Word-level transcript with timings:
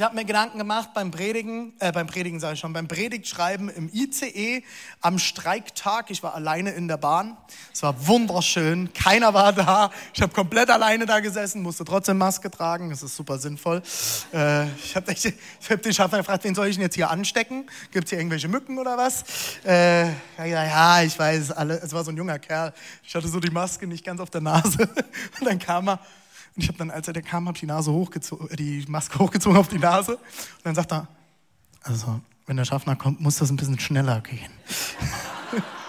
Ich 0.00 0.04
habe 0.04 0.14
mir 0.14 0.24
Gedanken 0.24 0.56
gemacht 0.56 0.94
beim 0.94 1.10
Predigen, 1.10 1.74
äh, 1.78 1.92
beim 1.92 2.06
Predigen 2.06 2.40
sage 2.40 2.54
ich 2.54 2.60
schon, 2.60 2.72
beim 2.72 2.88
Predigtschreiben 2.88 3.68
im 3.68 3.90
ICE 3.92 4.64
am 5.02 5.18
Streiktag. 5.18 6.10
Ich 6.10 6.22
war 6.22 6.34
alleine 6.34 6.70
in 6.70 6.88
der 6.88 6.96
Bahn. 6.96 7.36
Es 7.70 7.82
war 7.82 8.06
wunderschön. 8.06 8.94
Keiner 8.94 9.34
war 9.34 9.52
da. 9.52 9.90
Ich 10.14 10.22
habe 10.22 10.32
komplett 10.32 10.70
alleine 10.70 11.04
da 11.04 11.20
gesessen, 11.20 11.60
musste 11.60 11.84
trotzdem 11.84 12.16
Maske 12.16 12.50
tragen. 12.50 12.88
Das 12.88 13.02
ist 13.02 13.14
super 13.14 13.36
sinnvoll. 13.36 13.82
Äh, 14.32 14.68
ich 14.72 14.96
habe 14.96 15.12
hab 15.12 15.82
den 15.82 15.92
Schaffner 15.92 16.16
gefragt, 16.16 16.44
wen 16.44 16.54
soll 16.54 16.68
ich 16.68 16.76
denn 16.76 16.84
jetzt 16.84 16.94
hier 16.94 17.10
anstecken? 17.10 17.68
Gibt 17.90 18.04
es 18.06 18.08
hier 18.08 18.20
irgendwelche 18.20 18.48
Mücken 18.48 18.78
oder 18.78 18.96
was? 18.96 19.22
Äh, 19.66 20.06
ja, 20.38 20.46
ja, 20.46 21.02
ich 21.02 21.18
weiß, 21.18 21.50
alle, 21.50 21.74
es 21.74 21.92
war 21.92 22.04
so 22.04 22.10
ein 22.10 22.16
junger 22.16 22.38
Kerl. 22.38 22.72
Ich 23.06 23.14
hatte 23.14 23.28
so 23.28 23.38
die 23.38 23.50
Maske 23.50 23.86
nicht 23.86 24.06
ganz 24.06 24.18
auf 24.22 24.30
der 24.30 24.40
Nase. 24.40 24.78
Und 25.40 25.46
dann 25.46 25.58
kam 25.58 25.90
er 25.90 25.98
und 26.56 26.62
ich 26.62 26.68
habe 26.68 26.78
dann, 26.78 26.90
als 26.90 27.08
er 27.08 27.22
kam, 27.22 27.46
habe 27.48 27.58
die 27.58 27.66
Nase 27.66 27.92
hochgezogen, 27.92 28.48
die 28.56 28.84
Maske 28.88 29.18
hochgezogen 29.18 29.56
auf 29.58 29.68
die 29.68 29.78
Nase. 29.78 30.12
Und 30.16 30.20
dann 30.64 30.74
sagt 30.74 30.92
er, 30.92 31.06
also, 31.82 32.20
wenn 32.46 32.56
der 32.56 32.64
Schaffner 32.64 32.96
kommt, 32.96 33.20
muss 33.20 33.38
das 33.38 33.50
ein 33.50 33.56
bisschen 33.56 33.78
schneller 33.78 34.20
gehen. 34.20 34.50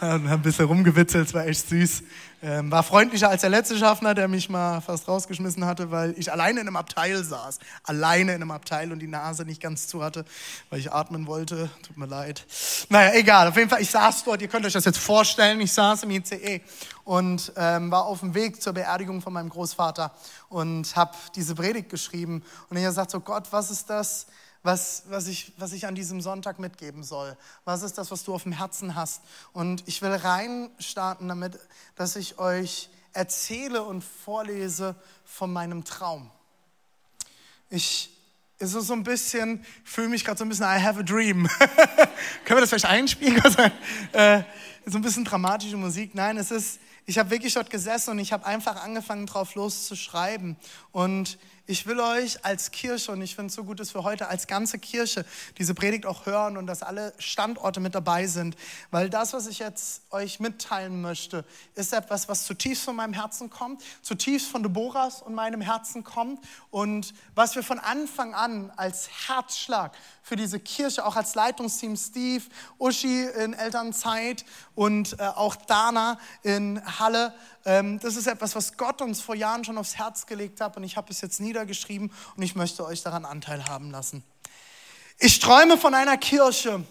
und 0.00 0.28
ein 0.28 0.42
bisschen 0.42 0.66
rumgewitzelt, 0.66 1.28
es 1.28 1.34
war 1.34 1.46
echt 1.46 1.68
süß. 1.68 2.02
Ähm, 2.42 2.70
war 2.70 2.82
freundlicher 2.82 3.30
als 3.30 3.40
der 3.40 3.50
letzte 3.50 3.78
Schaffner, 3.78 4.14
der 4.14 4.28
mich 4.28 4.50
mal 4.50 4.80
fast 4.80 5.08
rausgeschmissen 5.08 5.64
hatte, 5.64 5.90
weil 5.90 6.14
ich 6.18 6.30
alleine 6.30 6.60
in 6.60 6.66
einem 6.66 6.76
Abteil 6.76 7.24
saß. 7.24 7.58
Alleine 7.82 8.34
in 8.34 8.42
einem 8.42 8.50
Abteil 8.50 8.92
und 8.92 8.98
die 8.98 9.06
Nase 9.06 9.44
nicht 9.44 9.60
ganz 9.60 9.88
zu 9.88 10.02
hatte, 10.04 10.24
weil 10.68 10.78
ich 10.78 10.92
atmen 10.92 11.26
wollte. 11.26 11.70
Tut 11.86 11.96
mir 11.96 12.06
leid. 12.06 12.44
Naja, 12.90 13.14
egal. 13.14 13.48
Auf 13.48 13.56
jeden 13.56 13.70
Fall, 13.70 13.80
ich 13.80 13.90
saß 13.90 14.24
dort. 14.24 14.42
Ihr 14.42 14.48
könnt 14.48 14.66
euch 14.66 14.74
das 14.74 14.84
jetzt 14.84 14.98
vorstellen. 14.98 15.60
Ich 15.60 15.72
saß 15.72 16.02
im 16.02 16.10
ICE 16.10 16.60
und 17.04 17.52
ähm, 17.56 17.90
war 17.90 18.04
auf 18.04 18.20
dem 18.20 18.34
Weg 18.34 18.60
zur 18.60 18.74
Beerdigung 18.74 19.22
von 19.22 19.32
meinem 19.32 19.48
Großvater 19.48 20.12
und 20.50 20.94
habe 20.94 21.16
diese 21.34 21.54
Predigt 21.54 21.88
geschrieben. 21.88 22.42
Und 22.68 22.76
ich 22.76 22.84
habe 22.84 22.90
gesagt, 22.90 23.10
so 23.10 23.20
Gott, 23.20 23.48
was 23.50 23.70
ist 23.70 23.88
das? 23.88 24.26
Was, 24.66 25.04
was, 25.08 25.28
ich, 25.28 25.52
was 25.56 25.72
ich 25.72 25.86
an 25.86 25.94
diesem 25.94 26.20
Sonntag 26.20 26.58
mitgeben 26.58 27.04
soll. 27.04 27.36
Was 27.64 27.82
ist 27.82 27.96
das, 27.96 28.10
was 28.10 28.24
du 28.24 28.34
auf 28.34 28.42
dem 28.42 28.52
Herzen 28.52 28.96
hast? 28.96 29.22
Und 29.52 29.84
ich 29.86 30.02
will 30.02 30.10
reinstarten 30.10 31.28
damit, 31.28 31.58
dass 31.94 32.16
ich 32.16 32.38
euch 32.38 32.90
erzähle 33.12 33.82
und 33.84 34.02
vorlese 34.02 34.96
von 35.24 35.52
meinem 35.52 35.84
Traum. 35.84 36.30
Ich 37.70 38.10
ist 38.58 38.72
so 38.72 38.92
ein 38.94 39.04
bisschen, 39.04 39.64
fühle 39.84 40.08
mich 40.08 40.24
gerade 40.24 40.38
so 40.38 40.44
ein 40.44 40.48
bisschen, 40.48 40.64
I 40.64 40.82
have 40.82 40.98
a 40.98 41.02
dream. 41.02 41.46
Können 42.44 42.56
wir 42.56 42.60
das 42.60 42.70
vielleicht 42.70 42.86
einspielen? 42.86 43.36
äh, 44.12 44.42
so 44.86 44.96
ein 44.96 45.02
bisschen 45.02 45.24
dramatische 45.24 45.76
Musik. 45.76 46.14
Nein, 46.14 46.38
es 46.38 46.50
ist, 46.50 46.80
ich 47.04 47.18
habe 47.18 47.30
wirklich 47.30 47.52
dort 47.52 47.68
gesessen 47.68 48.10
und 48.10 48.18
ich 48.18 48.32
habe 48.32 48.46
einfach 48.46 48.82
angefangen, 48.82 49.26
drauf 49.26 49.54
loszuschreiben. 49.54 50.56
Und 50.90 51.38
ich 51.66 51.86
will 51.86 51.98
euch 51.98 52.44
als 52.44 52.70
Kirche, 52.70 53.12
und 53.12 53.22
ich 53.22 53.34
finde 53.34 53.48
es 53.48 53.54
so 53.54 53.64
gut, 53.64 53.80
dass 53.80 53.94
wir 53.94 54.04
heute 54.04 54.28
als 54.28 54.46
ganze 54.46 54.78
Kirche 54.78 55.24
diese 55.58 55.74
Predigt 55.74 56.06
auch 56.06 56.26
hören 56.26 56.56
und 56.56 56.66
dass 56.66 56.82
alle 56.82 57.12
Standorte 57.18 57.80
mit 57.80 57.94
dabei 57.94 58.26
sind, 58.26 58.56
weil 58.90 59.10
das, 59.10 59.32
was 59.32 59.46
ich 59.46 59.58
jetzt 59.58 60.02
euch 60.10 60.38
mitteilen 60.38 61.00
möchte, 61.00 61.44
ist 61.74 61.92
etwas, 61.92 62.28
was 62.28 62.46
zutiefst 62.46 62.84
von 62.84 62.94
meinem 62.94 63.14
Herzen 63.14 63.50
kommt, 63.50 63.82
zutiefst 64.02 64.48
von 64.48 64.62
Deborahs 64.62 65.22
und 65.22 65.34
meinem 65.34 65.60
Herzen 65.60 66.04
kommt 66.04 66.40
und 66.70 67.14
was 67.34 67.56
wir 67.56 67.62
von 67.62 67.78
Anfang 67.78 68.34
an 68.34 68.72
als 68.76 69.08
Herzschlag 69.26 69.92
für 70.22 70.36
diese 70.36 70.60
Kirche, 70.60 71.04
auch 71.04 71.16
als 71.16 71.34
Leitungsteam 71.34 71.96
Steve, 71.96 72.44
Uschi 72.78 73.24
in 73.24 73.54
Elternzeit 73.54 74.44
und 74.74 75.18
äh, 75.18 75.22
auch 75.22 75.56
Dana 75.56 76.18
in 76.42 76.80
Halle 76.98 77.32
das 77.66 78.14
ist 78.14 78.28
etwas, 78.28 78.54
was 78.54 78.76
Gott 78.76 79.02
uns 79.02 79.20
vor 79.20 79.34
Jahren 79.34 79.64
schon 79.64 79.76
aufs 79.76 79.98
Herz 79.98 80.26
gelegt 80.26 80.60
hat 80.60 80.76
und 80.76 80.84
ich 80.84 80.96
habe 80.96 81.10
es 81.10 81.20
jetzt 81.20 81.40
niedergeschrieben 81.40 82.12
und 82.36 82.42
ich 82.44 82.54
möchte 82.54 82.86
euch 82.86 83.02
daran 83.02 83.24
Anteil 83.24 83.64
haben 83.64 83.90
lassen. 83.90 84.22
Ich 85.18 85.40
träume 85.40 85.76
von 85.76 85.92
einer 85.92 86.16
Kirche 86.16 86.84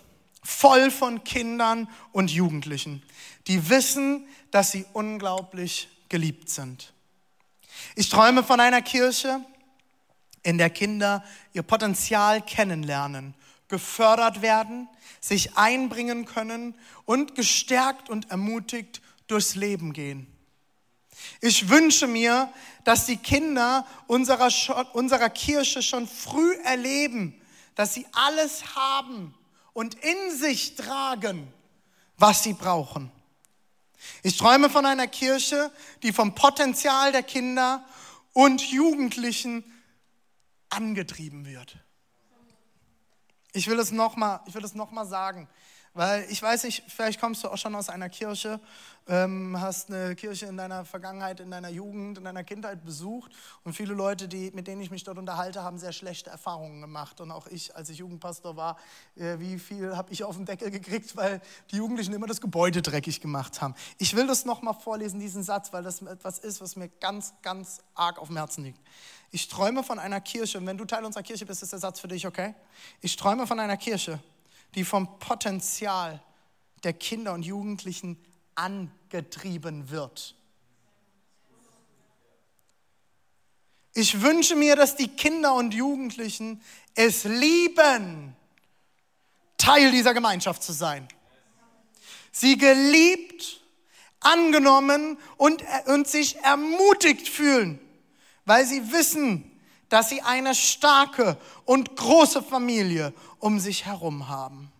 voll 0.43 0.91
von 0.91 1.23
Kindern 1.23 1.87
und 2.11 2.29
Jugendlichen, 2.29 3.03
die 3.47 3.69
wissen, 3.69 4.27
dass 4.51 4.71
sie 4.71 4.85
unglaublich 4.91 5.87
geliebt 6.09 6.49
sind. 6.49 6.91
Ich 7.95 8.09
träume 8.09 8.43
von 8.43 8.59
einer 8.59 8.81
Kirche, 8.81 9.39
in 10.43 10.57
der 10.57 10.69
Kinder 10.69 11.23
ihr 11.53 11.63
Potenzial 11.63 12.41
kennenlernen, 12.41 13.33
gefördert 13.69 14.41
werden, 14.41 14.89
sich 15.21 15.55
einbringen 15.57 16.25
können 16.25 16.75
und 17.05 17.33
gestärkt 17.33 18.09
und 18.09 18.29
ermutigt 18.29 19.01
durchs 19.27 19.55
Leben 19.55 19.93
gehen. 19.93 20.34
Ich 21.41 21.69
wünsche 21.69 22.07
mir, 22.07 22.51
dass 22.83 23.05
die 23.05 23.17
Kinder 23.17 23.85
unserer, 24.07 24.49
unserer 24.93 25.29
Kirche 25.29 25.81
schon 25.81 26.07
früh 26.07 26.53
erleben, 26.63 27.39
dass 27.75 27.93
sie 27.93 28.05
alles 28.13 28.75
haben 28.75 29.33
und 29.73 29.95
in 29.95 30.37
sich 30.37 30.75
tragen, 30.75 31.51
was 32.17 32.43
sie 32.43 32.53
brauchen. 32.53 33.11
Ich 34.23 34.37
träume 34.37 34.69
von 34.69 34.85
einer 34.85 35.07
Kirche, 35.07 35.71
die 36.03 36.13
vom 36.13 36.35
Potenzial 36.35 37.11
der 37.11 37.23
Kinder 37.23 37.83
und 38.33 38.61
Jugendlichen 38.61 39.63
angetrieben 40.69 41.45
wird. 41.45 41.77
Ich 43.53 43.67
will 43.67 43.79
es 43.79 43.91
nochmal 43.91 44.41
noch 44.73 45.05
sagen. 45.05 45.47
Weil 45.95 46.25
ich 46.29 46.41
weiß 46.41 46.65
nicht, 46.65 46.83
vielleicht 46.87 47.21
kommst 47.21 47.45
du 47.45 47.47
auch 47.47 47.57
schon 47.57 47.73
aus 47.73 47.87
einer 47.87 48.09
Kirche, 48.09 48.59
ähm, 49.07 49.57
hast 49.61 49.89
eine 49.89 50.13
Kirche 50.15 50.45
in 50.45 50.57
deiner 50.57 50.83
Vergangenheit, 50.83 51.39
in 51.39 51.49
deiner 51.49 51.69
Jugend, 51.69 52.17
in 52.17 52.25
deiner 52.25 52.43
Kindheit 52.43 52.83
besucht 52.83 53.31
und 53.63 53.73
viele 53.73 53.93
Leute, 53.93 54.27
die, 54.27 54.51
mit 54.51 54.67
denen 54.67 54.81
ich 54.81 54.91
mich 54.91 55.05
dort 55.05 55.17
unterhalte, 55.17 55.63
haben 55.63 55.77
sehr 55.77 55.93
schlechte 55.93 56.29
Erfahrungen 56.29 56.81
gemacht. 56.81 57.21
Und 57.21 57.31
auch 57.31 57.47
ich, 57.47 57.77
als 57.77 57.89
ich 57.89 57.99
Jugendpastor 57.99 58.57
war, 58.57 58.77
äh, 59.15 59.39
wie 59.39 59.57
viel 59.57 59.95
habe 59.95 60.11
ich 60.11 60.25
auf 60.25 60.35
den 60.35 60.45
Deckel 60.45 60.69
gekriegt, 60.69 61.15
weil 61.15 61.41
die 61.71 61.77
Jugendlichen 61.77 62.13
immer 62.13 62.27
das 62.27 62.41
Gebäude 62.41 62.81
dreckig 62.81 63.21
gemacht 63.21 63.61
haben. 63.61 63.73
Ich 63.97 64.17
will 64.17 64.27
das 64.27 64.43
nochmal 64.43 64.73
vorlesen, 64.73 65.21
diesen 65.21 65.43
Satz, 65.43 65.71
weil 65.71 65.83
das 65.83 66.01
etwas 66.01 66.39
ist, 66.39 66.59
was 66.59 66.75
mir 66.75 66.89
ganz, 66.89 67.33
ganz 67.41 67.79
arg 67.93 68.19
auf 68.19 68.27
dem 68.27 68.35
Herzen 68.35 68.65
liegt. 68.65 68.81
Ich 69.31 69.47
träume 69.47 69.81
von 69.81 69.99
einer 69.99 70.19
Kirche, 70.19 70.57
und 70.57 70.65
wenn 70.65 70.77
du 70.77 70.83
Teil 70.83 71.05
unserer 71.05 71.23
Kirche 71.23 71.45
bist, 71.45 71.63
ist 71.63 71.71
der 71.71 71.79
Satz 71.79 72.01
für 72.01 72.09
dich, 72.09 72.27
okay? 72.27 72.53
Ich 72.99 73.15
träume 73.15 73.47
von 73.47 73.61
einer 73.61 73.77
Kirche, 73.77 74.19
die 74.75 74.83
vom 74.83 75.19
Potenzial 75.19 76.21
der 76.83 76.93
Kinder 76.93 77.33
und 77.33 77.43
Jugendlichen 77.43 78.17
angetrieben 78.53 79.89
wird. 79.89 80.35
Ich 83.93 84.21
wünsche 84.21 84.55
mir, 84.55 84.75
dass 84.75 84.97
die 84.97 85.07
Kinder 85.07 85.55
und 85.55 85.73
Jugendlichen 85.73 86.61
es 86.95 87.23
lieben, 87.23 88.35
Teil 89.57 89.91
dieser 89.91 90.13
Gemeinschaft 90.13 90.61
zu 90.61 90.73
sein. 90.73 91.07
Sie 92.31 92.57
geliebt, 92.57 93.61
angenommen 94.19 95.17
und, 95.37 95.63
und 95.85 96.07
sich 96.07 96.35
ermutigt 96.37 97.29
fühlen, 97.29 97.79
weil 98.43 98.65
sie 98.65 98.91
wissen, 98.91 99.49
dass 99.89 100.09
sie 100.09 100.21
eine 100.21 100.55
starke 100.55 101.37
und 101.65 101.95
große 101.95 102.41
Familie 102.41 103.13
um 103.39 103.59
sich 103.59 103.85
herum 103.85 104.27
haben. 104.27 104.71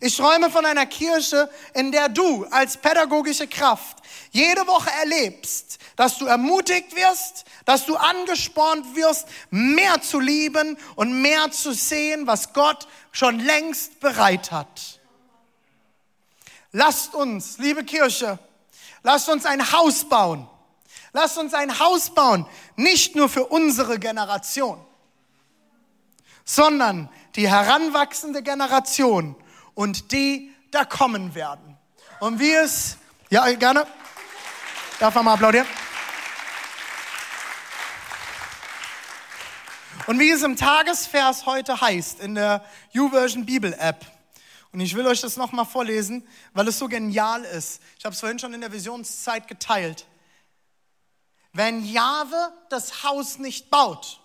Ich 0.00 0.16
träume 0.16 0.50
von 0.50 0.66
einer 0.66 0.86
Kirche, 0.86 1.48
in 1.72 1.92
der 1.92 2.08
du 2.08 2.44
als 2.50 2.76
pädagogische 2.76 3.46
Kraft 3.46 3.98
jede 4.32 4.66
Woche 4.66 4.90
erlebst, 5.00 5.78
dass 5.96 6.18
du 6.18 6.26
ermutigt 6.26 6.94
wirst, 6.96 7.44
dass 7.64 7.86
du 7.86 7.96
angespornt 7.96 8.96
wirst, 8.96 9.26
mehr 9.50 10.00
zu 10.02 10.20
lieben 10.20 10.76
und 10.96 11.22
mehr 11.22 11.50
zu 11.50 11.72
sehen, 11.72 12.26
was 12.26 12.52
Gott 12.52 12.88
schon 13.12 13.38
längst 13.38 14.00
bereit 14.00 14.50
hat. 14.50 15.00
Lasst 16.72 17.14
uns, 17.14 17.58
liebe 17.58 17.84
Kirche, 17.84 18.38
lasst 19.04 19.28
uns 19.28 19.46
ein 19.46 19.72
Haus 19.72 20.08
bauen. 20.08 20.48
Lasst 21.14 21.38
uns 21.38 21.54
ein 21.54 21.78
Haus 21.78 22.10
bauen, 22.10 22.44
nicht 22.74 23.14
nur 23.14 23.28
für 23.28 23.46
unsere 23.46 24.00
Generation, 24.00 24.84
sondern 26.44 27.08
die 27.36 27.48
heranwachsende 27.48 28.42
Generation 28.42 29.36
und 29.74 30.10
die 30.10 30.52
da 30.72 30.84
kommen 30.84 31.36
werden. 31.36 31.78
Und 32.18 32.40
wie 32.40 32.52
es, 32.52 32.96
ja, 33.30 33.48
gerne, 33.52 33.86
darf 34.98 35.14
man 35.14 35.24
mal 35.24 35.34
applaudieren? 35.34 35.68
Und 40.08 40.18
wie 40.18 40.30
es 40.32 40.42
im 40.42 40.56
Tagesvers 40.56 41.46
heute 41.46 41.80
heißt, 41.80 42.18
in 42.18 42.34
der 42.34 42.64
YouVersion 42.90 43.46
Bibel 43.46 43.72
App, 43.72 44.04
und 44.72 44.80
ich 44.80 44.96
will 44.96 45.06
euch 45.06 45.20
das 45.20 45.36
nochmal 45.36 45.64
vorlesen, 45.64 46.26
weil 46.54 46.66
es 46.66 46.76
so 46.76 46.88
genial 46.88 47.44
ist. 47.44 47.80
Ich 47.96 48.04
habe 48.04 48.14
es 48.14 48.18
vorhin 48.18 48.40
schon 48.40 48.52
in 48.52 48.60
der 48.60 48.72
Visionszeit 48.72 49.46
geteilt. 49.46 50.06
Wenn 51.54 51.84
Jahwe 51.84 52.52
das 52.68 53.04
Haus 53.04 53.38
nicht 53.38 53.70
baut, 53.70 54.20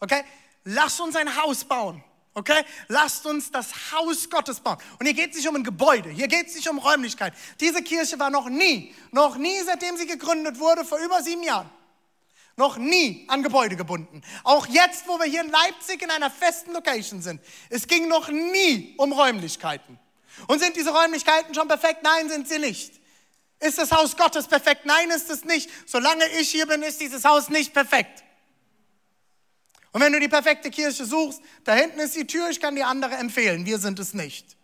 okay, 0.00 0.24
lasst 0.64 1.00
uns 1.00 1.14
ein 1.14 1.36
Haus 1.36 1.64
bauen. 1.64 2.02
Okay? 2.32 2.64
Lasst 2.88 3.24
uns 3.24 3.50
das 3.50 3.92
Haus 3.92 4.28
Gottes 4.28 4.60
bauen. 4.60 4.76
Und 4.98 5.06
hier 5.06 5.14
geht 5.14 5.30
es 5.30 5.36
nicht 5.36 5.48
um 5.48 5.56
ein 5.56 5.64
Gebäude, 5.64 6.10
hier 6.10 6.28
geht 6.28 6.48
es 6.48 6.54
nicht 6.54 6.68
um 6.68 6.78
Räumlichkeit. 6.78 7.32
Diese 7.60 7.82
Kirche 7.82 8.18
war 8.18 8.28
noch 8.28 8.48
nie, 8.48 8.94
noch 9.10 9.36
nie, 9.36 9.58
seitdem 9.64 9.96
sie 9.96 10.06
gegründet 10.06 10.58
wurde, 10.58 10.84
vor 10.84 10.98
über 10.98 11.22
sieben 11.22 11.42
Jahren, 11.42 11.70
noch 12.56 12.76
nie 12.76 13.26
an 13.28 13.42
Gebäude 13.42 13.76
gebunden. 13.76 14.22
Auch 14.44 14.66
jetzt, 14.66 15.08
wo 15.08 15.18
wir 15.18 15.26
hier 15.26 15.42
in 15.42 15.50
Leipzig 15.50 16.02
in 16.02 16.10
einer 16.10 16.30
festen 16.30 16.72
Location 16.72 17.22
sind. 17.22 17.40
Es 17.70 17.86
ging 17.86 18.08
noch 18.08 18.28
nie 18.28 18.94
um 18.98 19.12
Räumlichkeiten. 19.12 19.98
Und 20.46 20.58
sind 20.58 20.76
diese 20.76 20.90
Räumlichkeiten 20.90 21.54
schon 21.54 21.68
perfekt? 21.68 22.02
Nein, 22.02 22.28
sind 22.28 22.48
sie 22.48 22.58
nicht. 22.58 23.00
Ist 23.58 23.78
das 23.78 23.90
Haus 23.90 24.16
Gottes 24.16 24.46
perfekt? 24.46 24.84
Nein, 24.84 25.10
ist 25.10 25.30
es 25.30 25.44
nicht. 25.44 25.70
Solange 25.86 26.26
ich 26.40 26.50
hier 26.50 26.66
bin, 26.66 26.82
ist 26.82 27.00
dieses 27.00 27.24
Haus 27.24 27.48
nicht 27.48 27.72
perfekt. 27.72 28.22
Und 29.92 30.02
wenn 30.02 30.12
du 30.12 30.20
die 30.20 30.28
perfekte 30.28 30.70
Kirche 30.70 31.06
suchst, 31.06 31.40
da 31.64 31.74
hinten 31.74 32.00
ist 32.00 32.14
die 32.14 32.26
Tür, 32.26 32.50
ich 32.50 32.60
kann 32.60 32.76
die 32.76 32.84
andere 32.84 33.14
empfehlen. 33.14 33.64
Wir 33.64 33.78
sind 33.78 33.98
es 33.98 34.12
nicht. 34.12 34.56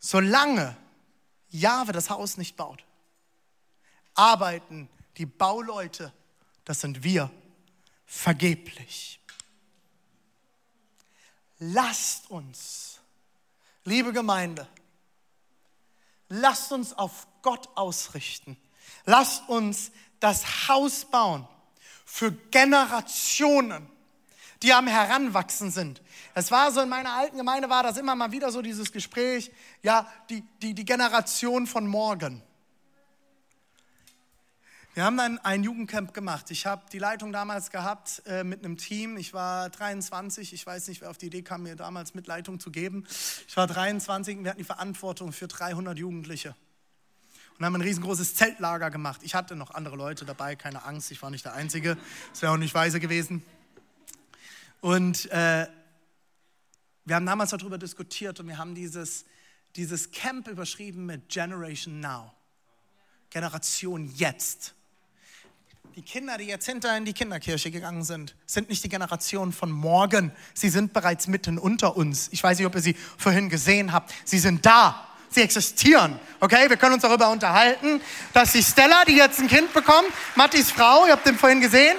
Solange 0.00 0.76
Jahwe 1.48 1.92
das 1.92 2.10
Haus 2.10 2.36
nicht 2.36 2.56
baut, 2.56 2.84
arbeiten 4.14 4.88
die 5.18 5.26
Bauleute, 5.26 6.12
das 6.64 6.80
sind 6.80 7.04
wir, 7.04 7.30
vergeblich. 8.06 9.20
Lasst 11.58 12.28
uns, 12.28 12.98
liebe 13.84 14.12
Gemeinde, 14.12 14.68
lasst 16.28 16.72
uns 16.72 16.92
auf 16.92 17.26
Gott 17.42 17.68
ausrichten. 17.74 18.56
Lasst 19.04 19.48
uns 19.48 19.92
das 20.20 20.68
Haus 20.68 21.04
bauen 21.04 21.46
für 22.04 22.32
Generationen, 22.32 23.88
die 24.62 24.72
am 24.72 24.86
Heranwachsen 24.86 25.70
sind. 25.70 26.02
Es 26.34 26.50
war 26.50 26.72
so 26.72 26.80
in 26.80 26.88
meiner 26.88 27.12
alten 27.12 27.36
Gemeinde 27.36 27.68
war 27.68 27.82
das 27.82 27.98
immer 27.98 28.14
mal 28.14 28.32
wieder 28.32 28.50
so 28.50 28.62
dieses 28.62 28.92
Gespräch, 28.92 29.50
ja, 29.82 30.10
die, 30.30 30.42
die, 30.62 30.74
die 30.74 30.84
Generation 30.84 31.66
von 31.66 31.86
morgen. 31.86 32.42
Wir 34.96 35.04
haben 35.04 35.18
dann 35.18 35.38
ein 35.40 35.62
Jugendcamp 35.62 36.14
gemacht. 36.14 36.50
Ich 36.50 36.64
habe 36.64 36.84
die 36.90 36.98
Leitung 36.98 37.30
damals 37.30 37.70
gehabt 37.70 38.22
äh, 38.24 38.44
mit 38.44 38.64
einem 38.64 38.78
Team. 38.78 39.18
Ich 39.18 39.34
war 39.34 39.68
23. 39.68 40.54
Ich 40.54 40.64
weiß 40.64 40.88
nicht, 40.88 41.02
wer 41.02 41.10
auf 41.10 41.18
die 41.18 41.26
Idee 41.26 41.42
kam, 41.42 41.64
mir 41.64 41.76
damals 41.76 42.14
mit 42.14 42.26
Leitung 42.26 42.60
zu 42.60 42.70
geben. 42.70 43.04
Ich 43.46 43.54
war 43.58 43.66
23 43.66 44.38
und 44.38 44.44
wir 44.44 44.52
hatten 44.52 44.58
die 44.58 44.64
Verantwortung 44.64 45.32
für 45.32 45.48
300 45.48 45.98
Jugendliche 45.98 46.56
und 47.58 47.66
haben 47.66 47.74
ein 47.74 47.82
riesengroßes 47.82 48.36
Zeltlager 48.36 48.90
gemacht. 48.90 49.20
Ich 49.22 49.34
hatte 49.34 49.54
noch 49.54 49.70
andere 49.72 49.96
Leute 49.96 50.24
dabei, 50.24 50.56
keine 50.56 50.86
Angst, 50.86 51.10
ich 51.10 51.20
war 51.20 51.28
nicht 51.28 51.44
der 51.44 51.52
Einzige. 51.52 51.98
Das 52.32 52.40
wäre 52.40 52.52
auch 52.52 52.56
nicht 52.56 52.72
weise 52.72 52.98
gewesen. 52.98 53.42
Und 54.80 55.30
äh, 55.30 55.66
wir 57.04 57.16
haben 57.16 57.26
damals 57.26 57.50
darüber 57.50 57.76
diskutiert 57.76 58.40
und 58.40 58.48
wir 58.48 58.56
haben 58.56 58.74
dieses, 58.74 59.26
dieses 59.74 60.10
Camp 60.10 60.48
überschrieben 60.48 61.04
mit 61.04 61.28
Generation 61.28 62.00
Now. 62.00 62.32
Generation 63.28 64.10
jetzt. 64.14 64.72
Die 65.96 66.02
Kinder, 66.02 66.36
die 66.36 66.44
jetzt 66.44 66.66
hinter 66.66 66.94
in 66.94 67.06
die 67.06 67.14
Kinderkirche 67.14 67.70
gegangen 67.70 68.04
sind, 68.04 68.34
sind 68.44 68.68
nicht 68.68 68.84
die 68.84 68.90
Generation 68.90 69.50
von 69.50 69.70
morgen. 69.70 70.30
Sie 70.52 70.68
sind 70.68 70.92
bereits 70.92 71.26
mitten 71.26 71.56
unter 71.56 71.96
uns. 71.96 72.28
Ich 72.32 72.42
weiß 72.42 72.58
nicht, 72.58 72.66
ob 72.66 72.74
ihr 72.74 72.82
sie 72.82 72.94
vorhin 73.16 73.48
gesehen 73.48 73.94
habt. 73.94 74.12
Sie 74.26 74.38
sind 74.38 74.66
da. 74.66 75.06
Sie 75.30 75.40
existieren. 75.40 76.20
Okay, 76.38 76.68
wir 76.68 76.76
können 76.76 76.92
uns 76.92 77.02
darüber 77.02 77.30
unterhalten, 77.30 78.02
dass 78.34 78.52
die 78.52 78.62
Stella, 78.62 79.06
die 79.06 79.16
jetzt 79.16 79.40
ein 79.40 79.48
Kind 79.48 79.72
bekommt, 79.72 80.08
Mattis 80.34 80.70
Frau, 80.70 81.06
ihr 81.06 81.12
habt 81.12 81.26
den 81.26 81.38
vorhin 81.38 81.62
gesehen, 81.62 81.96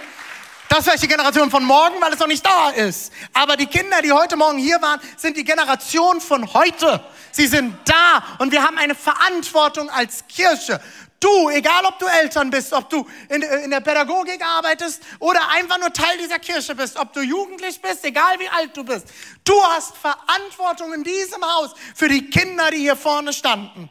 das 0.70 0.86
wäre 0.86 0.98
die 0.98 1.08
Generation 1.08 1.50
von 1.50 1.64
morgen, 1.64 1.96
weil 2.00 2.14
es 2.14 2.20
noch 2.20 2.28
nicht 2.28 2.46
da 2.46 2.70
ist. 2.70 3.12
Aber 3.34 3.56
die 3.56 3.68
Kinder, 3.68 4.02
die 4.04 4.12
heute 4.12 4.36
Morgen 4.36 4.60
hier 4.60 4.82
waren, 4.82 5.00
sind 5.16 5.38
die 5.38 5.44
Generation 5.44 6.20
von 6.22 6.54
heute. 6.54 7.04
Sie 7.32 7.48
sind 7.48 7.76
da 7.86 8.24
und 8.40 8.52
wir 8.52 8.62
haben 8.62 8.78
eine 8.78 8.94
Verantwortung 8.94 9.90
als 9.90 10.26
Kirche. 10.28 10.82
Du, 11.19 11.50
egal 11.50 11.84
ob 11.86 11.98
du 11.98 12.06
Eltern 12.06 12.52
bist, 12.52 12.72
ob 12.74 12.90
du 12.90 13.08
in, 13.30 13.42
in, 13.42 13.72
der 13.72 13.80
Pädagogik 13.80 14.44
arbeitest 14.46 15.02
oder 15.19 15.50
einfach 15.50 15.80
nur 15.80 15.92
Teil 15.92 16.18
dieser 16.19 16.38
Kirche 16.38 16.75
bist, 16.75 16.96
ob 16.96 17.12
du 17.14 17.22
jugendlich 17.22 17.81
bist, 17.81 18.06
egal 18.06 18.38
wie 18.40 18.48
alt 18.50 18.78
du 18.78 18.84
bist, 18.84 19.08
du 19.44 19.54
hast 19.64 19.98
Verantwortung 19.98 20.94
in 20.94 21.04
diesem 21.04 21.44
Haus 21.44 21.72
für 21.96 22.08
die 22.08 22.30
Kinder, 22.30 22.69
die 22.69 22.78
hier 22.78 22.96
vorne 22.96 23.34
standen. 23.34 23.90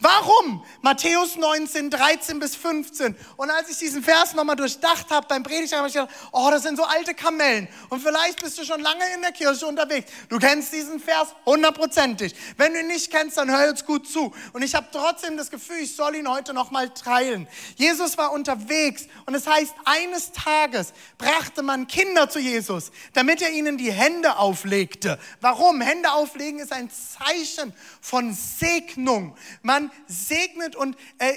Warum? 0.00 0.64
Matthäus 0.80 1.36
19, 1.36 1.90
13 1.90 2.38
bis 2.38 2.56
15. 2.56 3.16
Und 3.36 3.50
als 3.50 3.70
ich 3.70 3.78
diesen 3.78 4.02
Vers 4.02 4.34
nochmal 4.34 4.56
durchdacht 4.56 5.10
habe 5.10 5.26
beim 5.28 5.42
Predigen, 5.42 5.78
habe 5.78 5.88
ich 5.88 5.94
gedacht, 5.94 6.10
oh, 6.32 6.48
das 6.50 6.62
sind 6.62 6.76
so 6.76 6.84
alte 6.84 7.14
Kamellen. 7.14 7.68
Und 7.88 8.02
vielleicht 8.02 8.42
bist 8.42 8.58
du 8.58 8.64
schon 8.64 8.80
lange 8.80 9.04
in 9.14 9.22
der 9.22 9.32
Kirche 9.32 9.66
unterwegs. 9.66 10.10
Du 10.28 10.38
kennst 10.38 10.72
diesen 10.72 11.00
Vers 11.00 11.28
hundertprozentig. 11.46 12.34
Wenn 12.56 12.72
du 12.72 12.80
ihn 12.80 12.88
nicht 12.88 13.10
kennst, 13.10 13.36
dann 13.36 13.50
hör 13.50 13.68
jetzt 13.68 13.86
gut 13.86 14.08
zu. 14.08 14.32
Und 14.52 14.62
ich 14.62 14.74
habe 14.74 14.88
trotzdem 14.90 15.36
das 15.36 15.50
Gefühl, 15.50 15.78
ich 15.78 15.94
soll 15.94 16.16
ihn 16.16 16.28
heute 16.28 16.52
nochmal 16.54 16.90
teilen. 16.90 17.46
Jesus 17.76 18.18
war 18.18 18.32
unterwegs 18.32 19.06
und 19.26 19.34
es 19.34 19.46
heißt, 19.46 19.74
eines 19.84 20.32
Tages 20.32 20.92
brachte 21.18 21.62
man 21.62 21.86
Kinder 21.86 22.28
zu 22.28 22.38
Jesus, 22.38 22.90
damit 23.12 23.42
er 23.42 23.50
ihnen 23.50 23.78
die 23.78 23.92
Hände 23.92 24.36
auflegte. 24.36 25.18
Warum? 25.40 25.80
Hände 25.80 26.12
auflegen 26.12 26.58
ist 26.58 26.72
ein 26.72 26.90
Zeichen 26.90 27.72
von 28.00 28.34
Segnung. 28.34 29.36
Man 29.62 29.91
segnet 30.06 30.76
und 30.76 30.96
äh, 31.18 31.34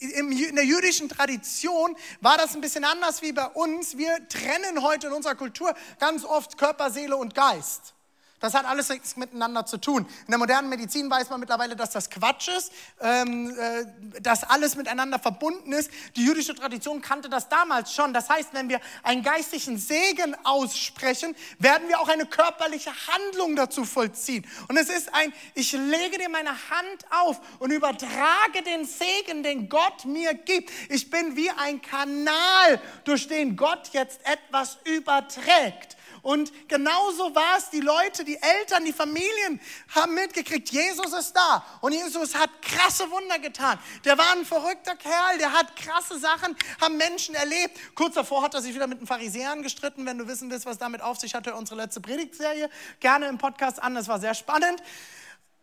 in 0.00 0.56
der 0.56 0.64
jüdischen 0.64 1.08
Tradition 1.08 1.96
war 2.20 2.36
das 2.36 2.54
ein 2.54 2.60
bisschen 2.60 2.84
anders 2.84 3.22
wie 3.22 3.32
bei 3.32 3.46
uns. 3.46 3.96
Wir 3.96 4.28
trennen 4.28 4.82
heute 4.82 5.08
in 5.08 5.12
unserer 5.12 5.34
Kultur 5.34 5.74
ganz 5.98 6.24
oft 6.24 6.58
Körper, 6.58 6.90
Seele 6.90 7.16
und 7.16 7.34
Geist. 7.34 7.94
Das 8.40 8.54
hat 8.54 8.64
alles 8.64 8.88
nichts 8.88 9.16
miteinander 9.16 9.66
zu 9.66 9.76
tun. 9.76 10.06
In 10.26 10.30
der 10.30 10.38
modernen 10.38 10.70
Medizin 10.70 11.10
weiß 11.10 11.28
man 11.28 11.40
mittlerweile, 11.40 11.76
dass 11.76 11.90
das 11.90 12.08
Quatsch 12.08 12.48
ist, 12.48 12.72
ähm, 13.00 13.54
äh, 13.56 14.20
dass 14.22 14.44
alles 14.44 14.76
miteinander 14.76 15.18
verbunden 15.18 15.72
ist. 15.72 15.90
Die 16.16 16.24
jüdische 16.24 16.54
Tradition 16.54 17.02
kannte 17.02 17.28
das 17.28 17.50
damals 17.50 17.94
schon. 17.94 18.14
Das 18.14 18.30
heißt, 18.30 18.54
wenn 18.54 18.70
wir 18.70 18.80
einen 19.02 19.22
geistlichen 19.22 19.78
Segen 19.78 20.34
aussprechen, 20.44 21.36
werden 21.58 21.86
wir 21.88 22.00
auch 22.00 22.08
eine 22.08 22.24
körperliche 22.24 22.90
Handlung 23.08 23.56
dazu 23.56 23.84
vollziehen. 23.84 24.46
Und 24.68 24.78
es 24.78 24.88
ist 24.88 25.14
ein, 25.14 25.32
ich 25.54 25.72
lege 25.72 26.16
dir 26.16 26.30
meine 26.30 26.50
Hand 26.50 27.04
auf 27.10 27.40
und 27.58 27.70
übertrage 27.70 28.62
den 28.64 28.86
Segen, 28.86 29.42
den 29.42 29.68
Gott 29.68 30.06
mir 30.06 30.32
gibt. 30.32 30.70
Ich 30.88 31.10
bin 31.10 31.36
wie 31.36 31.50
ein 31.50 31.82
Kanal, 31.82 32.80
durch 33.04 33.28
den 33.28 33.56
Gott 33.56 33.90
jetzt 33.92 34.20
etwas 34.24 34.78
überträgt. 34.84 35.98
Und 36.22 36.52
genauso 36.68 37.34
war 37.34 37.56
es, 37.56 37.70
die 37.70 37.80
Leute, 37.80 38.24
die 38.24 38.40
Eltern, 38.40 38.84
die 38.84 38.92
Familien 38.92 39.60
haben 39.94 40.14
mitgekriegt, 40.14 40.70
Jesus 40.70 41.12
ist 41.12 41.32
da. 41.32 41.64
Und 41.80 41.92
Jesus 41.92 42.34
hat 42.34 42.50
krasse 42.62 43.10
Wunder 43.10 43.38
getan. 43.38 43.78
Der 44.04 44.18
war 44.18 44.32
ein 44.32 44.44
verrückter 44.44 44.96
Kerl, 44.96 45.38
der 45.38 45.52
hat 45.52 45.74
krasse 45.76 46.18
Sachen, 46.18 46.56
haben 46.80 46.96
Menschen 46.96 47.34
erlebt. 47.34 47.78
Kurz 47.94 48.14
davor 48.14 48.42
hat 48.42 48.54
er 48.54 48.62
sich 48.62 48.74
wieder 48.74 48.86
mit 48.86 49.00
den 49.00 49.06
Pharisäern 49.06 49.62
gestritten. 49.62 50.04
Wenn 50.04 50.18
du 50.18 50.28
wissen 50.28 50.50
willst, 50.50 50.66
was 50.66 50.78
damit 50.78 51.00
auf 51.00 51.18
sich 51.18 51.34
hat, 51.34 51.46
hör 51.46 51.56
unsere 51.56 51.80
letzte 51.80 52.00
Predigtserie 52.00 52.68
gerne 53.00 53.28
im 53.28 53.38
Podcast 53.38 53.82
an. 53.82 53.94
Das 53.94 54.08
war 54.08 54.20
sehr 54.20 54.34
spannend. 54.34 54.82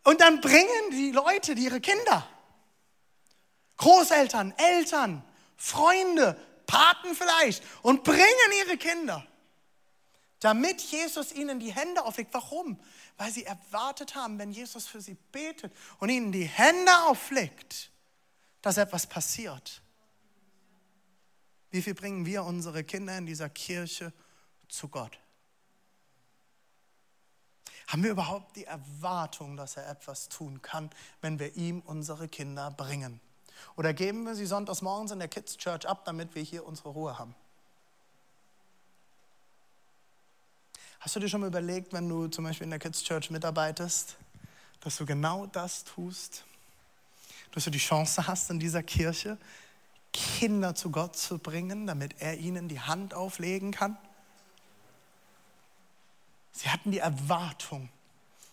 Und 0.03 0.21
dann 0.21 0.41
bringen 0.41 0.91
die 0.91 1.11
Leute 1.11 1.53
ihre 1.53 1.81
Kinder. 1.81 2.27
Großeltern, 3.77 4.53
Eltern, 4.57 5.23
Freunde, 5.55 6.35
Paten 6.65 7.15
vielleicht 7.15 7.63
und 7.81 8.03
bringen 8.03 8.51
ihre 8.65 8.77
Kinder 8.77 9.25
damit 10.39 10.81
Jesus 10.81 11.31
ihnen 11.31 11.59
die 11.59 11.73
Hände 11.73 12.03
auflegt. 12.03 12.33
Warum? 12.33 12.79
Weil 13.17 13.31
sie 13.31 13.45
erwartet 13.45 14.15
haben, 14.15 14.37
wenn 14.37 14.51
Jesus 14.51 14.87
für 14.87 15.01
sie 15.01 15.15
betet 15.31 15.73
und 15.99 16.09
ihnen 16.09 16.31
die 16.31 16.45
Hände 16.45 16.91
auflegt, 17.05 17.91
dass 18.61 18.77
etwas 18.77 19.07
passiert. 19.07 19.81
Wie 21.69 21.81
viel 21.81 21.95
bringen 21.95 22.25
wir 22.25 22.43
unsere 22.43 22.83
Kinder 22.83 23.17
in 23.17 23.25
dieser 23.25 23.49
Kirche 23.49 24.13
zu 24.69 24.87
Gott? 24.87 25.17
Haben 27.87 28.03
wir 28.03 28.11
überhaupt 28.11 28.55
die 28.57 28.65
Erwartung, 28.65 29.55
dass 29.55 29.77
er 29.77 29.89
etwas 29.89 30.27
tun 30.27 30.61
kann, 30.61 30.89
wenn 31.21 31.39
wir 31.39 31.55
ihm 31.55 31.81
unsere 31.81 32.27
Kinder 32.27 32.69
bringen? 32.71 33.21
Oder 33.75 33.93
geben 33.93 34.25
wir 34.25 34.35
sie 34.35 34.45
sonntags 34.45 34.81
morgens 34.81 35.11
in 35.11 35.19
der 35.19 35.29
Kids 35.29 35.57
Church 35.57 35.87
ab, 35.87 36.05
damit 36.05 36.35
wir 36.35 36.43
hier 36.43 36.65
unsere 36.65 36.89
Ruhe 36.89 37.17
haben? 37.17 37.33
Hast 41.07 41.15
du 41.15 41.21
dir 41.21 41.29
schon 41.29 41.39
mal 41.39 41.47
überlegt, 41.47 41.93
wenn 41.93 42.09
du 42.09 42.27
zum 42.27 42.43
Beispiel 42.43 42.65
in 42.65 42.69
der 42.69 42.79
Kids 42.79 43.01
Church 43.01 43.31
mitarbeitest, 43.31 44.17
dass 44.81 44.97
du 44.97 45.05
genau 45.05 45.45
das 45.45 45.85
tust? 45.85 46.43
Dass 47.53 47.63
du 47.63 47.69
die 47.69 47.77
Chance 47.77 48.27
hast, 48.27 48.49
in 48.49 48.59
dieser 48.59 48.83
Kirche 48.83 49.37
Kinder 50.11 50.75
zu 50.75 50.89
Gott 50.91 51.15
zu 51.15 51.37
bringen, 51.37 51.87
damit 51.87 52.15
er 52.19 52.35
ihnen 52.37 52.67
die 52.67 52.81
Hand 52.81 53.13
auflegen 53.13 53.71
kann. 53.71 53.97
Sie 56.51 56.67
hatten 56.67 56.91
die 56.91 56.99
Erwartung, 56.99 57.87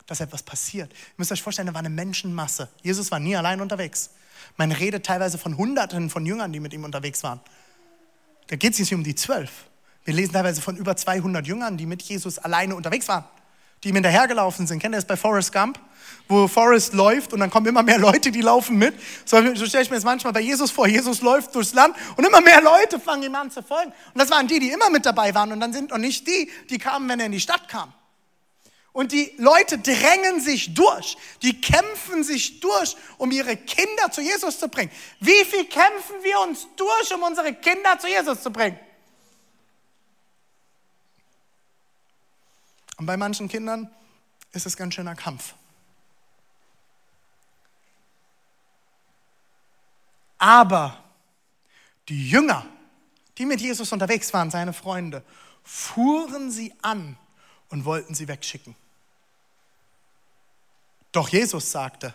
dass 0.07 0.21
etwas 0.21 0.45
passiert. 0.45 0.93
Ihr 0.93 1.15
müsst 1.17 1.33
euch 1.33 1.43
vorstellen, 1.43 1.67
da 1.67 1.75
war 1.75 1.81
eine 1.81 1.91
Menschenmasse. 1.91 2.69
Jesus 2.85 3.11
war 3.11 3.19
nie 3.19 3.35
allein 3.35 3.61
unterwegs. 3.61 4.11
Man 4.57 4.71
redet 4.71 5.05
teilweise 5.05 5.39
von 5.39 5.57
Hunderten 5.57 6.09
von 6.09 6.25
Jüngern, 6.25 6.53
die 6.53 6.61
mit 6.61 6.73
ihm 6.73 6.85
unterwegs 6.85 7.25
waren. 7.25 7.41
Da 8.47 8.55
geht 8.55 8.75
es 8.75 8.79
nicht 8.79 8.95
um 8.95 9.03
die 9.03 9.17
zwölf. 9.17 9.67
Wir 10.05 10.15
lesen 10.15 10.33
teilweise 10.33 10.61
von 10.61 10.77
über 10.77 10.97
200 10.97 11.47
Jüngern, 11.47 11.77
die 11.77 11.87
mit 11.87 12.03
Jesus 12.03 12.39
alleine 12.39 12.77
unterwegs 12.77 13.09
waren, 13.09 13.25
die 13.83 13.89
ihm 13.89 13.95
hinterhergelaufen 13.95 14.67
sind. 14.67 14.79
Kennt 14.81 14.95
ihr 14.95 14.99
das 14.99 15.07
bei 15.07 15.17
Forrest 15.17 15.53
Gump? 15.53 15.79
Wo 16.29 16.47
Forrest 16.49 16.93
läuft 16.93 17.33
und 17.33 17.41
dann 17.41 17.51
kommen 17.51 17.67
immer 17.67 17.83
mehr 17.83 17.99
Leute, 17.99 18.31
die 18.31 18.43
laufen 18.43 18.77
mit. 18.77 18.95
So, 19.25 19.37
so 19.55 19.67
stelle 19.67 19.85
ich 19.85 19.91
mir 19.91 19.97
das 19.97 20.05
manchmal 20.05 20.33
bei 20.33 20.41
Jesus 20.41 20.71
vor. 20.71 20.87
Jesus 20.87 21.23
läuft 21.23 21.55
durchs 21.55 21.73
Land 21.73 21.97
und 22.17 22.27
immer 22.27 22.41
mehr 22.41 22.63
Leute 22.63 23.01
fangen 23.01 23.23
ihm 23.23 23.35
an 23.35 23.51
zu 23.51 23.63
folgen. 23.63 23.93
Und 24.13 24.21
das 24.21 24.31
waren 24.31 24.47
die, 24.47 24.59
die 24.59 24.71
immer 24.71 24.91
mit 24.91 25.07
dabei 25.07 25.35
waren 25.35 25.53
und 25.53 25.61
dann 25.61 25.73
sind 25.73 25.91
noch 25.91 25.99
nicht 25.99 26.27
die, 26.27 26.51
die 26.71 26.79
kamen, 26.79 27.09
wenn 27.09 27.21
er 27.21 27.27
in 27.27 27.33
die 27.33 27.41
Stadt 27.41 27.69
kam. 27.69 27.93
Und 28.93 29.11
die 29.11 29.33
Leute 29.39 29.79
drängen 29.79 30.41
sich 30.41 30.73
durch, 30.73 31.17
die 31.43 31.61
kämpfen 31.61 32.23
sich 32.23 32.61
durch, 32.61 32.97
um 33.19 33.33
ihre 33.33 33.57
Kinder 33.57 34.11
zu 34.13 34.21
Jesus 34.21 34.61
zu 34.61 34.69
bringen. 34.69 34.91
Wie 35.19 35.45
viel 35.45 35.65
kämpfen 35.65 36.15
wir 36.23 36.41
uns 36.41 36.69
durch, 36.77 37.13
um 37.13 37.23
unsere 37.25 37.55
Kinder 37.55 37.99
zu 37.99 38.07
Jesus 38.07 38.43
zu 38.43 38.53
bringen? 38.53 38.79
Und 42.97 43.07
bei 43.07 43.17
manchen 43.17 43.49
Kindern 43.49 43.91
ist 44.53 44.67
es 44.67 44.77
ganz 44.77 44.95
schöner 44.95 45.15
Kampf. 45.15 45.55
Aber 50.39 51.03
die 52.09 52.29
Jünger, 52.29 52.67
die 53.39 53.47
mit 53.47 53.61
Jesus 53.61 53.93
unterwegs 53.93 54.33
waren, 54.35 54.51
seine 54.51 54.73
Freunde, 54.73 55.25
fuhren 55.63 56.51
sie 56.51 56.75
an 56.83 57.17
und 57.71 57.85
wollten 57.85 58.15
sie 58.15 58.29
wegschicken. 58.29 58.77
Doch 61.13 61.29
Jesus 61.29 61.71
sagte, 61.71 62.13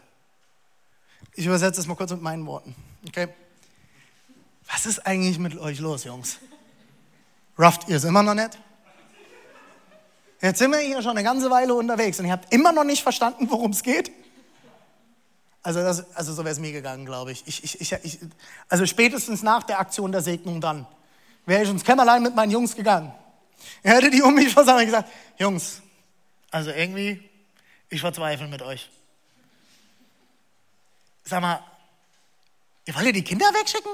ich 1.33 1.45
übersetze 1.45 1.81
es 1.81 1.88
mal 1.88 1.95
kurz 1.95 2.12
mit 2.12 2.21
meinen 2.21 2.45
Worten, 2.45 2.75
okay? 3.07 3.29
Was 4.67 4.86
ist 4.86 5.05
eigentlich 5.07 5.39
mit 5.39 5.57
euch 5.57 5.79
los, 5.79 6.03
Jungs? 6.03 6.38
Rufft 7.57 7.89
ihr 7.89 7.98
es 7.98 8.03
immer 8.03 8.21
noch 8.21 8.36
nicht? 8.36 8.59
Jetzt 10.41 10.60
sind 10.60 10.72
wir 10.72 10.79
hier 10.79 11.01
schon 11.01 11.12
eine 11.12 11.24
ganze 11.24 11.50
Weile 11.50 11.74
unterwegs 11.74 12.19
und 12.19 12.25
ihr 12.25 12.31
habt 12.31 12.53
immer 12.53 12.72
noch 12.72 12.86
nicht 12.86 13.03
verstanden, 13.03 13.50
worum 13.50 13.72
es 13.72 13.84
geht? 13.84 14.12
Also, 15.62 15.81
das, 15.81 16.15
also 16.15 16.34
so 16.34 16.43
wäre 16.43 16.53
es 16.53 16.60
mir 16.60 16.72
gegangen, 16.72 17.05
glaube 17.05 17.34
ich. 17.34 17.43
Ich, 17.46 17.81
ich, 17.81 17.91
ich. 17.91 18.19
Also 18.69 18.86
spätestens 18.86 19.43
nach 19.43 19.63
der 19.63 19.79
Aktion 19.79 20.12
der 20.12 20.22
Segnung 20.22 20.62
dann 20.62 20.88
wäre 21.46 21.63
ich 21.63 21.69
ins 21.69 21.84
Kämmerlein 21.84 22.24
mit 22.24 22.36
meinen 22.36 22.51
Jungs 22.51 22.75
gegangen. 22.75 23.13
Er 23.84 23.96
hätte 23.96 24.10
die 24.10 24.22
um 24.22 24.34
mich 24.34 24.53
versammelt 24.53 24.88
und 24.88 24.93
gesagt, 24.93 25.10
Jungs, 25.38 25.81
also 26.51 26.72
irgendwie 26.72 27.29
ich 27.89 28.01
verzweifle 28.01 28.48
mit 28.48 28.62
euch. 28.62 28.89
Sag 31.25 31.41
mal, 31.41 31.60
ihr 32.86 32.96
wollt 32.96 33.05
ihr 33.08 33.13
die 33.13 33.24
Kinder 33.24 33.46
wegschicken? 33.48 33.91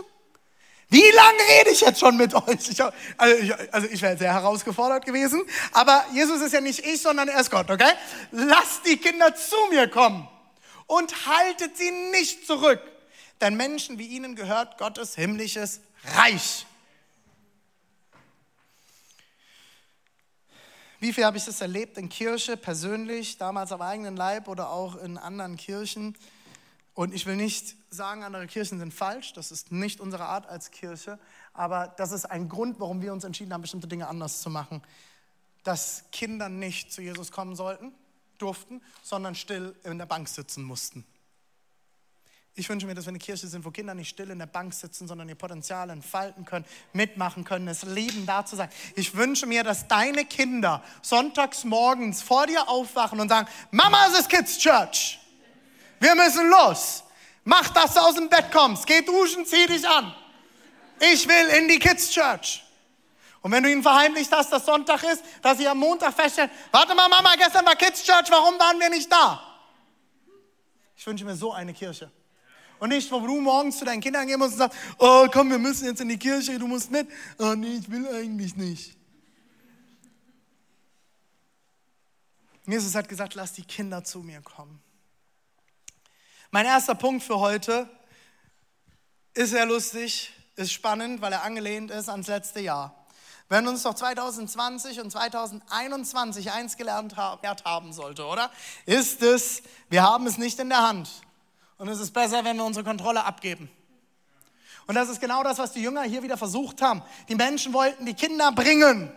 Wie 0.90 1.12
lange 1.12 1.40
rede 1.60 1.72
ich 1.72 1.82
jetzt 1.82 2.00
schon 2.00 2.16
mit 2.16 2.34
euch? 2.34 2.70
Ich, 2.70 2.82
also 2.82 3.36
ich, 3.36 3.74
also 3.74 3.88
ich 3.88 4.02
wäre 4.02 4.18
sehr 4.18 4.34
herausgefordert 4.34 5.06
gewesen. 5.06 5.44
Aber 5.72 6.06
Jesus 6.14 6.42
ist 6.42 6.54
ja 6.54 6.62
nicht 6.62 6.86
ich, 6.86 7.02
sondern 7.02 7.28
er 7.28 7.40
ist 7.40 7.50
Gott, 7.50 7.70
okay? 7.72 7.92
Lasst 8.32 8.86
die 8.86 8.98
Kinder 8.98 9.36
zu 9.36 9.56
mir 9.72 9.88
kommen 9.90 10.28
und 10.88 11.26
haltet 11.26 11.76
sie 11.78 11.92
nicht 12.12 12.46
zurück. 12.46 12.82
Denn 13.42 13.56
Menschen 13.56 13.98
wie 13.98 14.08
ihnen 14.08 14.36
gehört 14.36 14.78
Gottes 14.78 15.16
himmlisches 15.16 15.82
Reich. 16.16 16.66
Wie 21.00 21.12
viel 21.12 21.26
habe 21.26 21.38
ich 21.38 21.46
das 21.46 21.62
erlebt 21.62 21.98
in 21.98 22.10
Kirche, 22.10 22.58
persönlich, 22.58 23.38
damals 23.38 23.72
am 23.72 23.82
eigenen 23.82 24.16
Leib 24.16 24.48
oder 24.48 24.70
auch 24.70 24.96
in 24.96 25.18
anderen 25.18 25.58
Kirchen? 25.58 26.16
Und 26.96 27.14
ich 27.14 27.26
will 27.26 27.36
nicht 27.36 27.76
sagen, 27.90 28.24
andere 28.24 28.48
Kirchen 28.48 28.80
sind 28.80 28.94
falsch, 28.94 29.34
das 29.34 29.52
ist 29.52 29.72
nicht 29.72 30.00
unsere 30.00 30.26
Art 30.26 30.48
als 30.48 30.72
Kirche, 30.72 31.20
aber 31.54 31.94
das 31.98 32.14
ist 32.14 32.26
ein 32.26 32.48
Grund, 32.48 32.80
warum 32.80 33.02
wir 33.02 33.12
uns 33.12 33.26
entschieden 33.26 33.54
haben, 33.54 33.62
bestimmte 33.62 33.88
Dinge 33.88 34.08
anders 34.08 34.42
zu 34.42 34.50
machen. 34.50 34.82
Dass 35.66 36.06
Kinder 36.14 36.48
nicht 36.48 36.94
zu 36.94 37.02
Jesus 37.02 37.34
kommen 37.34 37.58
sollten, 37.58 37.92
durften, 38.38 38.82
sondern 39.04 39.36
still 39.36 39.76
in 39.84 39.98
der 39.98 40.06
Bank 40.06 40.30
sitzen 40.30 40.64
mussten. 40.64 41.06
Ich 42.58 42.70
wünsche 42.70 42.88
mir, 42.88 42.96
dass 42.96 43.06
wir 43.06 43.10
eine 43.10 43.20
Kirche 43.20 43.48
sind, 43.48 43.66
wo 43.66 43.72
Kinder 43.72 43.94
nicht 43.94 44.08
still 44.08 44.32
in 44.32 44.40
der 44.40 44.46
Bank 44.46 44.74
sitzen, 44.74 45.10
sondern 45.10 45.28
ihr 45.28 45.36
Potenzial 45.36 45.90
entfalten 45.90 46.46
können, 46.46 46.64
mitmachen 46.94 47.44
können, 47.44 47.68
es 47.68 47.84
lieben, 47.84 48.26
da 48.26 48.46
zu 48.46 48.56
sein. 48.56 48.70
Ich 48.96 49.16
wünsche 49.16 49.46
mir, 49.46 49.66
dass 49.66 49.90
deine 49.90 50.24
Kinder 50.24 50.82
sonntags 51.02 51.66
morgens 51.66 52.22
vor 52.22 52.48
dir 52.48 52.70
aufwachen 52.70 53.20
und 53.20 53.28
sagen, 53.28 53.50
Mama, 53.72 54.08
es 54.08 54.20
ist 54.20 54.30
Kids 54.30 54.58
Church. 54.60 55.20
Wir 56.06 56.14
müssen 56.14 56.48
los. 56.50 57.04
Mach, 57.46 57.68
dass 57.70 57.96
du 57.96 58.00
aus 58.00 58.14
dem 58.14 58.30
Bett 58.30 58.52
kommst. 58.52 58.86
Geh 58.86 59.02
duschen, 59.02 59.44
zieh 59.44 59.66
dich 59.66 59.88
an. 59.90 60.14
Ich 61.00 61.28
will 61.28 61.48
in 61.58 61.68
die 61.68 61.80
Kids 61.80 62.12
Church. 62.12 62.64
Und 63.42 63.52
wenn 63.52 63.64
du 63.64 63.72
ihnen 63.72 63.82
verheimlicht 63.82 64.32
hast, 64.32 64.52
dass 64.52 64.66
Sonntag 64.66 65.02
ist, 65.04 65.24
dass 65.42 65.58
sie 65.58 65.68
am 65.68 65.80
Montag 65.80 66.14
feststellen, 66.14 66.52
warte 66.72 66.94
mal, 66.94 67.10
Mama, 67.10 67.34
gestern 67.36 67.66
war 67.66 67.76
Kids 67.76 68.04
Church, 68.04 68.30
warum 68.30 68.60
waren 68.60 68.80
wir 68.80 68.90
nicht 68.90 69.12
da? 69.12 69.42
Ich 70.96 71.06
wünsche 71.08 71.26
mir 71.26 71.36
so 71.36 71.52
eine 71.52 71.74
Kirche. 71.74 72.12
Und 72.78 72.90
nicht, 72.90 73.12
wo 73.12 73.20
du 73.20 73.42
morgens 73.42 73.80
zu 73.80 73.86
deinen 73.86 74.02
Kindern 74.02 74.28
gehen 74.28 74.38
musst 74.38 74.54
und 74.54 74.60
sagst, 74.60 74.78
oh 75.00 75.28
komm, 75.34 75.50
wir 75.50 75.58
müssen 75.58 75.86
jetzt 75.86 76.02
in 76.02 76.10
die 76.10 76.20
Kirche, 76.20 76.60
du 76.60 76.68
musst 76.68 76.92
mit. 76.92 77.08
Oh 77.40 77.56
nee, 77.56 77.78
ich 77.78 77.90
will 77.90 78.08
eigentlich 78.14 78.56
nicht. 78.56 78.96
Jesus 82.68 82.94
hat 82.94 83.10
gesagt, 83.10 83.34
lass 83.34 83.54
die 83.54 83.64
Kinder 83.64 84.04
zu 84.04 84.20
mir 84.20 84.42
kommen. 84.42 84.85
Mein 86.56 86.68
erster 86.68 86.96
Punkt 86.96 87.22
für 87.22 87.38
heute 87.40 87.86
ist 89.34 89.50
sehr 89.50 89.66
lustig, 89.66 90.32
ist 90.56 90.72
spannend, 90.72 91.20
weil 91.20 91.34
er 91.34 91.44
angelehnt 91.44 91.92
ist 91.92 92.08
ans 92.08 92.28
letzte 92.28 92.62
Jahr. 92.62 92.96
Wenn 93.50 93.68
uns 93.68 93.84
doch 93.84 93.94
2020 93.94 95.02
und 95.02 95.12
2021 95.12 96.54
eins 96.54 96.78
gelernt 96.78 97.18
haben 97.18 97.92
sollte, 97.92 98.26
oder? 98.26 98.50
Ist 98.86 99.22
es, 99.22 99.64
wir 99.90 100.04
haben 100.04 100.28
es 100.28 100.38
nicht 100.38 100.58
in 100.58 100.70
der 100.70 100.82
Hand. 100.82 101.10
Und 101.78 101.90
es 101.90 102.00
ist 102.00 102.14
besser, 102.14 102.46
wenn 102.46 102.56
wir 102.56 102.64
unsere 102.64 102.86
Kontrolle 102.86 103.26
abgeben. 103.26 103.70
Und 104.88 104.96
das 104.96 105.10
ist 105.10 105.20
genau 105.20 105.44
das, 105.44 105.58
was 105.58 105.74
die 105.74 105.82
Jünger 105.82 106.04
hier 106.04 106.24
wieder 106.24 106.38
versucht 106.38 106.82
haben. 106.82 107.02
Die 107.28 107.36
Menschen 107.36 107.74
wollten 107.74 108.06
die 108.06 108.14
Kinder 108.14 108.54
bringen. 108.54 109.12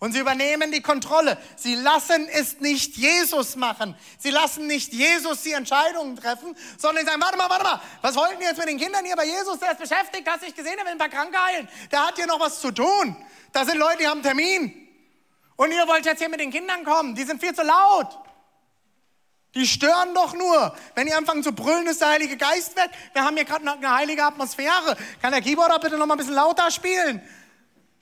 Und 0.00 0.12
sie 0.12 0.18
übernehmen 0.18 0.72
die 0.72 0.82
Kontrolle. 0.82 1.38
Sie 1.56 1.74
lassen 1.76 2.28
es 2.28 2.60
nicht 2.60 2.96
Jesus 2.96 3.56
machen. 3.56 3.96
Sie 4.18 4.30
lassen 4.30 4.66
nicht 4.66 4.92
Jesus 4.92 5.42
die 5.42 5.52
Entscheidungen 5.52 6.16
treffen, 6.16 6.56
sondern 6.78 7.04
sie 7.04 7.10
sagen, 7.10 7.22
warte 7.22 7.38
mal, 7.38 7.48
warte 7.48 7.64
mal, 7.64 7.80
was 8.02 8.16
wollten 8.16 8.38
die 8.40 8.44
jetzt 8.44 8.58
mit 8.58 8.68
den 8.68 8.78
Kindern 8.78 9.04
hier 9.04 9.16
bei 9.16 9.24
Jesus? 9.24 9.58
Der 9.60 9.72
ist 9.72 9.80
beschäftigt, 9.80 10.28
hast 10.28 10.42
dich 10.42 10.54
gesehen, 10.54 10.76
er 10.78 10.84
will 10.84 10.92
ein 10.92 10.98
paar 10.98 11.08
Kranke 11.08 11.38
heilen. 11.42 11.68
Der 11.90 12.06
hat 12.06 12.16
hier 12.16 12.26
noch 12.26 12.40
was 12.40 12.60
zu 12.60 12.70
tun. 12.70 13.16
Da 13.52 13.64
sind 13.64 13.78
Leute, 13.78 13.98
die 13.98 14.06
haben 14.06 14.22
einen 14.24 14.36
Termin. 14.36 14.88
Und 15.56 15.70
ihr 15.72 15.86
wollt 15.86 16.04
jetzt 16.04 16.18
hier 16.18 16.28
mit 16.28 16.40
den 16.40 16.50
Kindern 16.50 16.84
kommen. 16.84 17.14
Die 17.14 17.24
sind 17.24 17.40
viel 17.40 17.54
zu 17.54 17.62
laut. 17.62 18.18
Die 19.54 19.66
stören 19.66 20.14
doch 20.14 20.34
nur. 20.34 20.74
Wenn 20.96 21.06
die 21.06 21.14
anfangen 21.14 21.44
zu 21.44 21.52
brüllen, 21.52 21.86
ist 21.86 22.00
der 22.00 22.08
Heilige 22.08 22.36
Geist 22.36 22.76
weg. 22.76 22.90
Wir 23.12 23.24
haben 23.24 23.36
hier 23.36 23.44
gerade 23.44 23.70
eine 23.70 23.94
heilige 23.94 24.24
Atmosphäre. 24.24 24.96
Kann 25.22 25.30
der 25.30 25.40
Keyboarder 25.40 25.78
bitte 25.78 25.96
noch 25.96 26.06
mal 26.06 26.14
ein 26.14 26.18
bisschen 26.18 26.34
lauter 26.34 26.70
spielen? 26.72 27.22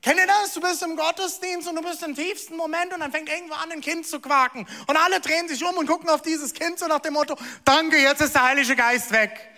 Kennt 0.02 0.18
ihr 0.18 0.26
das? 0.26 0.52
Du 0.52 0.60
bist 0.60 0.82
im 0.82 0.96
Gottesdienst 0.96 1.68
und 1.68 1.76
du 1.76 1.82
bist 1.82 2.02
im 2.02 2.16
tiefsten 2.16 2.56
Moment 2.56 2.92
und 2.92 3.00
dann 3.00 3.12
fängt 3.12 3.28
irgendwo 3.28 3.54
an, 3.54 3.70
ein 3.70 3.80
Kind 3.80 4.04
zu 4.04 4.18
quaken. 4.18 4.66
Und 4.88 4.96
alle 4.96 5.20
drehen 5.20 5.46
sich 5.46 5.64
um 5.64 5.76
und 5.76 5.86
gucken 5.86 6.10
auf 6.10 6.22
dieses 6.22 6.52
Kind 6.52 6.80
so 6.80 6.88
nach 6.88 6.98
dem 6.98 7.14
Motto, 7.14 7.36
danke, 7.64 7.98
jetzt 7.98 8.20
ist 8.20 8.34
der 8.34 8.42
Heilige 8.42 8.74
Geist 8.74 9.12
weg. 9.12 9.48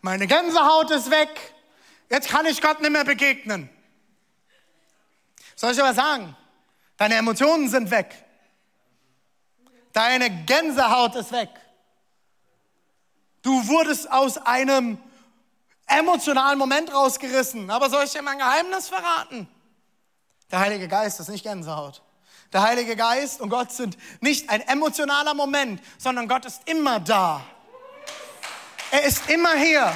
Meine 0.00 0.28
Gänsehaut 0.28 0.92
ist 0.92 1.10
weg. 1.10 1.54
Jetzt 2.08 2.28
kann 2.28 2.46
ich 2.46 2.62
Gott 2.62 2.80
nicht 2.80 2.92
mehr 2.92 3.04
begegnen. 3.04 3.68
Soll 5.56 5.72
ich 5.72 5.80
aber 5.80 5.94
sagen? 5.94 6.36
Deine 6.96 7.16
Emotionen 7.16 7.68
sind 7.68 7.90
weg. 7.90 8.14
Deine 9.92 10.30
Gänsehaut 10.44 11.16
ist 11.16 11.32
weg. 11.32 11.50
Du 13.42 13.66
wurdest 13.66 14.10
aus 14.10 14.38
einem 14.38 14.98
emotionalen 15.86 16.58
Moment 16.58 16.92
rausgerissen. 16.92 17.70
Aber 17.70 17.90
soll 17.90 18.04
ich 18.04 18.12
dir 18.12 18.22
mal 18.22 18.32
ein 18.32 18.38
Geheimnis 18.38 18.88
verraten? 18.88 19.48
Der 20.50 20.60
Heilige 20.60 20.88
Geist 20.88 21.20
ist 21.20 21.28
nicht 21.28 21.42
Gänsehaut. 21.42 22.02
Der 22.52 22.62
Heilige 22.62 22.94
Geist 22.94 23.40
und 23.40 23.48
Gott 23.48 23.72
sind 23.72 23.96
nicht 24.20 24.48
ein 24.48 24.60
emotionaler 24.60 25.34
Moment, 25.34 25.82
sondern 25.98 26.28
Gott 26.28 26.44
ist 26.44 26.62
immer 26.66 27.00
da. 27.00 27.44
Er 28.90 29.02
ist 29.02 29.28
immer 29.28 29.54
hier. 29.54 29.92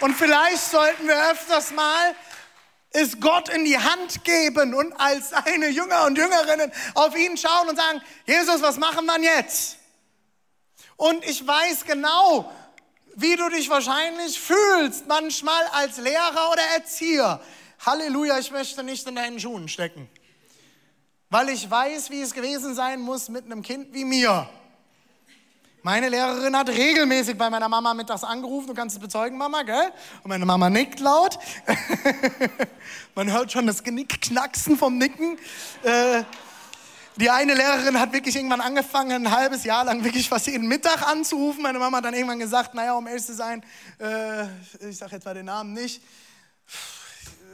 Und 0.00 0.14
vielleicht 0.14 0.62
sollten 0.62 1.06
wir 1.06 1.30
öfters 1.30 1.70
mal 1.70 2.14
es 2.90 3.20
Gott 3.20 3.48
in 3.48 3.64
die 3.64 3.78
Hand 3.78 4.24
geben 4.24 4.74
und 4.74 4.92
als 4.94 5.30
seine 5.30 5.68
Jünger 5.68 6.06
und 6.06 6.16
Jüngerinnen 6.16 6.72
auf 6.94 7.16
ihn 7.16 7.36
schauen 7.36 7.68
und 7.68 7.76
sagen, 7.76 8.00
Jesus, 8.26 8.62
was 8.62 8.78
machen 8.78 9.06
wir 9.06 9.20
jetzt? 9.20 9.76
Und 10.96 11.24
ich 11.24 11.46
weiß 11.46 11.84
genau, 11.84 12.50
wie 13.16 13.34
du 13.34 13.48
dich 13.48 13.68
wahrscheinlich 13.70 14.38
fühlst, 14.38 15.06
manchmal 15.06 15.64
als 15.72 15.96
Lehrer 15.96 16.52
oder 16.52 16.62
Erzieher. 16.76 17.40
Halleluja, 17.84 18.38
ich 18.38 18.50
möchte 18.50 18.82
nicht 18.82 19.06
in 19.08 19.16
deinen 19.16 19.40
Schuhen 19.40 19.68
stecken. 19.68 20.08
Weil 21.30 21.48
ich 21.48 21.68
weiß, 21.68 22.10
wie 22.10 22.20
es 22.20 22.34
gewesen 22.34 22.74
sein 22.74 23.00
muss 23.00 23.28
mit 23.28 23.46
einem 23.46 23.62
Kind 23.62 23.92
wie 23.92 24.04
mir. 24.04 24.48
Meine 25.82 26.08
Lehrerin 26.08 26.56
hat 26.56 26.68
regelmäßig 26.68 27.38
bei 27.38 27.48
meiner 27.48 27.68
Mama 27.68 27.94
mittags 27.94 28.24
angerufen, 28.24 28.66
du 28.66 28.74
kannst 28.74 28.96
es 28.96 29.00
bezeugen, 29.00 29.38
Mama, 29.38 29.62
gell? 29.62 29.92
Und 30.22 30.28
meine 30.28 30.44
Mama 30.44 30.68
nickt 30.68 31.00
laut. 31.00 31.38
Man 33.14 33.32
hört 33.32 33.52
schon 33.52 33.66
das 33.66 33.82
Genick 33.82 34.20
knacksen 34.20 34.76
vom 34.76 34.98
Nicken. 34.98 35.38
Äh, 35.84 36.24
die 37.16 37.30
eine 37.30 37.54
Lehrerin 37.54 37.98
hat 37.98 38.12
wirklich 38.12 38.36
irgendwann 38.36 38.60
angefangen, 38.60 39.26
ein 39.26 39.30
halbes 39.30 39.64
Jahr 39.64 39.84
lang 39.84 40.04
wirklich 40.04 40.28
fast 40.28 40.46
jeden 40.46 40.68
Mittag 40.68 41.06
anzurufen. 41.06 41.62
Meine 41.62 41.78
Mama 41.78 41.98
hat 41.98 42.04
dann 42.04 42.14
irgendwann 42.14 42.38
gesagt, 42.38 42.74
naja, 42.74 42.94
um 42.94 43.06
ehrlich 43.06 43.24
zu 43.24 43.34
sein, 43.34 43.64
äh, 43.98 44.44
ich 44.88 44.98
sage 44.98 45.12
jetzt 45.16 45.24
mal 45.24 45.34
den 45.34 45.46
Namen 45.46 45.72
nicht, 45.72 46.02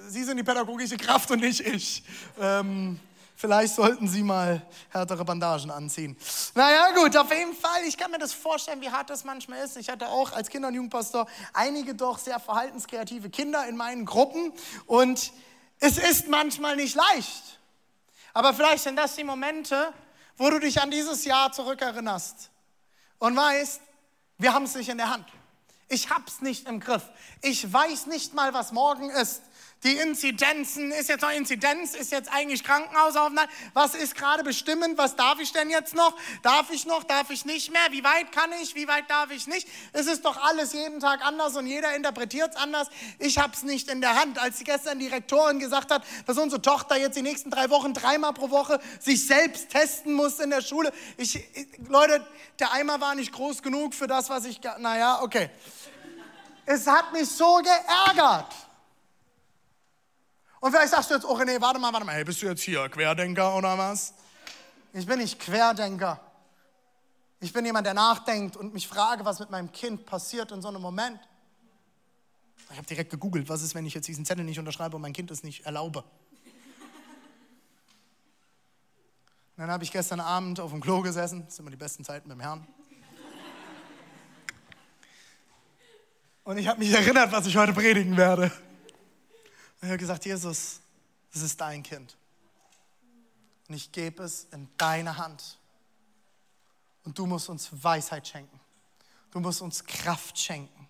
Sie 0.09 0.25
sind 0.25 0.37
die 0.37 0.43
pädagogische 0.43 0.97
Kraft 0.97 1.31
und 1.31 1.41
nicht 1.41 1.61
ich. 1.61 2.03
Ähm, 2.39 3.01
Vielleicht 3.43 3.75
sollten 3.75 4.07
Sie 4.07 4.23
mal 4.23 4.63
härtere 4.91 5.25
Bandagen 5.25 5.73
anziehen. 5.73 6.17
Naja, 6.55 6.93
gut, 6.95 7.17
auf 7.17 7.29
jeden 7.33 7.55
Fall. 7.55 7.83
Ich 7.89 7.97
kann 7.97 8.13
mir 8.13 8.21
das 8.21 8.33
vorstellen, 8.33 8.81
wie 8.81 8.89
hart 8.89 9.11
das 9.11 9.25
manchmal 9.25 9.65
ist. 9.65 9.77
Ich 9.77 9.89
hatte 9.89 10.07
auch 10.11 10.31
als 10.31 10.49
Kinder- 10.49 10.69
und 10.69 10.75
Jugendpastor 10.75 11.27
einige 11.53 11.97
doch 11.97 12.21
sehr 12.21 12.39
verhaltenskreative 12.39 13.31
Kinder 13.31 13.67
in 13.67 13.77
meinen 13.77 14.05
Gruppen. 14.05 14.53
Und 14.87 15.33
es 15.81 15.99
ist 15.99 16.29
manchmal 16.29 16.77
nicht 16.77 16.95
leicht. 16.95 17.59
Aber 18.35 18.55
vielleicht 18.55 18.85
sind 18.85 18.97
das 18.97 19.17
die 19.17 19.25
Momente, 19.25 19.93
wo 20.37 20.51
du 20.51 20.59
dich 20.59 20.81
an 20.81 20.91
dieses 20.91 21.25
Jahr 21.25 21.53
zurückerinnerst 21.53 22.51
und 23.19 23.37
weißt, 23.37 23.81
wir 24.39 24.53
haben 24.55 24.65
es 24.65 24.75
nicht 24.75 24.89
in 24.89 24.99
der 24.99 25.11
Hand. 25.11 25.27
Ich 25.89 26.11
hab's 26.11 26.41
nicht 26.41 26.67
im 26.67 26.81
Griff. 26.81 27.03
Ich 27.43 27.71
weiß 27.71 28.07
nicht 28.07 28.33
mal, 28.35 28.55
was 28.55 28.73
morgen 28.73 29.11
ist. 29.11 29.43
Die 29.85 29.97
Inzidenzen, 29.97 30.93
ist 30.93 31.09
jetzt 31.09 31.23
noch 31.23 31.33
Inzidenz, 31.33 31.95
ist 31.95 32.13
jetzt 32.13 32.33
eigentlich 32.33 32.63
Krankenhausaufnahme. 32.63 33.49
Was 33.75 33.97
ist 33.97 34.15
gerade 34.15 34.45
bestimmend? 34.45 34.97
Was 34.97 35.17
darf 35.17 35.41
ich 35.41 35.53
denn 35.53 35.71
jetzt 35.71 35.95
noch? 35.95 36.17
Darf 36.43 36.71
ich 36.71 36.87
noch? 36.87 37.03
Darf 37.03 37.31
ich 37.31 37.45
nicht 37.45 37.73
mehr? 37.73 37.83
Wie 37.91 38.05
weit 38.05 38.31
kann 38.31 38.51
ich? 38.63 38.77
Wie 38.77 38.87
weit 38.87 39.11
darf 39.11 39.33
ich 39.33 39.49
nicht? 39.49 39.67
Es 39.93 40.07
ist 40.07 40.25
doch 40.25 40.37
alles 40.41 40.73
jeden 40.73 41.01
Tag 41.01 41.25
anders 41.27 41.57
und 41.57 41.67
jeder 41.67 41.97
interpretiert 41.97 42.51
es 42.51 42.57
anders. 42.57 42.89
Ich 43.19 43.39
habe 43.39 43.55
es 43.55 43.65
nicht 43.65 43.91
in 43.91 44.01
der 44.01 44.15
Hand. 44.15 44.39
Als 44.39 44.63
gestern 44.63 45.01
die 45.01 45.09
Rektorin 45.09 45.59
gesagt 45.59 45.91
hat, 45.91 46.05
dass 46.27 46.39
unsere 46.39 46.63
Tochter 46.63 46.97
jetzt 46.97 47.17
die 47.17 47.23
nächsten 47.23 47.51
drei 47.51 47.69
Wochen 47.69 47.93
dreimal 47.93 48.35
pro 48.35 48.51
Woche 48.51 48.79
sich 49.01 49.27
selbst 49.27 49.71
testen 49.71 50.13
muss 50.13 50.39
in 50.39 50.51
der 50.51 50.63
Schule. 50.63 50.93
Ich, 51.17 51.35
ich, 51.35 51.67
Leute, 51.89 52.25
der 52.61 52.71
Eimer 52.71 53.01
war 53.01 53.17
nicht 53.17 53.33
groß 53.33 53.63
genug 53.63 53.95
für 53.95 54.07
das, 54.07 54.31
was 54.31 54.45
ich, 54.45 54.61
naja, 54.79 55.23
okay. 55.23 55.51
Es 56.67 56.87
hat 56.87 57.13
mich 57.13 57.29
so 57.29 57.57
geärgert. 57.57 58.47
Und 60.63 60.71
vielleicht 60.71 60.93
sagst 60.93 61.11
du 61.11 61.15
jetzt, 61.15 61.25
oh 61.25 61.37
René, 61.37 61.61
warte 61.61 61.81
mal, 61.81 61.93
warte 61.93 62.07
mal, 62.07 62.15
hey, 62.15 62.23
bist 62.23 62.41
du 62.41 62.47
jetzt 62.47 62.63
hier 62.63 62.89
Querdenker 62.89 63.57
oder 63.57 63.77
was? 63.77 64.15
Ich 64.93 65.05
bin 65.05 65.19
nicht 65.19 65.41
Querdenker. 65.41 66.21
Ich 67.41 67.53
bin 67.53 67.65
jemand, 67.65 67.85
der 67.85 67.95
nachdenkt 67.95 68.57
und 68.57 68.73
mich 68.73 68.87
frage, 68.87 69.25
was 69.25 69.41
mit 69.41 69.51
meinem 69.51 69.73
Kind 69.73 70.07
passiert 70.07 70.53
in 70.53 70.63
so 70.63 70.69
einem 70.69 70.81
Moment. 70.81 71.19
Ich 72.71 72.77
habe 72.77 72.87
direkt 72.87 73.11
gegoogelt, 73.11 73.49
was 73.49 73.63
ist, 73.63 73.75
wenn 73.75 73.85
ich 73.87 73.95
jetzt 73.95 74.07
diesen 74.07 74.25
Zettel 74.25 74.45
nicht 74.45 74.61
unterschreibe 74.61 74.95
und 74.95 75.03
mein 75.03 75.13
Kind 75.13 75.33
es 75.33 75.43
nicht 75.43 75.67
erlaube. 75.67 76.05
Und 79.57 79.57
dann 79.57 79.71
habe 79.73 79.83
ich 79.83 79.91
gestern 79.91 80.21
Abend 80.21 80.61
auf 80.61 80.71
dem 80.71 80.81
Klo 80.81 81.01
gesessen, 81.01 81.45
das 81.45 81.57
sind 81.57 81.65
immer 81.65 81.73
die 81.73 81.77
besten 81.77 82.05
Zeiten 82.05 82.29
mit 82.29 82.37
dem 82.37 82.41
Herrn. 82.41 82.65
Und 86.45 86.57
ich 86.57 86.69
habe 86.69 86.79
mich 86.79 86.93
erinnert, 86.93 87.33
was 87.33 87.47
ich 87.47 87.57
heute 87.57 87.73
predigen 87.73 88.17
werde. 88.17 88.53
Und 89.83 89.89
ich 89.89 89.91
habe 89.91 89.99
gesagt, 89.99 90.25
Jesus, 90.25 90.81
das 91.33 91.43
ist 91.43 91.61
dein 91.61 91.83
Kind. 91.83 92.17
Und 93.69 93.75
ich 93.75 93.91
gebe 93.91 94.23
es 94.23 94.45
in 94.53 94.69
deine 94.77 95.19
Hand. 95.19 95.59
Und 97.03 97.19
du 97.19 97.27
musst 97.27 97.49
uns 97.49 97.69
Weisheit 97.83 98.29
schenken. 98.29 98.61
Du 99.33 99.41
musst 99.41 99.61
uns 99.61 99.85
Kraft 99.85 100.39
schenken. 100.39 100.89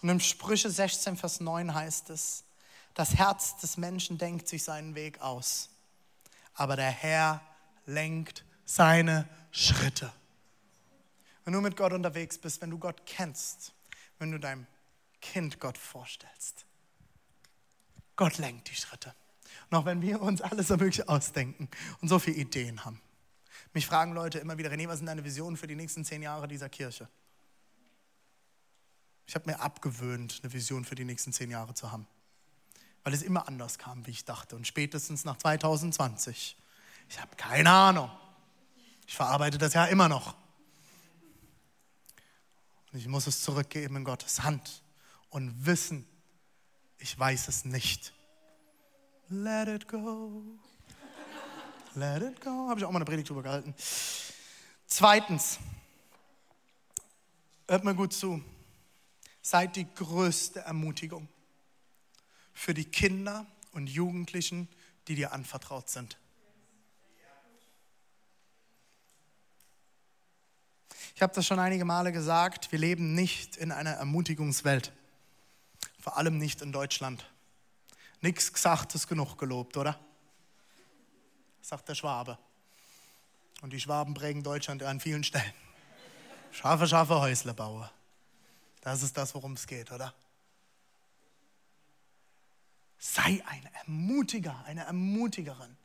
Und 0.00 0.08
im 0.08 0.18
Sprüche 0.18 0.68
16, 0.68 1.16
Vers 1.16 1.38
9 1.38 1.72
heißt 1.72 2.10
es, 2.10 2.42
das 2.94 3.14
Herz 3.14 3.58
des 3.58 3.76
Menschen 3.76 4.18
denkt 4.18 4.48
sich 4.48 4.64
seinen 4.64 4.96
Weg 4.96 5.20
aus, 5.20 5.70
aber 6.54 6.74
der 6.74 6.90
Herr 6.90 7.40
lenkt 7.86 8.44
seine 8.64 9.28
Schritte. 9.52 10.12
Wenn 11.44 11.54
du 11.54 11.60
mit 11.60 11.76
Gott 11.76 11.92
unterwegs 11.92 12.38
bist, 12.38 12.60
wenn 12.60 12.70
du 12.70 12.78
Gott 12.78 13.06
kennst, 13.06 13.72
wenn 14.18 14.32
du 14.32 14.38
deinem 14.38 14.66
Kind 15.20 15.60
Gott 15.60 15.78
vorstellst, 15.78 16.66
Gott 18.22 18.38
lenkt 18.38 18.70
die 18.70 18.76
Schritte. 18.76 19.12
Und 19.68 19.78
auch 19.78 19.84
wenn 19.84 20.00
wir 20.00 20.22
uns 20.22 20.40
alles 20.42 20.68
so 20.68 20.76
möglich 20.76 21.08
ausdenken 21.08 21.68
und 22.00 22.06
so 22.06 22.20
viele 22.20 22.36
Ideen 22.36 22.84
haben. 22.84 23.00
Mich 23.72 23.84
fragen 23.84 24.12
Leute 24.12 24.38
immer 24.38 24.58
wieder, 24.58 24.70
René, 24.70 24.86
was 24.86 24.98
sind 24.98 25.06
deine 25.06 25.24
Visionen 25.24 25.56
für 25.56 25.66
die 25.66 25.74
nächsten 25.74 26.04
zehn 26.04 26.22
Jahre 26.22 26.46
dieser 26.46 26.68
Kirche? 26.68 27.08
Ich 29.26 29.34
habe 29.34 29.50
mir 29.50 29.58
abgewöhnt, 29.58 30.38
eine 30.40 30.52
Vision 30.52 30.84
für 30.84 30.94
die 30.94 31.04
nächsten 31.04 31.32
zehn 31.32 31.50
Jahre 31.50 31.74
zu 31.74 31.90
haben. 31.90 32.06
Weil 33.02 33.12
es 33.12 33.22
immer 33.22 33.48
anders 33.48 33.76
kam, 33.76 34.06
wie 34.06 34.12
ich 34.12 34.24
dachte. 34.24 34.54
Und 34.54 34.68
spätestens 34.68 35.24
nach 35.24 35.38
2020. 35.38 36.56
Ich 37.08 37.20
habe 37.20 37.34
keine 37.34 37.72
Ahnung. 37.72 38.08
Ich 39.08 39.16
verarbeite 39.16 39.58
das 39.58 39.74
ja 39.74 39.86
immer 39.86 40.08
noch. 40.08 40.36
Und 42.92 43.00
ich 43.00 43.08
muss 43.08 43.26
es 43.26 43.42
zurückgeben 43.42 43.96
in 43.96 44.04
Gottes 44.04 44.44
Hand 44.44 44.84
und 45.28 45.66
wissen, 45.66 46.06
ich 47.02 47.18
weiß 47.18 47.48
es 47.48 47.64
nicht. 47.64 48.12
Let 49.28 49.68
it 49.68 49.88
go. 49.88 50.42
Let 51.94 52.22
it 52.22 52.40
go. 52.40 52.68
Habe 52.68 52.78
ich 52.78 52.86
auch 52.86 52.90
mal 52.90 52.98
eine 52.98 53.04
Predigt 53.04 53.28
drüber 53.28 53.42
gehalten. 53.42 53.74
Zweitens, 54.86 55.58
hört 57.68 57.84
mir 57.84 57.94
gut 57.94 58.12
zu. 58.12 58.42
Seid 59.40 59.74
die 59.74 59.92
größte 59.92 60.60
Ermutigung 60.60 61.28
für 62.52 62.72
die 62.72 62.84
Kinder 62.84 63.46
und 63.72 63.88
Jugendlichen, 63.88 64.68
die 65.08 65.16
dir 65.16 65.32
anvertraut 65.32 65.90
sind. 65.90 66.16
Ich 71.16 71.22
habe 71.22 71.34
das 71.34 71.46
schon 71.46 71.58
einige 71.58 71.84
Male 71.84 72.12
gesagt, 72.12 72.70
wir 72.70 72.78
leben 72.78 73.14
nicht 73.14 73.56
in 73.56 73.72
einer 73.72 73.90
Ermutigungswelt. 73.90 74.92
Vor 76.02 76.16
allem 76.16 76.36
nicht 76.36 76.62
in 76.62 76.72
Deutschland. 76.72 77.24
Nichts 78.22 78.52
gesagt 78.52 78.92
ist 78.96 79.06
genug 79.06 79.38
gelobt, 79.38 79.76
oder? 79.76 80.00
Sagt 81.60 81.88
der 81.88 81.94
Schwabe. 81.94 82.38
Und 83.60 83.72
die 83.72 83.78
Schwaben 83.78 84.12
prägen 84.12 84.42
Deutschland 84.42 84.82
an 84.82 84.98
vielen 84.98 85.22
Stellen. 85.22 85.54
Scharfe, 86.50 86.88
scharfe 86.88 87.20
Häusle 87.20 87.54
baue. 87.54 87.88
Das 88.80 89.04
ist 89.04 89.16
das, 89.16 89.32
worum 89.36 89.52
es 89.52 89.64
geht, 89.64 89.92
oder? 89.92 90.12
Sei 92.98 93.40
ein 93.46 93.68
Ermutiger, 93.86 94.60
eine 94.66 94.84
Ermutigerin. 94.84 95.76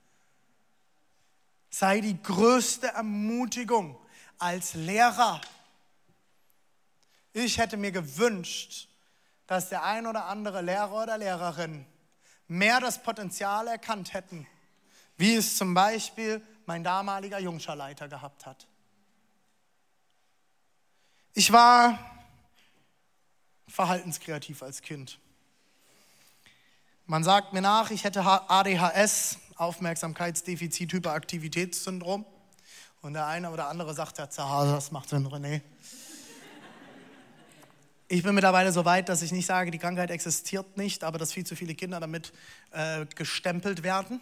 Sei 1.70 2.02
die 2.02 2.20
größte 2.24 2.88
Ermutigung 2.88 4.00
als 4.40 4.74
Lehrer. 4.74 5.42
Ich 7.34 7.60
hätte 7.60 7.78
mir 7.78 7.92
gewünscht, 7.92 8.87
dass 9.48 9.70
der 9.70 9.84
ein 9.84 10.06
oder 10.06 10.26
andere 10.26 10.62
Lehrer 10.62 11.04
oder 11.04 11.18
Lehrerin 11.18 11.86
mehr 12.48 12.80
das 12.80 13.02
Potenzial 13.02 13.68
erkannt 13.68 14.14
hätten, 14.14 14.46
wie 15.18 15.36
es 15.36 15.58
zum 15.58 15.74
Beispiel 15.74 16.42
mein 16.66 16.84
damaliger 16.84 17.40
Jungscharleiter 17.40 18.08
gehabt 18.08 18.46
hat. 18.46 18.68
Ich 21.34 21.52
war 21.52 21.98
verhaltenskreativ 23.68 24.64
als 24.64 24.82
Kind. 24.82 25.20
Man 27.06 27.24
sagt 27.24 27.54
mir 27.54 27.62
nach, 27.62 27.90
ich 27.92 28.04
hätte 28.04 28.22
ADHS, 28.24 29.38
Aufmerksamkeitsdefizit, 29.56 30.92
Hyperaktivitätssyndrom. 30.92 32.26
Und 33.02 33.14
der 33.14 33.28
eine 33.28 33.52
oder 33.52 33.70
andere 33.70 33.94
sagt, 33.94 34.18
ja, 34.18 34.26
das 34.28 34.92
macht 34.92 35.10
Sinn, 35.10 35.26
René. 35.28 35.62
Ich 38.10 38.24
bin 38.24 38.36
mittlerweile 38.36 38.72
so 38.72 38.86
weit, 38.86 39.10
dass 39.10 39.22
ich 39.22 39.34
nicht 39.34 39.46
sage, 39.46 39.70
die 39.70 39.80
Krankheit 39.80 40.12
existiert 40.12 40.78
nicht, 40.78 41.04
aber 41.04 41.18
dass 41.18 41.34
viel 41.34 41.46
zu 41.46 41.58
viele 41.58 41.76
Kinder 41.76 42.00
damit 42.00 42.32
äh, 42.72 43.06
gestempelt 43.16 43.84
werden. 43.84 44.22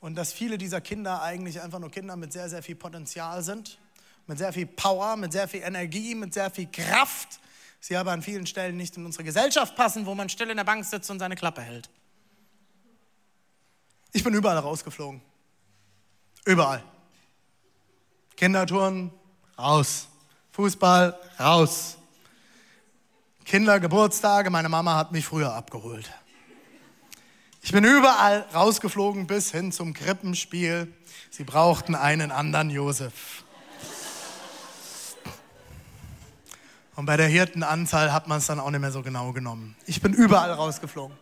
Und 0.00 0.16
dass 0.16 0.32
viele 0.32 0.58
dieser 0.58 0.80
Kinder 0.80 1.22
eigentlich 1.22 1.60
einfach 1.60 1.78
nur 1.78 1.90
Kinder 1.90 2.14
mit 2.14 2.32
sehr, 2.32 2.48
sehr 2.48 2.62
viel 2.62 2.76
Potenzial 2.76 3.42
sind, 3.42 3.78
mit 4.26 4.38
sehr 4.38 4.52
viel 4.52 4.66
Power, 4.66 5.16
mit 5.16 5.32
sehr 5.32 5.48
viel 5.48 5.62
Energie, 5.62 6.14
mit 6.14 6.34
sehr 6.34 6.50
viel 6.50 6.68
Kraft. 6.70 7.40
Sie 7.80 7.96
aber 7.96 8.12
an 8.12 8.22
vielen 8.22 8.46
Stellen 8.46 8.76
nicht 8.76 8.96
in 8.96 9.06
unsere 9.06 9.24
Gesellschaft 9.24 9.74
passen, 9.74 10.04
wo 10.04 10.14
man 10.14 10.28
still 10.28 10.50
in 10.50 10.56
der 10.56 10.64
Bank 10.64 10.84
sitzt 10.84 11.10
und 11.10 11.18
seine 11.18 11.36
Klappe 11.36 11.62
hält. 11.62 11.88
Ich 14.12 14.22
bin 14.22 14.34
überall 14.34 14.58
rausgeflogen. 14.58 15.22
Überall. 16.44 16.82
Kindertouren, 18.36 19.10
raus. 19.58 20.08
Fußball, 20.52 21.18
raus. 21.40 21.97
Kindergeburtstage. 23.48 24.50
Meine 24.50 24.68
Mama 24.68 24.96
hat 24.96 25.10
mich 25.10 25.24
früher 25.24 25.54
abgeholt. 25.54 26.10
Ich 27.62 27.72
bin 27.72 27.82
überall 27.82 28.44
rausgeflogen 28.52 29.26
bis 29.26 29.50
hin 29.50 29.72
zum 29.72 29.94
Krippenspiel. 29.94 30.92
Sie 31.30 31.44
brauchten 31.44 31.94
einen 31.94 32.30
anderen 32.30 32.68
Josef. 32.68 33.44
Und 36.94 37.06
bei 37.06 37.16
der 37.16 37.26
Hirtenanzahl 37.26 38.12
hat 38.12 38.28
man 38.28 38.36
es 38.36 38.46
dann 38.48 38.60
auch 38.60 38.70
nicht 38.70 38.80
mehr 38.80 38.92
so 38.92 39.02
genau 39.02 39.32
genommen. 39.32 39.76
Ich 39.86 40.02
bin 40.02 40.12
überall 40.12 40.52
rausgeflogen. 40.52 41.16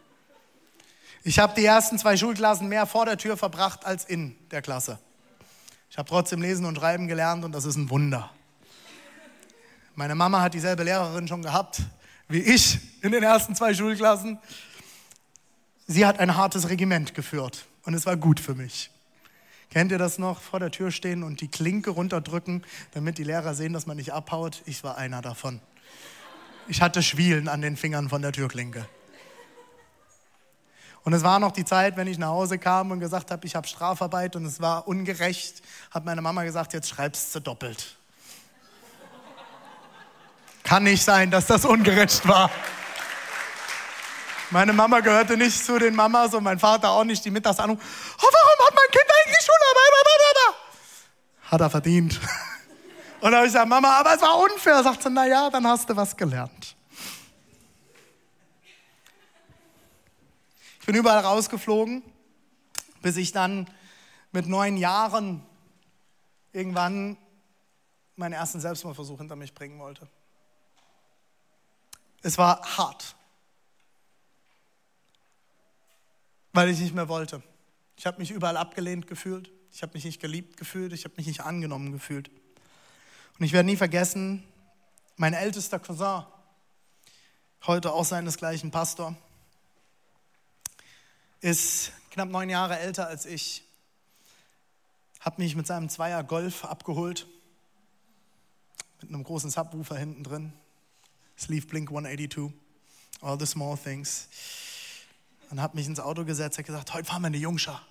Ich 1.22 1.38
habe 1.38 1.54
die 1.54 1.64
ersten 1.64 1.96
zwei 1.96 2.16
Schulklassen 2.16 2.66
mehr 2.66 2.86
vor 2.86 3.06
der 3.06 3.18
Tür 3.18 3.36
verbracht 3.36 3.86
als 3.86 4.04
in 4.04 4.36
der 4.50 4.62
Klasse. 4.62 4.98
Ich 5.90 5.96
habe 5.96 6.08
trotzdem 6.08 6.42
lesen 6.42 6.66
und 6.66 6.76
schreiben 6.76 7.06
gelernt 7.06 7.44
und 7.44 7.52
das 7.52 7.66
ist 7.66 7.76
ein 7.76 7.88
Wunder. 7.88 8.30
Meine 9.94 10.16
Mama 10.16 10.40
hat 10.40 10.54
dieselbe 10.54 10.82
Lehrerin 10.82 11.28
schon 11.28 11.42
gehabt 11.42 11.82
wie 12.28 12.40
ich 12.40 12.78
in 13.02 13.12
den 13.12 13.22
ersten 13.22 13.54
zwei 13.54 13.74
Schulklassen. 13.74 14.38
Sie 15.86 16.04
hat 16.04 16.18
ein 16.18 16.36
hartes 16.36 16.68
Regiment 16.68 17.14
geführt 17.14 17.66
und 17.84 17.94
es 17.94 18.06
war 18.06 18.16
gut 18.16 18.40
für 18.40 18.54
mich. 18.54 18.90
Kennt 19.70 19.92
ihr 19.92 19.98
das 19.98 20.18
noch? 20.18 20.40
Vor 20.40 20.60
der 20.60 20.70
Tür 20.70 20.90
stehen 20.90 21.22
und 21.22 21.40
die 21.40 21.48
Klinke 21.48 21.90
runterdrücken, 21.90 22.64
damit 22.92 23.18
die 23.18 23.24
Lehrer 23.24 23.54
sehen, 23.54 23.72
dass 23.72 23.86
man 23.86 23.96
nicht 23.96 24.12
abhaut. 24.12 24.62
Ich 24.66 24.82
war 24.84 24.96
einer 24.96 25.22
davon. 25.22 25.60
Ich 26.68 26.82
hatte 26.82 27.02
Schwielen 27.02 27.48
an 27.48 27.60
den 27.60 27.76
Fingern 27.76 28.08
von 28.08 28.22
der 28.22 28.32
Türklinke. 28.32 28.88
Und 31.04 31.12
es 31.12 31.22
war 31.22 31.38
noch 31.38 31.52
die 31.52 31.64
Zeit, 31.64 31.96
wenn 31.96 32.08
ich 32.08 32.18
nach 32.18 32.30
Hause 32.30 32.58
kam 32.58 32.90
und 32.90 32.98
gesagt 32.98 33.30
habe, 33.30 33.46
ich 33.46 33.54
habe 33.54 33.68
Strafarbeit 33.68 34.34
und 34.34 34.44
es 34.44 34.60
war 34.60 34.88
ungerecht, 34.88 35.62
hat 35.92 36.04
meine 36.04 36.20
Mama 36.20 36.42
gesagt, 36.42 36.72
jetzt 36.72 36.88
schreibst 36.88 37.32
du 37.32 37.38
doppelt. 37.38 37.96
Kann 40.66 40.82
nicht 40.82 41.04
sein, 41.04 41.30
dass 41.30 41.46
das 41.46 41.64
ungerecht 41.64 42.26
war. 42.26 42.50
Meine 44.50 44.72
Mama 44.72 45.00
gehörte 45.00 45.36
nicht 45.36 45.64
zu 45.64 45.78
den 45.78 45.94
Mamas 45.94 46.34
und 46.34 46.42
mein 46.42 46.58
Vater 46.58 46.90
auch 46.90 47.04
nicht, 47.04 47.24
die 47.24 47.30
mittags 47.30 47.58
oh, 47.58 47.62
warum 47.62 47.76
hat 47.76 48.74
mein 48.74 48.90
Kind 48.90 49.10
eigentlich 49.24 49.40
Schule? 49.40 49.66
Hat 51.50 51.60
er 51.60 51.70
verdient. 51.70 52.20
Und 53.20 53.30
da 53.30 53.38
habe 53.38 53.46
ich 53.46 53.52
gesagt, 53.52 53.68
Mama, 53.68 53.98
aber 53.98 54.14
es 54.14 54.20
war 54.20 54.38
unfair. 54.38 54.82
Sagt 54.82 55.02
sie, 55.02 55.10
na 55.10 55.26
ja, 55.26 55.48
dann 55.48 55.66
hast 55.66 55.88
du 55.88 55.96
was 55.96 56.16
gelernt. 56.16 56.76
Ich 60.80 60.86
bin 60.86 60.94
überall 60.94 61.20
rausgeflogen, 61.20 62.02
bis 63.00 63.16
ich 63.16 63.32
dann 63.32 63.68
mit 64.32 64.46
neun 64.46 64.76
Jahren 64.76 65.42
irgendwann 66.52 67.16
meinen 68.16 68.34
ersten 68.34 68.60
Selbstmordversuch 68.60 69.18
hinter 69.18 69.36
mich 69.36 69.54
bringen 69.54 69.78
wollte. 69.78 70.08
Es 72.26 72.38
war 72.38 72.60
hart. 72.76 73.16
weil 76.56 76.70
ich 76.70 76.80
nicht 76.80 76.94
mehr 76.94 77.08
wollte. 77.08 77.42
Ich 77.98 78.06
habe 78.06 78.18
mich 78.18 78.30
überall 78.30 78.56
abgelehnt 78.56 79.06
gefühlt. 79.06 79.52
Ich 79.70 79.82
habe 79.82 79.92
mich 79.92 80.06
nicht 80.06 80.20
geliebt 80.20 80.56
gefühlt. 80.56 80.94
Ich 80.94 81.04
habe 81.04 81.14
mich 81.18 81.26
nicht 81.26 81.42
angenommen 81.42 81.92
gefühlt. 81.92 82.30
Und 83.38 83.44
ich 83.44 83.52
werde 83.52 83.66
nie 83.66 83.76
vergessen, 83.76 84.42
mein 85.16 85.34
ältester 85.34 85.78
Cousin, 85.78 86.24
heute 87.66 87.92
auch 87.92 88.06
seinesgleichen 88.06 88.70
Pastor, 88.70 89.14
ist 91.40 91.92
knapp 92.10 92.30
neun 92.30 92.48
Jahre 92.48 92.78
älter 92.78 93.06
als 93.06 93.26
ich, 93.26 93.62
hat 95.20 95.38
mich 95.38 95.56
mit 95.56 95.66
seinem 95.66 95.90
Zweier 95.90 96.24
Golf 96.24 96.64
abgeholt, 96.64 97.26
mit 99.02 99.10
einem 99.10 99.24
großen 99.24 99.50
Subwoofer 99.50 99.98
hinten 99.98 100.24
drin. 100.24 100.52
Lief 101.48 101.68
Blink 101.68 101.90
182, 101.90 102.52
All 103.20 103.38
the 103.38 103.46
Small 103.46 103.78
Things 103.78 104.28
und 105.50 105.60
habe 105.60 105.76
mich 105.76 105.86
ins 105.86 106.00
Auto 106.00 106.24
gesetzt 106.24 106.58
und 106.58 106.66
gesagt, 106.66 106.92
heute 106.94 107.04
fahren 107.04 107.22
wir 107.22 107.28
in 107.28 107.34
die 107.34 107.40
Jungschar. 107.40 107.82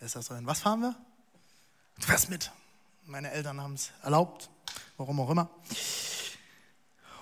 Ist 0.00 0.16
das 0.16 0.26
so? 0.26 0.34
In 0.34 0.46
was 0.46 0.60
fahren 0.60 0.80
wir? 0.80 0.94
Du 1.98 2.06
fährst 2.06 2.30
mit. 2.30 2.52
Meine 3.06 3.30
Eltern 3.30 3.60
haben 3.60 3.74
es 3.74 3.90
erlaubt, 4.02 4.50
warum 4.96 5.20
auch 5.20 5.30
immer. 5.30 5.50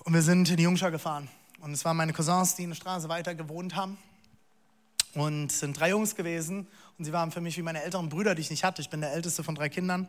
Und 0.04 0.14
wir 0.14 0.22
sind 0.22 0.48
in 0.50 0.56
die 0.56 0.62
Jungschar 0.62 0.90
gefahren. 0.90 1.28
Und 1.60 1.72
es 1.72 1.84
waren 1.84 1.96
meine 1.96 2.12
Cousins, 2.12 2.56
die 2.56 2.64
eine 2.64 2.74
Straße 2.74 3.08
weiter 3.08 3.34
gewohnt 3.34 3.76
haben. 3.76 3.98
Und 5.14 5.52
es 5.52 5.60
sind 5.60 5.78
drei 5.78 5.90
Jungs 5.90 6.16
gewesen. 6.16 6.66
Und 6.98 7.04
sie 7.04 7.12
waren 7.12 7.30
für 7.30 7.40
mich 7.40 7.56
wie 7.56 7.62
meine 7.62 7.82
älteren 7.82 8.08
Brüder, 8.08 8.34
die 8.34 8.42
ich 8.42 8.50
nicht 8.50 8.64
hatte. 8.64 8.82
Ich 8.82 8.90
bin 8.90 9.00
der 9.00 9.12
älteste 9.12 9.44
von 9.44 9.54
drei 9.54 9.68
Kindern. 9.68 10.08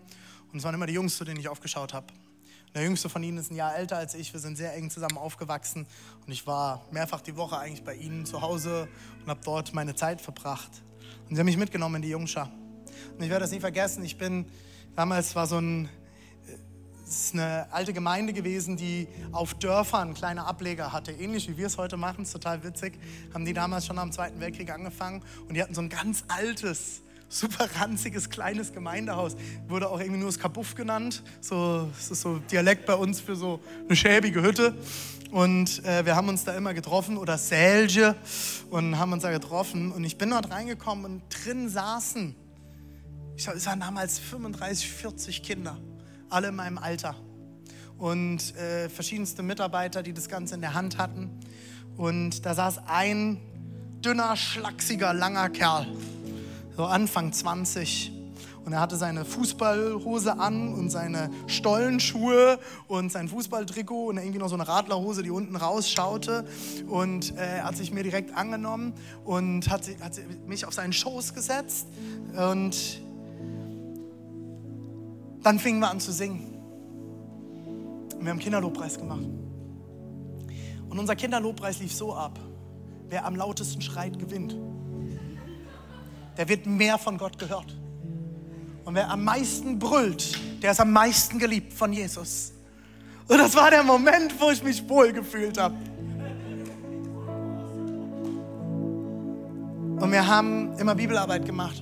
Und 0.51 0.59
es 0.59 0.63
waren 0.63 0.73
immer 0.75 0.87
die 0.87 0.93
Jungs, 0.93 1.17
zu 1.17 1.25
denen 1.25 1.39
ich 1.39 1.47
aufgeschaut 1.47 1.93
habe. 1.93 2.07
Der 2.73 2.81
jüngste 2.81 3.07
von 3.07 3.21
ihnen 3.21 3.37
ist 3.37 3.51
ein 3.51 3.55
Jahr 3.55 3.75
älter 3.75 3.97
als 3.97 4.15
ich. 4.15 4.33
Wir 4.33 4.39
sind 4.39 4.57
sehr 4.57 4.73
eng 4.73 4.89
zusammen 4.89 5.17
aufgewachsen 5.17 5.85
und 6.25 6.33
ich 6.33 6.47
war 6.47 6.83
mehrfach 6.91 7.21
die 7.21 7.35
Woche 7.35 7.57
eigentlich 7.59 7.83
bei 7.83 7.93
ihnen 7.93 8.25
zu 8.25 8.41
Hause 8.41 8.87
und 9.21 9.29
habe 9.29 9.41
dort 9.43 9.73
meine 9.75 9.93
Zeit 9.93 10.21
verbracht. 10.21 10.71
Und 11.29 11.35
sie 11.35 11.39
haben 11.39 11.45
mich 11.45 11.57
mitgenommen 11.57 11.97
in 11.97 12.01
die 12.01 12.09
Jungschar. 12.09 12.49
Und 13.15 13.23
ich 13.23 13.29
werde 13.29 13.41
das 13.41 13.51
nie 13.51 13.59
vergessen. 13.59 14.03
Ich 14.03 14.17
bin, 14.17 14.47
damals 14.95 15.35
war 15.35 15.45
so 15.45 15.59
ein, 15.59 15.87
es 17.05 17.25
ist 17.25 17.33
eine 17.35 17.71
alte 17.71 17.93
Gemeinde 17.93 18.33
gewesen, 18.33 18.75
die 18.75 19.07
auf 19.33 19.53
Dörfern 19.53 20.15
kleine 20.15 20.45
Ableger 20.45 20.91
hatte. 20.91 21.11
Ähnlich 21.11 21.47
wie 21.47 21.57
wir 21.57 21.67
es 21.67 21.77
heute 21.77 21.95
machen, 21.95 22.23
ist 22.23 22.31
total 22.31 22.63
witzig. 22.63 22.97
Haben 23.35 23.45
die 23.45 23.53
damals 23.53 23.85
schon 23.85 23.99
am 23.99 24.11
Zweiten 24.11 24.39
Weltkrieg 24.39 24.71
angefangen 24.71 25.21
und 25.47 25.53
die 25.53 25.61
hatten 25.61 25.75
so 25.75 25.81
ein 25.81 25.89
ganz 25.89 26.23
altes, 26.27 27.02
super 27.33 27.67
ranziges, 27.79 28.29
kleines 28.29 28.73
Gemeindehaus. 28.73 29.35
Wurde 29.67 29.89
auch 29.89 29.99
irgendwie 29.99 30.19
nur 30.19 30.29
das 30.29 30.39
Kabuff 30.39 30.75
genannt. 30.75 31.23
So, 31.41 31.89
das 31.97 32.11
ist 32.11 32.21
so 32.21 32.37
Dialekt 32.51 32.85
bei 32.85 32.95
uns 32.95 33.19
für 33.19 33.35
so 33.35 33.59
eine 33.85 33.95
schäbige 33.95 34.41
Hütte. 34.41 34.75
Und 35.31 35.83
äh, 35.83 36.05
wir 36.05 36.15
haben 36.15 36.29
uns 36.29 36.43
da 36.43 36.55
immer 36.55 36.75
getroffen 36.75 37.17
oder 37.17 37.39
Sälge 37.39 38.15
und 38.69 38.99
haben 38.99 39.13
uns 39.13 39.23
da 39.23 39.31
getroffen. 39.31 39.91
Und 39.91 40.03
ich 40.03 40.17
bin 40.17 40.29
dort 40.29 40.51
reingekommen 40.51 41.05
und 41.05 41.23
drin 41.29 41.69
saßen, 41.69 42.35
ich 43.35 43.43
glaube, 43.43 43.57
es 43.57 43.65
waren 43.65 43.79
damals 43.79 44.19
35, 44.19 44.87
40 44.91 45.41
Kinder, 45.41 45.79
alle 46.29 46.49
in 46.49 46.55
meinem 46.55 46.77
Alter. 46.77 47.15
Und 47.97 48.55
äh, 48.57 48.89
verschiedenste 48.89 49.41
Mitarbeiter, 49.41 50.03
die 50.03 50.13
das 50.13 50.29
Ganze 50.29 50.53
in 50.53 50.61
der 50.61 50.75
Hand 50.75 50.99
hatten. 50.99 51.31
Und 51.97 52.45
da 52.45 52.53
saß 52.53 52.81
ein 52.85 53.39
dünner, 54.03 54.35
schlachsiger, 54.35 55.13
langer 55.13 55.49
Kerl 55.49 55.87
so 56.75 56.85
Anfang 56.85 57.31
20. 57.31 58.11
Und 58.65 58.71
er 58.71 58.79
hatte 58.79 58.95
seine 58.95 59.25
Fußballhose 59.25 60.39
an 60.39 60.73
und 60.73 60.89
seine 60.89 61.29
Stollenschuhe 61.47 62.59
und 62.87 63.11
sein 63.11 63.27
Fußballtrikot 63.27 64.07
und 64.07 64.17
irgendwie 64.17 64.39
noch 64.39 64.47
so 64.47 64.55
eine 64.55 64.67
Radlerhose, 64.67 65.21
die 65.21 65.31
unten 65.31 65.57
rausschaute. 65.57 66.45
Und 66.87 67.35
äh, 67.35 67.57
er 67.57 67.65
hat 67.65 67.75
sich 67.75 67.91
mir 67.91 68.03
direkt 68.03 68.35
angenommen 68.35 68.93
und 69.25 69.69
hat, 69.69 69.81
hat 70.01 70.17
mich 70.47 70.65
auf 70.65 70.73
seinen 70.73 70.93
Schoß 70.93 71.33
gesetzt. 71.33 71.87
Und 72.37 73.01
dann 75.43 75.59
fingen 75.59 75.79
wir 75.79 75.89
an 75.89 75.99
zu 75.99 76.13
singen. 76.13 76.53
Und 78.17 78.23
wir 78.23 78.29
haben 78.29 78.39
Kinderlobpreis 78.39 78.97
gemacht. 78.97 79.27
Und 80.89 80.99
unser 80.99 81.17
Kinderlobpreis 81.17 81.79
lief 81.79 81.93
so 81.93 82.15
ab: 82.15 82.39
Wer 83.09 83.25
am 83.25 83.35
lautesten 83.35 83.81
schreit, 83.81 84.17
gewinnt 84.17 84.55
der 86.37 86.47
wird 86.49 86.65
mehr 86.65 86.97
von 86.97 87.17
Gott 87.17 87.37
gehört. 87.37 87.75
Und 88.85 88.95
wer 88.95 89.09
am 89.09 89.23
meisten 89.23 89.79
brüllt, 89.79 90.37
der 90.61 90.71
ist 90.71 90.79
am 90.79 90.91
meisten 90.91 91.39
geliebt 91.39 91.73
von 91.73 91.93
Jesus. 91.93 92.53
Und 93.27 93.37
das 93.37 93.55
war 93.55 93.69
der 93.69 93.83
Moment, 93.83 94.39
wo 94.39 94.49
ich 94.49 94.63
mich 94.63 94.87
wohl 94.89 95.13
gefühlt 95.13 95.57
habe. 95.57 95.75
Und 99.99 100.11
wir 100.11 100.27
haben 100.27 100.77
immer 100.77 100.95
Bibelarbeit 100.95 101.45
gemacht. 101.45 101.81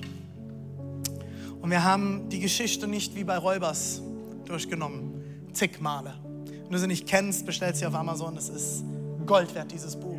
Und 1.60 1.70
wir 1.70 1.82
haben 1.82 2.28
die 2.28 2.38
Geschichte 2.38 2.86
nicht 2.86 3.16
wie 3.16 3.24
bei 3.24 3.36
Räubers 3.36 4.00
durchgenommen. 4.44 5.50
Zig 5.52 5.80
Male. 5.80 6.14
Wenn 6.44 6.70
du 6.70 6.78
sie 6.78 6.86
nicht 6.86 7.06
kennst, 7.08 7.46
bestell 7.46 7.74
sie 7.74 7.84
auf 7.84 7.94
Amazon. 7.94 8.36
Es 8.36 8.48
ist 8.48 8.84
Gold 9.26 9.54
wert, 9.54 9.72
dieses 9.72 9.96
Buch. 9.96 10.18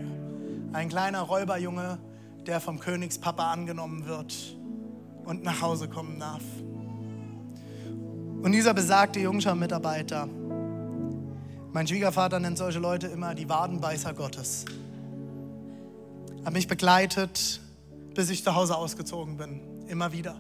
Ein 0.74 0.90
kleiner 0.90 1.22
Räuberjunge 1.22 1.98
der 2.48 2.60
vom 2.60 2.80
Königspapa 2.80 3.52
angenommen 3.52 4.06
wird 4.06 4.34
und 5.26 5.44
nach 5.44 5.62
Hause 5.62 5.88
kommen 5.88 6.20
darf. 6.20 6.44
Und 8.42 8.52
dieser 8.52 8.74
besagte 8.74 9.20
Jungschar-Mitarbeiter, 9.20 10.28
mein 11.72 11.88
Schwiegervater 11.88 12.40
nennt 12.40 12.58
solche 12.58 12.80
Leute 12.80 13.08
immer 13.08 13.34
die 13.34 13.48
Wadenbeißer 13.48 14.14
Gottes, 14.14 14.66
hat 16.44 16.54
mich 16.54 16.68
begleitet, 16.68 17.62
bis 18.14 18.30
ich 18.30 18.44
zu 18.44 18.54
Hause 18.54 18.76
ausgezogen 18.76 19.38
bin, 19.38 19.88
immer 19.88 20.12
wieder. 20.12 20.40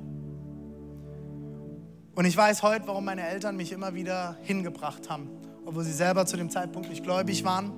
Und 2.16 2.26
ich 2.26 2.36
weiß 2.36 2.62
heute, 2.62 2.88
warum 2.88 3.06
meine 3.06 3.28
Eltern 3.28 3.56
mich 3.56 3.72
immer 3.72 3.96
wieder 3.96 4.38
hingebracht 4.44 5.10
haben 5.10 5.30
obwohl 5.66 5.84
sie 5.84 5.94
selber 5.94 6.26
zu 6.26 6.38
dem 6.38 6.50
Zeitpunkt 6.50 6.90
nicht 6.90 7.04
gläubig 7.04 7.44
waren, 7.44 7.72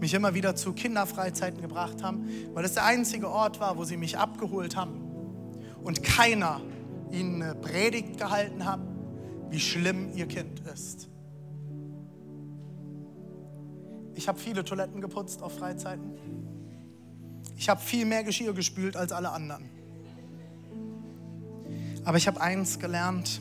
mich 0.00 0.14
immer 0.14 0.34
wieder 0.34 0.56
zu 0.56 0.72
Kinderfreizeiten 0.72 1.60
gebracht 1.60 2.02
haben, 2.02 2.28
weil 2.54 2.64
es 2.64 2.74
der 2.74 2.84
einzige 2.84 3.28
Ort 3.28 3.60
war, 3.60 3.76
wo 3.76 3.84
sie 3.84 3.96
mich 3.96 4.18
abgeholt 4.18 4.76
haben 4.76 5.00
und 5.82 6.02
keiner 6.02 6.60
ihnen 7.10 7.42
eine 7.42 7.54
Predigt 7.54 8.18
gehalten 8.18 8.64
hat, 8.64 8.80
wie 9.50 9.60
schlimm 9.60 10.12
ihr 10.14 10.26
Kind 10.26 10.60
ist. 10.72 11.08
Ich 14.14 14.28
habe 14.28 14.38
viele 14.38 14.64
Toiletten 14.64 15.00
geputzt 15.00 15.42
auf 15.42 15.56
Freizeiten. 15.56 16.12
Ich 17.56 17.68
habe 17.68 17.80
viel 17.80 18.04
mehr 18.04 18.24
Geschirr 18.24 18.52
gespült 18.52 18.96
als 18.96 19.12
alle 19.12 19.30
anderen. 19.30 19.68
Aber 22.04 22.16
ich 22.16 22.26
habe 22.26 22.40
eins 22.40 22.78
gelernt. 22.78 23.40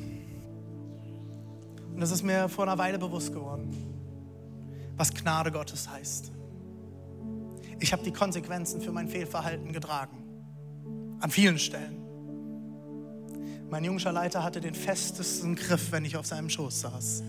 Und 1.93 1.99
das 1.99 2.11
ist 2.11 2.23
mir 2.23 2.47
vor 2.47 2.65
einer 2.65 2.77
Weile 2.77 2.99
bewusst 2.99 3.33
geworden. 3.33 3.69
Was 5.01 5.11
Gnade 5.15 5.51
Gottes 5.51 5.89
heißt. 5.89 6.31
Ich 7.79 7.91
habe 7.91 8.03
die 8.03 8.13
Konsequenzen 8.13 8.81
für 8.81 8.91
mein 8.91 9.07
Fehlverhalten 9.07 9.73
getragen. 9.73 10.15
An 11.19 11.31
vielen 11.31 11.57
Stellen. 11.57 11.97
Mein 13.71 13.83
jungscher 13.83 14.11
Leiter 14.11 14.43
hatte 14.43 14.61
den 14.61 14.75
festesten 14.75 15.55
Griff, 15.55 15.91
wenn 15.91 16.05
ich 16.05 16.17
auf 16.17 16.27
seinem 16.27 16.51
Schoß 16.51 16.81
saß. 16.81 17.23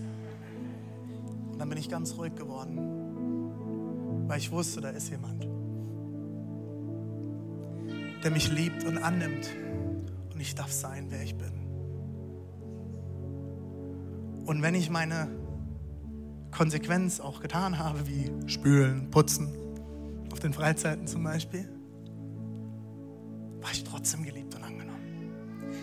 Und 1.51 1.57
dann 1.57 1.67
bin 1.67 1.79
ich 1.79 1.89
ganz 1.89 2.15
ruhig 2.15 2.35
geworden, 2.35 4.27
weil 4.27 4.37
ich 4.37 4.51
wusste, 4.51 4.79
da 4.79 4.89
ist 4.89 5.09
jemand, 5.09 5.47
der 8.23 8.29
mich 8.29 8.51
liebt 8.51 8.83
und 8.83 8.99
annimmt. 8.99 9.49
Und 10.31 10.39
ich 10.39 10.53
darf 10.53 10.71
sein, 10.71 11.07
wer 11.09 11.23
ich 11.23 11.35
bin. 11.35 11.53
Und 14.45 14.61
wenn 14.61 14.75
ich 14.75 14.91
meine 14.91 15.41
Konsequenz 16.53 17.19
auch 17.19 17.41
getan 17.41 17.79
habe, 17.79 18.07
wie 18.07 18.31
spülen, 18.47 19.09
putzen, 19.09 19.53
auf 20.31 20.39
den 20.39 20.53
Freizeiten 20.53 21.07
zum 21.07 21.23
Beispiel, 21.23 21.67
war 23.61 23.71
ich 23.71 23.83
trotzdem 23.83 24.23
geliebt 24.23 24.55
und 24.55 24.63
angenommen. 24.63 25.03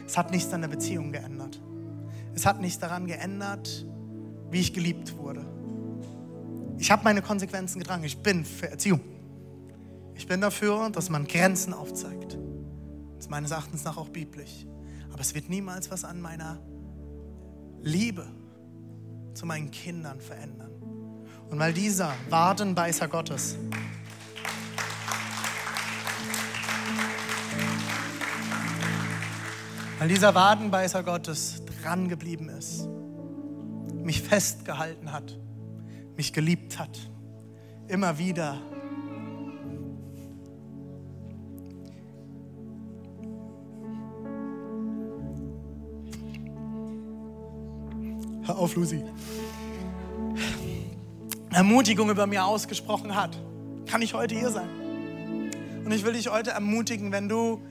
Es 0.06 0.16
hat 0.16 0.30
nichts 0.30 0.52
an 0.52 0.60
der 0.60 0.68
Beziehung 0.68 1.12
geändert. 1.12 1.60
Es 2.34 2.46
hat 2.46 2.60
nichts 2.60 2.78
daran 2.78 3.06
geändert, 3.06 3.86
wie 4.50 4.60
ich 4.60 4.72
geliebt 4.72 5.16
wurde. 5.16 5.44
Ich 6.78 6.90
habe 6.90 7.04
meine 7.04 7.22
Konsequenzen 7.22 7.78
getragen. 7.78 8.04
Ich 8.04 8.18
bin 8.18 8.44
für 8.44 8.70
Erziehung. 8.70 9.00
Ich 10.14 10.26
bin 10.26 10.40
dafür, 10.40 10.90
dass 10.90 11.10
man 11.10 11.26
Grenzen 11.26 11.72
aufzeigt. 11.72 12.38
Das 13.16 13.26
ist 13.26 13.30
meines 13.30 13.50
Erachtens 13.50 13.84
nach 13.84 13.96
auch 13.96 14.08
biblisch. 14.08 14.66
Aber 15.12 15.20
es 15.20 15.34
wird 15.34 15.48
niemals 15.48 15.90
was 15.90 16.04
an 16.04 16.20
meiner 16.20 16.58
Liebe 17.82 18.26
zu 19.34 19.46
meinen 19.46 19.70
Kindern 19.70 20.20
verändern. 20.20 20.70
Und 21.50 21.58
weil 21.58 21.72
dieser 21.72 22.12
Wadenbeißer 22.28 23.08
Gottes 23.08 23.56
weil 29.98 30.08
dieser 30.08 30.34
Wadenbeißer 30.34 31.02
Gottes 31.02 31.62
dran 31.82 32.08
geblieben 32.08 32.48
ist, 32.48 32.88
mich 33.92 34.22
festgehalten 34.22 35.12
hat, 35.12 35.38
mich 36.16 36.32
geliebt 36.32 36.78
hat, 36.78 36.98
immer 37.86 38.16
wieder 38.16 38.56
auf, 48.60 48.76
Lucy. 48.76 49.02
Ermutigung 51.50 52.10
über 52.10 52.26
mir 52.26 52.44
ausgesprochen 52.44 53.16
hat, 53.16 53.36
kann 53.86 54.02
ich 54.02 54.12
heute 54.14 54.34
hier 54.34 54.50
sein. 54.50 54.68
Und 55.84 55.92
ich 55.92 56.04
will 56.04 56.12
dich 56.12 56.30
heute 56.30 56.50
ermutigen, 56.50 57.10
wenn 57.10 57.28
du 57.28 57.62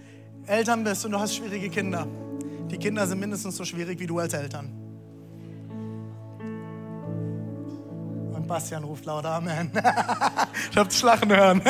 Eltern 0.48 0.84
bist 0.84 1.06
und 1.06 1.12
du 1.12 1.20
hast 1.20 1.36
schwierige 1.36 1.70
Kinder. 1.70 2.08
Die 2.72 2.78
Kinder 2.78 3.06
sind 3.06 3.20
mindestens 3.20 3.56
so 3.56 3.64
schwierig 3.66 4.00
wie 4.00 4.08
du 4.08 4.18
als 4.18 4.34
Eltern. 4.34 4.72
Und 8.34 8.48
Bastian 8.48 8.84
ruft 8.84 9.06
laut 9.06 9.26
Amen. 9.26 9.72
ich 10.72 10.78
hab 10.78 10.90
das 10.90 11.02
Lachen 11.04 11.30
hören. 11.30 11.62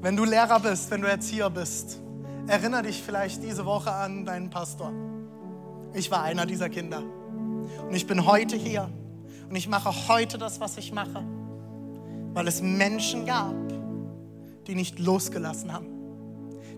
wenn 0.00 0.16
du 0.16 0.24
Lehrer 0.24 0.60
bist, 0.60 0.90
wenn 0.92 1.00
du 1.00 1.08
Erzieher 1.08 1.50
bist, 1.50 1.98
erinnere 2.46 2.82
dich 2.82 3.02
vielleicht 3.02 3.42
diese 3.42 3.66
Woche 3.66 3.92
an 3.92 4.24
deinen 4.24 4.48
Pastor. 4.48 4.92
Ich 5.94 6.10
war 6.10 6.22
einer 6.22 6.46
dieser 6.46 6.68
Kinder. 6.68 7.02
Und 7.86 7.94
ich 7.94 8.06
bin 8.06 8.26
heute 8.26 8.56
hier. 8.56 8.90
Und 9.48 9.56
ich 9.56 9.68
mache 9.68 10.08
heute 10.08 10.38
das, 10.38 10.60
was 10.60 10.78
ich 10.78 10.92
mache. 10.92 11.22
Weil 12.32 12.48
es 12.48 12.62
Menschen 12.62 13.26
gab, 13.26 13.54
die 14.66 14.74
nicht 14.74 14.98
losgelassen 14.98 15.72
haben. 15.72 15.91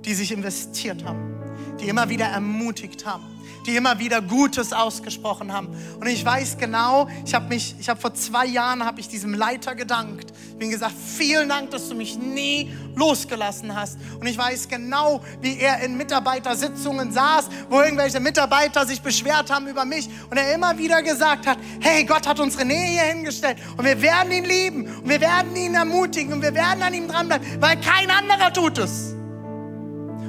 Die 0.04 0.14
sich 0.14 0.32
investiert 0.32 1.04
haben. 1.04 1.34
Die 1.80 1.88
immer 1.88 2.08
wieder 2.08 2.26
ermutigt 2.26 3.04
haben 3.06 3.34
die 3.66 3.76
immer 3.76 3.98
wieder 3.98 4.20
Gutes 4.20 4.72
ausgesprochen 4.72 5.52
haben. 5.52 5.68
Und 5.98 6.06
ich 6.06 6.24
weiß 6.24 6.58
genau, 6.58 7.08
ich 7.24 7.34
habe 7.34 7.48
mich, 7.48 7.74
ich 7.78 7.88
habe 7.88 8.00
vor 8.00 8.14
zwei 8.14 8.46
Jahren 8.46 8.84
habe 8.84 9.00
ich 9.00 9.08
diesem 9.08 9.34
Leiter 9.34 9.74
gedankt. 9.74 10.32
Ich 10.50 10.56
bin 10.56 10.70
gesagt, 10.70 10.94
vielen 11.16 11.48
Dank, 11.48 11.70
dass 11.70 11.88
du 11.88 11.94
mich 11.94 12.18
nie 12.18 12.72
losgelassen 12.94 13.74
hast. 13.74 13.98
Und 14.20 14.26
ich 14.26 14.36
weiß 14.36 14.68
genau, 14.68 15.22
wie 15.40 15.58
er 15.58 15.80
in 15.80 15.96
Mitarbeitersitzungen 15.96 17.12
saß, 17.12 17.48
wo 17.70 17.80
irgendwelche 17.80 18.20
Mitarbeiter 18.20 18.86
sich 18.86 19.00
beschwert 19.00 19.50
haben 19.50 19.66
über 19.66 19.84
mich 19.84 20.08
und 20.30 20.36
er 20.36 20.54
immer 20.54 20.76
wieder 20.78 21.02
gesagt 21.02 21.46
hat, 21.46 21.58
hey, 21.80 22.04
Gott 22.04 22.26
hat 22.26 22.38
unsere 22.40 22.64
Nähe 22.64 22.90
hier 22.90 23.02
hingestellt 23.02 23.58
und 23.76 23.84
wir 23.84 24.00
werden 24.00 24.30
ihn 24.32 24.44
lieben 24.44 24.86
und 24.86 25.08
wir 25.08 25.20
werden 25.20 25.56
ihn 25.56 25.74
ermutigen 25.74 26.34
und 26.34 26.42
wir 26.42 26.54
werden 26.54 26.82
an 26.82 26.94
ihm 26.94 27.08
dranbleiben, 27.08 27.60
weil 27.60 27.80
kein 27.80 28.10
anderer 28.10 28.52
tut 28.52 28.78
es. 28.78 29.13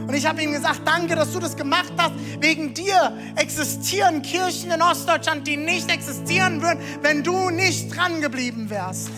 Und 0.08 0.14
ich 0.14 0.26
habe 0.26 0.42
ihm 0.42 0.52
gesagt, 0.52 0.82
danke, 0.86 1.16
dass 1.16 1.34
du 1.34 1.40
das 1.40 1.56
gemacht 1.56 1.94
hast. 1.98 2.14
Wegen 2.40 2.74
dir 2.74 3.18
existieren 3.36 4.22
Kirchen 4.22 4.70
in 4.72 4.82
Ostdeutschland, 4.82 5.48
die 5.48 5.58
nicht 5.58 5.92
existieren 5.92 6.62
würden, 6.62 6.80
wenn 7.02 7.24
du 7.24 7.50
nicht 7.50 7.96
dran 7.96 8.22
geblieben 8.22 8.70
wärst. 8.70 9.10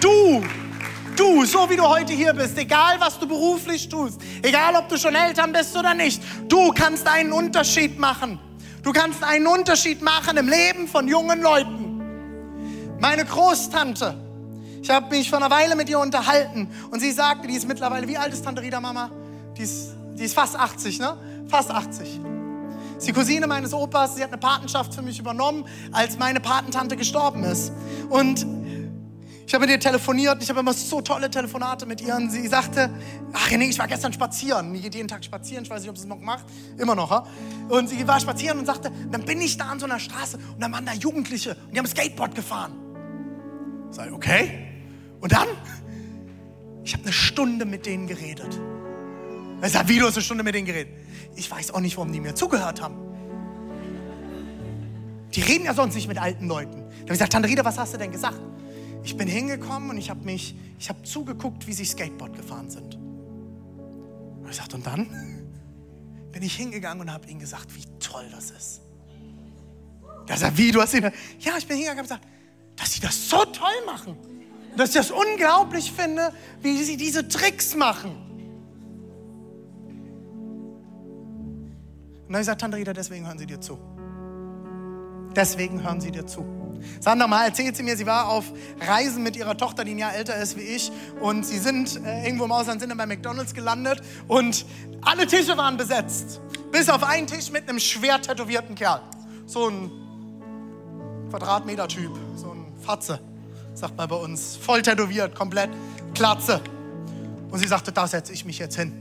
Du, 0.00 0.44
du, 1.16 1.44
so 1.44 1.70
wie 1.70 1.76
du 1.76 1.84
heute 1.84 2.12
hier 2.12 2.32
bist, 2.32 2.58
egal 2.58 2.96
was 2.98 3.18
du 3.18 3.26
beruflich 3.26 3.88
tust, 3.88 4.20
egal 4.42 4.74
ob 4.74 4.88
du 4.88 4.98
schon 4.98 5.14
Eltern 5.14 5.52
bist 5.52 5.76
oder 5.76 5.94
nicht, 5.94 6.20
du 6.48 6.72
kannst 6.72 7.06
einen 7.06 7.32
Unterschied 7.32 7.98
machen. 7.98 8.40
Du 8.82 8.92
kannst 8.92 9.22
einen 9.22 9.46
Unterschied 9.46 10.02
machen 10.02 10.36
im 10.36 10.48
Leben 10.48 10.86
von 10.86 11.08
jungen 11.08 11.40
Leuten. 11.40 12.96
Meine 13.00 13.24
Großtante, 13.24 14.25
ich 14.86 14.90
habe 14.90 15.16
mich 15.16 15.28
vor 15.28 15.38
einer 15.40 15.50
Weile 15.50 15.74
mit 15.74 15.88
ihr 15.88 15.98
unterhalten 15.98 16.68
und 16.92 17.00
sie 17.00 17.10
sagte, 17.10 17.48
die 17.48 17.54
ist 17.54 17.66
mittlerweile, 17.66 18.06
wie 18.06 18.16
alt 18.16 18.32
ist 18.32 18.44
Tante 18.44 18.62
Rita 18.62 18.80
Mama? 18.80 19.10
Die 19.56 19.62
ist, 19.62 19.96
die 20.14 20.22
ist 20.22 20.34
fast 20.34 20.54
80, 20.54 21.00
ne? 21.00 21.16
Fast 21.48 21.72
80. 21.72 22.08
Sie 22.08 22.98
ist 22.98 23.08
die 23.08 23.12
Cousine 23.12 23.48
meines 23.48 23.74
Opas, 23.74 24.14
sie 24.14 24.22
hat 24.22 24.30
eine 24.30 24.38
Patenschaft 24.38 24.94
für 24.94 25.02
mich 25.02 25.18
übernommen, 25.18 25.64
als 25.90 26.16
meine 26.18 26.38
Patentante 26.38 26.96
gestorben 26.96 27.42
ist. 27.42 27.72
Und 28.10 28.46
ich 29.44 29.52
habe 29.54 29.66
mit 29.66 29.70
ihr 29.70 29.80
telefoniert, 29.80 30.40
ich 30.40 30.48
habe 30.50 30.60
immer 30.60 30.72
so 30.72 31.00
tolle 31.00 31.32
Telefonate 31.32 31.84
mit 31.84 32.00
ihr 32.00 32.14
und 32.14 32.30
sie 32.30 32.46
sagte, 32.46 32.88
ach 33.32 33.50
nee, 33.50 33.64
ich 33.64 33.78
war 33.80 33.88
gestern 33.88 34.12
spazieren, 34.12 34.72
geht 34.80 34.94
jeden 34.94 35.08
Tag 35.08 35.24
spazieren, 35.24 35.64
ich 35.64 35.70
weiß 35.70 35.80
nicht, 35.80 35.90
ob 35.90 35.96
sie 35.96 36.04
es 36.04 36.08
noch 36.08 36.20
macht, 36.20 36.44
immer 36.78 36.94
noch. 36.94 37.10
Ha? 37.10 37.26
Und 37.68 37.88
sie 37.88 38.06
war 38.06 38.20
spazieren 38.20 38.60
und 38.60 38.66
sagte, 38.66 38.92
dann 39.10 39.24
bin 39.24 39.40
ich 39.40 39.56
da 39.56 39.64
an 39.64 39.80
so 39.80 39.86
einer 39.86 39.98
Straße 39.98 40.36
und 40.36 40.62
dann 40.62 40.72
waren 40.72 40.86
da 40.86 40.92
Jugendliche 40.92 41.56
und 41.66 41.74
die 41.74 41.78
haben 41.80 41.88
Skateboard 41.88 42.36
gefahren. 42.36 42.72
Sei 43.90 44.12
okay. 44.12 44.65
Und 45.20 45.32
dann, 45.32 45.48
ich 46.84 46.92
habe 46.92 47.04
eine 47.04 47.12
Stunde 47.12 47.64
mit 47.64 47.86
denen 47.86 48.06
geredet. 48.06 48.60
Er 49.60 49.70
sagt, 49.70 49.88
wie 49.88 49.98
du 49.98 50.06
hast 50.06 50.16
eine 50.16 50.22
Stunde 50.24 50.44
mit 50.44 50.54
denen 50.54 50.66
geredet? 50.66 50.92
Ich 51.34 51.50
weiß 51.50 51.72
auch 51.72 51.80
nicht, 51.80 51.96
warum 51.96 52.12
die 52.12 52.20
mir 52.20 52.34
zugehört 52.34 52.80
haben. 52.80 52.96
Die 55.34 55.40
reden 55.40 55.64
ja 55.64 55.74
sonst 55.74 55.94
nicht 55.94 56.08
mit 56.08 56.18
alten 56.18 56.46
Leuten. 56.46 56.72
Da 56.72 56.78
habe 56.78 57.02
ich 57.02 57.08
gesagt, 57.08 57.32
Tante 57.32 57.48
Rita, 57.48 57.64
was 57.64 57.78
hast 57.78 57.94
du 57.94 57.98
denn 57.98 58.12
gesagt? 58.12 58.40
Ich 59.02 59.16
bin 59.16 59.28
hingekommen 59.28 59.90
und 59.90 59.98
ich 59.98 60.10
habe 60.10 60.24
mich, 60.24 60.56
ich 60.78 60.88
habe 60.88 61.02
zugeguckt, 61.02 61.66
wie 61.66 61.72
sie 61.72 61.84
Skateboard 61.84 62.36
gefahren 62.36 62.70
sind. 62.70 62.96
Und 62.96 64.48
ich 64.48 64.56
sagte, 64.56 64.76
und 64.76 64.86
dann 64.86 65.08
bin 66.32 66.42
ich 66.42 66.56
hingegangen 66.56 67.00
und 67.00 67.12
habe 67.12 67.28
ihnen 67.28 67.40
gesagt, 67.40 67.74
wie 67.74 67.84
toll 67.98 68.26
das 68.30 68.50
ist. 68.50 68.80
Er 70.26 70.36
sagt, 70.36 70.58
wie, 70.58 70.70
du 70.72 70.80
hast 70.80 70.94
ihn, 70.94 71.10
ja, 71.38 71.56
ich 71.56 71.66
bin 71.66 71.76
hingegangen 71.76 72.04
und 72.04 72.10
habe 72.10 72.20
gesagt, 72.20 72.26
dass 72.76 72.92
sie 72.92 73.00
das 73.00 73.28
so 73.28 73.44
toll 73.44 73.84
machen 73.86 74.16
dass 74.76 74.90
ich 74.90 74.96
das 74.96 75.10
unglaublich 75.10 75.92
finde, 75.92 76.32
wie 76.60 76.82
sie 76.82 76.96
diese 76.96 77.28
Tricks 77.28 77.74
machen. 77.74 78.10
Und 82.26 82.32
dann 82.32 82.34
habe 82.34 82.40
ich 82.40 82.40
gesagt, 82.40 82.60
Tante 82.60 82.76
Rita, 82.76 82.92
deswegen 82.92 83.26
hören 83.26 83.38
sie 83.38 83.46
dir 83.46 83.60
zu. 83.60 83.78
Deswegen 85.34 85.82
hören 85.82 86.00
sie 86.00 86.10
dir 86.10 86.26
zu. 86.26 86.44
Sandra 87.00 87.26
mal 87.26 87.46
erzählt 87.46 87.76
sie 87.76 87.82
mir, 87.82 87.96
sie 87.96 88.06
war 88.06 88.28
auf 88.28 88.52
Reisen 88.80 89.22
mit 89.22 89.36
ihrer 89.36 89.56
Tochter, 89.56 89.84
die 89.84 89.92
ein 89.92 89.98
Jahr 89.98 90.14
älter 90.14 90.36
ist 90.36 90.56
wie 90.56 90.62
ich. 90.62 90.90
Und 91.20 91.46
sie 91.46 91.58
sind 91.58 92.04
äh, 92.04 92.24
irgendwo 92.24 92.44
im 92.44 92.52
Ausland, 92.52 92.80
sind 92.80 92.90
dann 92.90 92.98
bei 92.98 93.06
McDonalds 93.06 93.54
gelandet. 93.54 94.02
Und 94.28 94.66
alle 95.02 95.26
Tische 95.26 95.56
waren 95.56 95.76
besetzt. 95.76 96.40
Bis 96.72 96.88
auf 96.88 97.02
einen 97.02 97.26
Tisch 97.26 97.50
mit 97.50 97.68
einem 97.68 97.78
schwer 97.78 98.20
tätowierten 98.20 98.74
Kerl. 98.74 99.00
So 99.46 99.68
ein 99.68 99.90
Quadratmeter-Typ, 101.30 102.12
so 102.34 102.50
ein 102.50 102.66
Fatze 102.82 103.20
sagt 103.76 103.96
man 103.96 104.08
bei 104.08 104.16
uns, 104.16 104.56
voll 104.56 104.82
tätowiert, 104.82 105.34
komplett, 105.34 105.70
Klatze. 106.14 106.60
Und 107.50 107.58
sie 107.58 107.68
sagte, 107.68 107.92
da 107.92 108.06
setze 108.06 108.32
ich 108.32 108.44
mich 108.44 108.58
jetzt 108.58 108.76
hin. 108.76 108.92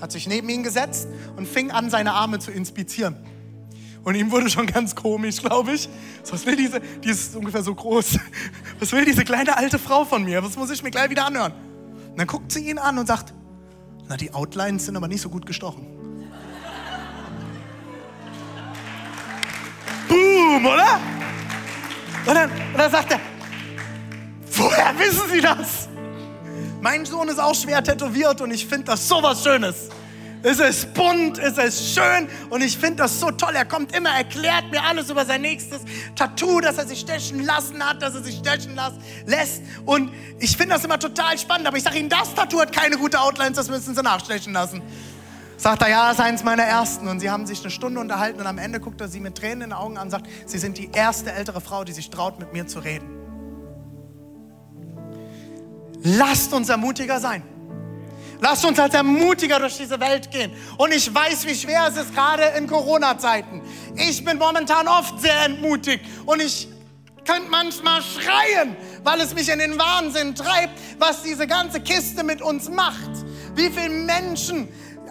hat 0.00 0.12
sich 0.12 0.26
neben 0.26 0.48
ihn 0.48 0.62
gesetzt 0.62 1.08
und 1.36 1.46
fing 1.46 1.70
an, 1.70 1.88
seine 1.88 2.12
Arme 2.12 2.38
zu 2.40 2.50
inspizieren. 2.50 3.16
Und 4.02 4.16
ihm 4.16 4.30
wurde 4.30 4.50
schon 4.50 4.66
ganz 4.66 4.94
komisch, 4.94 5.40
glaube 5.40 5.72
ich. 5.72 5.88
Was 6.30 6.44
will 6.44 6.56
diese, 6.56 6.80
die 6.80 7.08
ist 7.08 7.34
ungefähr 7.36 7.62
so 7.62 7.74
groß, 7.74 8.18
was 8.80 8.92
will 8.92 9.04
diese 9.04 9.24
kleine 9.24 9.56
alte 9.56 9.78
Frau 9.78 10.04
von 10.04 10.24
mir? 10.24 10.42
Was 10.42 10.56
muss 10.56 10.70
ich 10.70 10.82
mir 10.82 10.90
gleich 10.90 11.08
wieder 11.08 11.24
anhören? 11.24 11.52
Und 12.10 12.18
dann 12.18 12.26
guckt 12.26 12.52
sie 12.52 12.68
ihn 12.68 12.78
an 12.78 12.98
und 12.98 13.06
sagt, 13.06 13.32
na, 14.08 14.16
die 14.16 14.34
Outlines 14.34 14.84
sind 14.84 14.96
aber 14.96 15.08
nicht 15.08 15.22
so 15.22 15.30
gut 15.30 15.46
gestochen. 15.46 15.86
Boom, 20.08 20.66
oder? 20.66 21.00
Und 22.26 22.34
dann, 22.34 22.50
und 22.50 22.78
dann 22.78 22.90
sagt 22.90 23.12
er, 23.12 23.20
woher 24.58 24.98
wissen 24.98 25.28
Sie 25.30 25.40
das? 25.40 25.88
Mein 26.80 27.06
Sohn 27.06 27.28
ist 27.28 27.38
auch 27.38 27.54
schwer 27.54 27.82
tätowiert 27.82 28.40
und 28.40 28.50
ich 28.50 28.66
finde 28.66 28.84
das 28.86 29.08
so 29.08 29.22
was 29.22 29.42
Schönes. 29.42 29.88
Es 30.42 30.60
ist 30.60 30.92
bunt, 30.92 31.38
es 31.38 31.56
ist 31.56 31.94
schön 31.94 32.28
und 32.50 32.60
ich 32.60 32.76
finde 32.76 32.96
das 32.96 33.18
so 33.18 33.30
toll. 33.30 33.54
Er 33.54 33.64
kommt 33.64 33.96
immer, 33.96 34.10
erklärt 34.10 34.70
mir 34.70 34.82
alles 34.82 35.08
über 35.08 35.24
sein 35.24 35.40
nächstes 35.40 35.80
Tattoo, 36.14 36.60
das 36.60 36.76
er 36.76 36.86
sich 36.86 37.00
stechen 37.00 37.42
lassen 37.42 37.82
hat, 37.82 38.02
dass 38.02 38.14
er 38.14 38.22
sich 38.22 38.36
stechen 38.36 38.78
lässt. 39.24 39.62
Und 39.86 40.12
ich 40.38 40.54
finde 40.54 40.74
das 40.74 40.84
immer 40.84 40.98
total 40.98 41.38
spannend. 41.38 41.66
Aber 41.66 41.78
ich 41.78 41.82
sage 41.82 41.98
Ihnen, 41.98 42.10
das 42.10 42.34
Tattoo 42.34 42.60
hat 42.60 42.72
keine 42.72 42.98
gute 42.98 43.18
Outlines, 43.18 43.56
das 43.56 43.70
müssen 43.70 43.94
Sie 43.94 44.02
nachstechen 44.02 44.52
lassen. 44.52 44.82
Sagt 45.56 45.80
er, 45.80 45.88
ja, 45.88 46.08
das 46.08 46.18
ist 46.18 46.24
eins 46.24 46.44
meiner 46.44 46.64
ersten. 46.64 47.08
Und 47.08 47.20
sie 47.20 47.30
haben 47.30 47.46
sich 47.46 47.60
eine 47.60 47.70
Stunde 47.70 47.98
unterhalten 47.98 48.38
und 48.38 48.46
am 48.46 48.58
Ende 48.58 48.80
guckt 48.80 49.00
er 49.00 49.08
sie 49.08 49.20
mit 49.20 49.38
Tränen 49.38 49.62
in 49.62 49.70
den 49.70 49.72
Augen 49.72 49.96
an 49.96 50.08
und 50.08 50.10
sagt, 50.10 50.26
Sie 50.44 50.58
sind 50.58 50.76
die 50.76 50.90
erste 50.92 51.32
ältere 51.32 51.62
Frau, 51.62 51.84
die 51.84 51.92
sich 51.92 52.10
traut, 52.10 52.38
mit 52.38 52.52
mir 52.52 52.66
zu 52.66 52.80
reden. 52.80 53.23
Lasst 56.04 56.52
uns 56.52 56.68
ermutiger 56.68 57.18
sein. 57.18 57.42
Lasst 58.40 58.64
uns 58.66 58.78
als 58.78 58.92
Ermutiger 58.94 59.58
durch 59.58 59.78
diese 59.78 59.98
Welt 59.98 60.30
gehen. 60.30 60.52
Und 60.76 60.92
ich 60.92 61.12
weiß, 61.12 61.46
wie 61.46 61.54
schwer 61.54 61.86
es 61.88 61.96
ist, 61.96 62.14
gerade 62.14 62.42
in 62.58 62.66
Corona-Zeiten. 62.66 63.62
Ich 63.96 64.22
bin 64.22 64.36
momentan 64.36 64.86
oft 64.86 65.18
sehr 65.20 65.46
entmutigt 65.46 66.04
und 66.26 66.42
ich 66.42 66.68
könnte 67.24 67.48
manchmal 67.50 68.02
schreien, 68.02 68.76
weil 69.02 69.18
es 69.22 69.34
mich 69.34 69.48
in 69.48 69.58
den 69.58 69.78
Wahnsinn 69.78 70.34
treibt, 70.34 70.78
was 70.98 71.22
diese 71.22 71.46
ganze 71.46 71.80
Kiste 71.80 72.22
mit 72.22 72.42
uns 72.42 72.68
macht. 72.68 73.10
Wie 73.54 73.70
viele 73.70 73.88
Menschen 73.88 74.68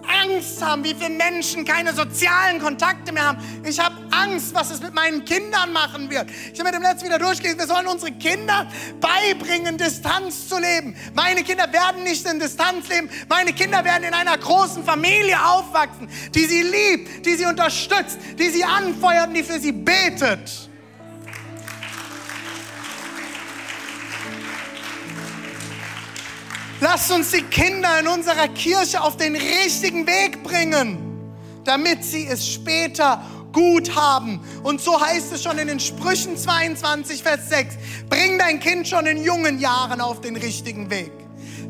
Angst 0.07 0.61
haben, 0.63 0.83
wie 0.83 0.93
viele 0.93 1.11
Menschen 1.11 1.65
keine 1.65 1.93
sozialen 1.93 2.59
Kontakte 2.59 3.11
mehr 3.11 3.25
haben. 3.25 3.63
Ich 3.65 3.79
habe 3.79 3.95
Angst, 4.11 4.53
was 4.53 4.71
es 4.71 4.81
mit 4.81 4.93
meinen 4.93 5.25
Kindern 5.25 5.71
machen 5.71 6.09
wird. 6.09 6.29
Ich 6.53 6.59
habe 6.59 6.71
mit 6.71 6.75
dem 6.75 6.81
letzten 6.81 7.05
wieder 7.05 7.19
durchgelesen, 7.19 7.59
wir 7.59 7.67
sollen 7.67 7.87
unsere 7.87 8.11
Kinder 8.11 8.67
beibringen, 8.99 9.77
Distanz 9.77 10.47
zu 10.47 10.59
leben. 10.59 10.95
Meine 11.13 11.43
Kinder 11.43 11.71
werden 11.71 12.03
nicht 12.03 12.25
in 12.27 12.39
Distanz 12.39 12.87
leben. 12.89 13.09
Meine 13.29 13.53
Kinder 13.53 13.83
werden 13.83 14.03
in 14.03 14.13
einer 14.13 14.37
großen 14.37 14.83
Familie 14.83 15.37
aufwachsen, 15.43 16.09
die 16.33 16.45
sie 16.45 16.61
liebt, 16.61 17.25
die 17.25 17.35
sie 17.35 17.45
unterstützt, 17.45 18.17
die 18.37 18.49
sie 18.49 18.63
anfeuert 18.63 19.27
und 19.27 19.33
die 19.35 19.43
für 19.43 19.59
sie 19.59 19.71
betet. 19.71 20.69
Lasst 26.83 27.09
uns 27.13 27.31
die 27.31 27.43
Kinder 27.43 28.01
in 28.01 28.09
unserer 28.09 28.49
Kirche 28.49 29.01
auf 29.01 29.15
den 29.15 29.37
richtigen 29.37 30.05
Weg 30.05 30.43
bringen, 30.43 30.97
damit 31.63 32.03
sie 32.03 32.27
es 32.27 32.45
später 32.45 33.23
gut 33.53 33.95
haben. 33.95 34.45
Und 34.63 34.81
so 34.81 34.99
heißt 34.99 35.31
es 35.31 35.43
schon 35.43 35.57
in 35.59 35.69
den 35.69 35.79
Sprüchen 35.79 36.35
22, 36.35 37.23
Vers 37.23 37.47
6. 37.47 37.77
Bring 38.09 38.37
dein 38.37 38.59
Kind 38.59 38.85
schon 38.85 39.05
in 39.05 39.23
jungen 39.23 39.59
Jahren 39.59 40.01
auf 40.01 40.19
den 40.19 40.35
richtigen 40.35 40.89
Weg. 40.89 41.13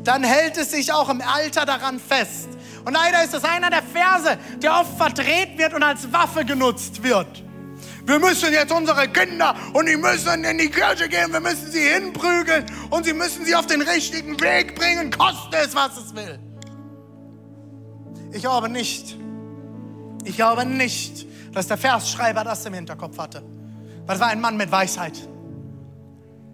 Dann 0.02 0.24
hält 0.24 0.56
es 0.56 0.72
sich 0.72 0.92
auch 0.92 1.08
im 1.08 1.20
Alter 1.20 1.64
daran 1.64 2.00
fest. 2.00 2.48
Und 2.84 2.94
leider 2.94 3.22
ist 3.22 3.34
das 3.34 3.44
einer 3.44 3.70
der 3.70 3.84
Verse, 3.84 4.36
der 4.60 4.80
oft 4.80 4.96
verdreht 4.96 5.56
wird 5.56 5.74
und 5.74 5.84
als 5.84 6.12
Waffe 6.12 6.44
genutzt 6.44 7.04
wird. 7.04 7.43
Wir 8.06 8.18
müssen 8.18 8.52
jetzt 8.52 8.72
unsere 8.72 9.08
Kinder 9.08 9.54
und 9.72 9.88
die 9.88 9.96
müssen 9.96 10.44
in 10.44 10.58
die 10.58 10.68
Kirche 10.68 11.08
gehen, 11.08 11.32
wir 11.32 11.40
müssen 11.40 11.70
sie 11.70 11.88
hinprügeln 11.88 12.66
und 12.90 13.04
sie 13.04 13.14
müssen 13.14 13.46
sie 13.46 13.54
auf 13.54 13.66
den 13.66 13.80
richtigen 13.80 14.38
Weg 14.40 14.74
bringen, 14.74 15.10
koste 15.10 15.56
es, 15.56 15.74
was 15.74 15.96
es 15.96 16.14
will. 16.14 16.38
Ich 18.32 18.42
glaube 18.42 18.68
nicht, 18.68 19.16
ich 20.24 20.36
glaube 20.36 20.66
nicht, 20.66 21.26
dass 21.52 21.68
der 21.68 21.78
Versschreiber 21.78 22.44
das 22.44 22.66
im 22.66 22.74
Hinterkopf 22.74 23.16
hatte. 23.18 23.42
Es 24.06 24.20
war 24.20 24.28
ein 24.28 24.40
Mann 24.40 24.56
mit 24.56 24.70
Weisheit. 24.70 25.18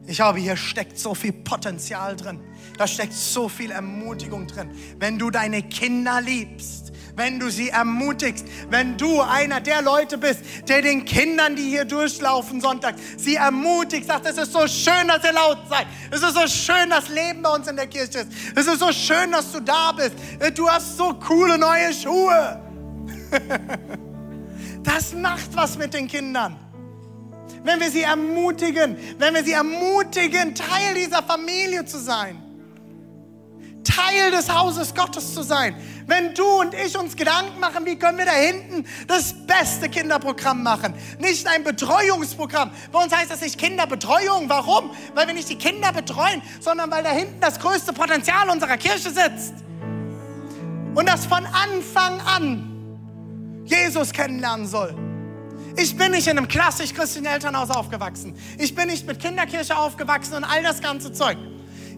Ich 0.06 0.16
glaube, 0.16 0.38
hier 0.38 0.56
steckt 0.56 0.98
so 0.98 1.14
viel 1.14 1.32
Potenzial 1.32 2.16
drin. 2.16 2.40
Da 2.78 2.86
steckt 2.86 3.12
so 3.12 3.48
viel 3.48 3.70
Ermutigung 3.70 4.46
drin. 4.46 4.70
Wenn 4.98 5.18
du 5.18 5.30
deine 5.30 5.62
Kinder 5.62 6.20
liebst, 6.20 6.89
wenn 7.20 7.38
du 7.38 7.50
sie 7.50 7.68
ermutigst, 7.68 8.46
wenn 8.70 8.96
du 8.96 9.20
einer 9.20 9.60
der 9.60 9.82
Leute 9.82 10.16
bist, 10.16 10.40
der 10.68 10.80
den 10.80 11.04
Kindern, 11.04 11.54
die 11.54 11.64
hier 11.64 11.84
durchlaufen 11.84 12.62
Sonntag, 12.62 12.94
sie 13.18 13.34
ermutigt, 13.34 14.06
sagt, 14.06 14.24
es 14.24 14.38
ist 14.38 14.52
so 14.52 14.66
schön, 14.66 15.06
dass 15.06 15.22
ihr 15.22 15.34
laut 15.34 15.58
seid. 15.68 15.86
Es 16.10 16.22
ist 16.22 16.34
so 16.34 16.48
schön, 16.48 16.88
dass 16.88 17.10
Leben 17.10 17.42
bei 17.42 17.54
uns 17.54 17.68
in 17.68 17.76
der 17.76 17.88
Kirche 17.88 18.20
ist. 18.20 18.28
Es 18.56 18.66
ist 18.66 18.80
so 18.80 18.90
schön, 18.90 19.32
dass 19.32 19.52
du 19.52 19.60
da 19.60 19.92
bist. 19.92 20.14
Du 20.54 20.66
hast 20.66 20.96
so 20.96 21.12
coole 21.12 21.58
neue 21.58 21.92
Schuhe. 21.92 22.60
Das 24.82 25.12
macht 25.12 25.54
was 25.54 25.76
mit 25.76 25.92
den 25.92 26.08
Kindern 26.08 26.56
wenn 27.62 27.78
wir 27.78 27.90
sie 27.90 28.00
ermutigen, 28.00 28.96
wenn 29.18 29.34
wir 29.34 29.44
sie 29.44 29.52
ermutigen, 29.52 30.54
Teil 30.54 30.94
dieser 30.94 31.22
Familie 31.22 31.84
zu 31.84 31.98
sein, 31.98 32.42
Teil 33.84 34.30
des 34.30 34.52
Hauses 34.52 34.94
Gottes 34.94 35.34
zu 35.34 35.42
sein, 35.42 35.74
wenn 36.10 36.34
du 36.34 36.44
und 36.60 36.74
ich 36.74 36.98
uns 36.98 37.16
Gedanken 37.16 37.60
machen, 37.60 37.86
wie 37.86 37.96
können 37.96 38.18
wir 38.18 38.26
da 38.26 38.32
hinten 38.32 38.84
das 39.06 39.32
beste 39.46 39.88
Kinderprogramm 39.88 40.62
machen. 40.62 40.92
Nicht 41.20 41.46
ein 41.46 41.62
Betreuungsprogramm. 41.62 42.72
Bei 42.90 43.02
uns 43.02 43.16
heißt 43.16 43.30
das 43.30 43.40
nicht 43.40 43.56
Kinderbetreuung. 43.58 44.48
Warum? 44.48 44.90
Weil 45.14 45.28
wir 45.28 45.34
nicht 45.34 45.48
die 45.48 45.56
Kinder 45.56 45.92
betreuen, 45.92 46.42
sondern 46.60 46.90
weil 46.90 47.04
da 47.04 47.10
hinten 47.10 47.40
das 47.40 47.60
größte 47.60 47.92
Potenzial 47.92 48.50
unserer 48.50 48.76
Kirche 48.76 49.10
sitzt. 49.10 49.54
Und 50.94 51.08
das 51.08 51.26
von 51.26 51.46
Anfang 51.46 52.20
an 52.22 53.62
Jesus 53.64 54.12
kennenlernen 54.12 54.66
soll. 54.66 54.94
Ich 55.76 55.96
bin 55.96 56.10
nicht 56.10 56.26
in 56.26 56.36
einem 56.36 56.48
klassisch 56.48 56.92
christlichen 56.92 57.26
Elternhaus 57.26 57.70
aufgewachsen. 57.70 58.34
Ich 58.58 58.74
bin 58.74 58.88
nicht 58.88 59.06
mit 59.06 59.20
Kinderkirche 59.20 59.76
aufgewachsen 59.76 60.34
und 60.34 60.44
all 60.44 60.64
das 60.64 60.80
ganze 60.80 61.12
Zeug. 61.12 61.38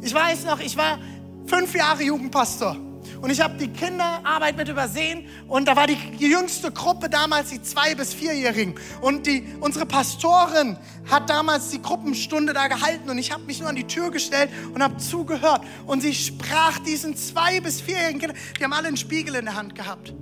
Ich 0.02 0.12
weiß 0.12 0.44
noch, 0.44 0.60
ich 0.60 0.76
war 0.76 0.98
fünf 1.46 1.74
Jahre 1.74 2.02
Jugendpastor. 2.02 2.91
Und 3.22 3.30
ich 3.30 3.40
habe 3.40 3.56
die 3.56 3.68
Kinderarbeit 3.68 4.56
mit 4.56 4.68
übersehen 4.68 5.28
und 5.46 5.68
da 5.68 5.76
war 5.76 5.86
die 5.86 5.96
jüngste 6.18 6.72
Gruppe 6.72 7.08
damals 7.08 7.50
die 7.50 7.62
zwei- 7.62 7.94
bis 7.94 8.12
vierjährigen. 8.12 8.74
Und 9.00 9.28
die, 9.28 9.46
unsere 9.60 9.86
Pastorin 9.86 10.76
hat 11.08 11.30
damals 11.30 11.70
die 11.70 11.80
Gruppenstunde 11.80 12.52
da 12.52 12.66
gehalten 12.66 13.08
und 13.08 13.18
ich 13.18 13.30
habe 13.30 13.44
mich 13.44 13.60
nur 13.60 13.68
an 13.68 13.76
die 13.76 13.86
Tür 13.86 14.10
gestellt 14.10 14.50
und 14.74 14.82
habe 14.82 14.96
zugehört. 14.96 15.62
Und 15.86 16.00
sie 16.00 16.14
sprach 16.14 16.80
diesen 16.80 17.16
zwei- 17.16 17.60
bis 17.60 17.80
vierjährigen 17.80 18.18
Kindern, 18.18 18.36
die 18.58 18.64
haben 18.64 18.72
alle 18.72 18.88
einen 18.88 18.96
Spiegel 18.96 19.36
in 19.36 19.44
der 19.44 19.54
Hand 19.54 19.76
gehabt. 19.76 20.12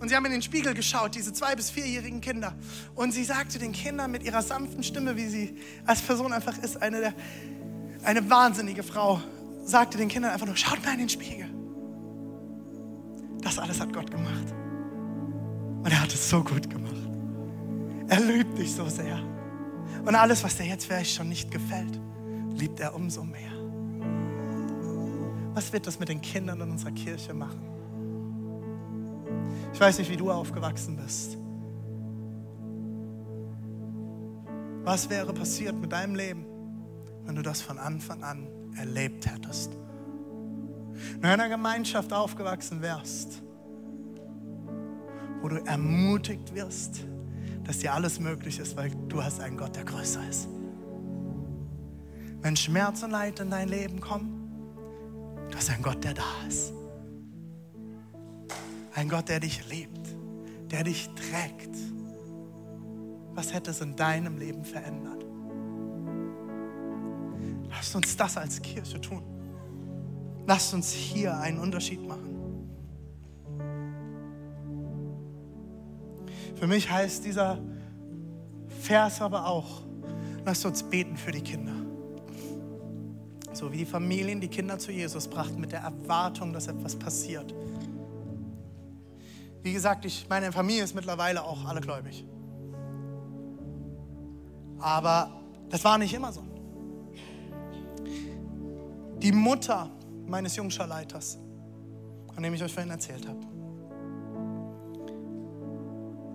Und 0.00 0.08
sie 0.08 0.16
haben 0.16 0.26
in 0.26 0.32
den 0.32 0.42
Spiegel 0.42 0.74
geschaut, 0.74 1.14
diese 1.14 1.32
zwei- 1.32 1.54
bis 1.54 1.70
vierjährigen 1.70 2.20
Kinder. 2.20 2.54
Und 2.96 3.12
sie 3.12 3.22
sagte 3.22 3.60
den 3.60 3.70
Kindern 3.70 4.10
mit 4.10 4.24
ihrer 4.24 4.42
sanften 4.42 4.82
Stimme, 4.82 5.16
wie 5.16 5.28
sie 5.28 5.56
als 5.86 6.00
Person 6.00 6.32
einfach 6.32 6.58
ist, 6.58 6.82
eine, 6.82 6.98
der, 6.98 7.14
eine 8.02 8.28
wahnsinnige 8.28 8.82
Frau, 8.82 9.22
sagte 9.64 9.96
den 9.96 10.08
Kindern 10.08 10.32
einfach 10.32 10.46
nur, 10.46 10.56
schaut 10.56 10.84
mal 10.84 10.94
in 10.94 10.98
den 10.98 11.08
Spiegel. 11.08 11.47
Das 13.42 13.58
alles 13.58 13.80
hat 13.80 13.92
Gott 13.92 14.10
gemacht. 14.10 14.54
Und 15.82 15.90
er 15.90 16.02
hat 16.02 16.12
es 16.12 16.28
so 16.28 16.42
gut 16.42 16.68
gemacht. 16.68 16.94
Er 18.08 18.20
liebt 18.20 18.58
dich 18.58 18.74
so 18.74 18.88
sehr. 18.88 19.18
Und 20.04 20.14
alles, 20.14 20.42
was 20.42 20.56
dir 20.56 20.64
jetzt 20.64 20.86
vielleicht 20.86 21.14
schon 21.14 21.28
nicht 21.28 21.50
gefällt, 21.50 22.00
liebt 22.54 22.80
er 22.80 22.94
umso 22.94 23.22
mehr. 23.22 23.52
Was 25.54 25.72
wird 25.72 25.86
das 25.86 25.98
mit 25.98 26.08
den 26.08 26.20
Kindern 26.20 26.60
in 26.60 26.70
unserer 26.70 26.92
Kirche 26.92 27.34
machen? 27.34 27.60
Ich 29.72 29.80
weiß 29.80 29.98
nicht, 29.98 30.10
wie 30.10 30.16
du 30.16 30.30
aufgewachsen 30.30 30.96
bist. 30.96 31.36
Was 34.84 35.10
wäre 35.10 35.32
passiert 35.34 35.78
mit 35.78 35.92
deinem 35.92 36.14
Leben, 36.14 36.46
wenn 37.24 37.34
du 37.34 37.42
das 37.42 37.60
von 37.60 37.78
Anfang 37.78 38.22
an 38.22 38.48
erlebt 38.76 39.26
hättest? 39.30 39.76
In 41.16 41.24
einer 41.24 41.48
Gemeinschaft 41.48 42.12
aufgewachsen 42.12 42.82
wärst, 42.82 43.42
wo 45.40 45.48
du 45.48 45.56
ermutigt 45.64 46.54
wirst, 46.54 47.04
dass 47.64 47.78
dir 47.78 47.92
alles 47.92 48.18
möglich 48.18 48.58
ist, 48.58 48.76
weil 48.76 48.90
du 49.08 49.22
hast 49.22 49.40
einen 49.40 49.56
Gott, 49.56 49.76
der 49.76 49.84
größer 49.84 50.26
ist. 50.28 50.48
Wenn 52.40 52.56
Schmerz 52.56 53.02
und 53.02 53.10
Leid 53.10 53.40
in 53.40 53.50
dein 53.50 53.68
Leben 53.68 54.00
kommen, 54.00 54.50
du 55.50 55.56
hast 55.56 55.70
einen 55.70 55.82
Gott, 55.82 56.02
der 56.02 56.14
da 56.14 56.22
ist. 56.46 56.72
Ein 58.94 59.08
Gott, 59.08 59.28
der 59.28 59.40
dich 59.40 59.68
liebt, 59.68 60.08
der 60.70 60.84
dich 60.84 61.08
trägt. 61.10 61.76
Was 63.34 63.52
hätte 63.52 63.70
es 63.70 63.80
in 63.80 63.94
deinem 63.94 64.38
Leben 64.38 64.64
verändert? 64.64 65.24
Lass 67.70 67.94
uns 67.94 68.16
das 68.16 68.36
als 68.36 68.60
Kirche 68.60 69.00
tun. 69.00 69.37
Lasst 70.48 70.72
uns 70.72 70.90
hier 70.90 71.38
einen 71.38 71.58
Unterschied 71.58 72.00
machen. 72.08 72.70
Für 76.54 76.66
mich 76.66 76.90
heißt 76.90 77.22
dieser 77.22 77.58
Vers 78.80 79.20
aber 79.20 79.46
auch, 79.46 79.82
lasst 80.46 80.64
uns 80.64 80.82
beten 80.82 81.18
für 81.18 81.32
die 81.32 81.42
Kinder. 81.42 81.74
So 83.52 83.70
wie 83.70 83.76
die 83.76 83.84
Familien 83.84 84.40
die 84.40 84.48
Kinder 84.48 84.78
zu 84.78 84.90
Jesus 84.90 85.28
brachten 85.28 85.60
mit 85.60 85.72
der 85.72 85.80
Erwartung, 85.80 86.54
dass 86.54 86.66
etwas 86.66 86.96
passiert. 86.96 87.54
Wie 89.62 89.74
gesagt, 89.74 90.06
ich, 90.06 90.26
meine 90.30 90.50
Familie 90.50 90.82
ist 90.82 90.94
mittlerweile 90.94 91.44
auch 91.44 91.66
alle 91.66 91.82
gläubig. 91.82 92.24
Aber 94.78 95.30
das 95.68 95.84
war 95.84 95.98
nicht 95.98 96.14
immer 96.14 96.32
so. 96.32 96.42
Die 99.18 99.32
Mutter 99.32 99.90
meines 100.28 100.56
Jungscharleiters, 100.56 101.38
von 102.32 102.42
dem 102.42 102.54
ich 102.54 102.62
euch 102.62 102.72
vorhin 102.72 102.90
erzählt 102.90 103.26
habe, 103.26 103.40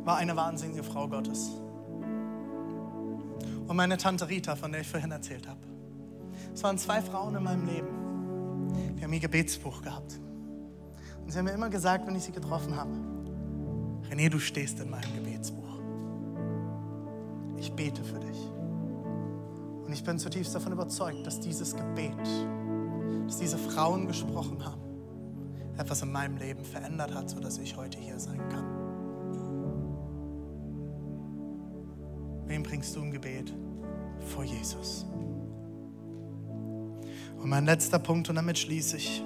war 0.03 0.17
eine 0.17 0.35
wahnsinnige 0.35 0.83
Frau 0.83 1.07
Gottes. 1.07 1.51
Und 3.67 3.77
meine 3.77 3.97
Tante 3.97 4.27
Rita, 4.27 4.55
von 4.55 4.71
der 4.71 4.81
ich 4.81 4.87
vorhin 4.87 5.11
erzählt 5.11 5.47
habe. 5.47 5.61
Es 6.53 6.61
waren 6.63 6.77
zwei 6.77 7.01
Frauen 7.01 7.35
in 7.35 7.43
meinem 7.43 7.65
Leben, 7.65 7.87
die 8.97 9.03
haben 9.03 9.13
ihr 9.13 9.19
Gebetsbuch 9.19 9.81
gehabt. 9.81 10.19
Und 11.23 11.31
sie 11.31 11.37
haben 11.37 11.45
mir 11.45 11.53
immer 11.53 11.69
gesagt, 11.69 12.05
wenn 12.05 12.15
ich 12.15 12.23
sie 12.23 12.33
getroffen 12.33 12.75
habe, 12.75 12.91
René, 14.09 14.29
du 14.29 14.39
stehst 14.39 14.79
in 14.79 14.89
meinem 14.89 15.15
Gebetsbuch. 15.15 15.79
Ich 17.57 17.71
bete 17.71 18.03
für 18.03 18.19
dich. 18.19 18.37
Und 19.85 19.93
ich 19.93 20.03
bin 20.03 20.19
zutiefst 20.19 20.53
davon 20.53 20.73
überzeugt, 20.73 21.25
dass 21.25 21.39
dieses 21.39 21.75
Gebet, 21.75 22.13
das 23.25 23.37
diese 23.37 23.57
Frauen 23.57 24.07
gesprochen 24.07 24.63
haben, 24.65 24.81
etwas 25.77 26.01
in 26.01 26.11
meinem 26.11 26.37
Leben 26.37 26.63
verändert 26.63 27.13
hat, 27.13 27.29
sodass 27.29 27.57
ich 27.57 27.75
heute 27.77 27.99
hier 27.99 28.19
sein 28.19 28.41
kann. 28.49 28.65
Wen 32.45 32.63
bringst 32.63 32.95
du 32.95 33.01
im 33.01 33.11
Gebet? 33.11 33.53
Vor 34.19 34.43
Jesus. 34.43 35.05
Und 37.41 37.49
mein 37.49 37.65
letzter 37.65 37.99
Punkt, 37.99 38.29
und 38.29 38.35
damit 38.35 38.57
schließe 38.57 38.97
ich. 38.97 39.23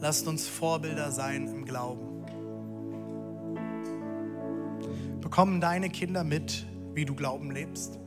Lasst 0.00 0.26
uns 0.26 0.48
Vorbilder 0.48 1.10
sein 1.10 1.48
im 1.48 1.64
Glauben. 1.64 2.08
Bekommen 5.20 5.60
deine 5.60 5.90
Kinder 5.90 6.24
mit, 6.24 6.66
wie 6.94 7.04
du 7.04 7.14
Glauben 7.14 7.50
lebst? 7.50 8.01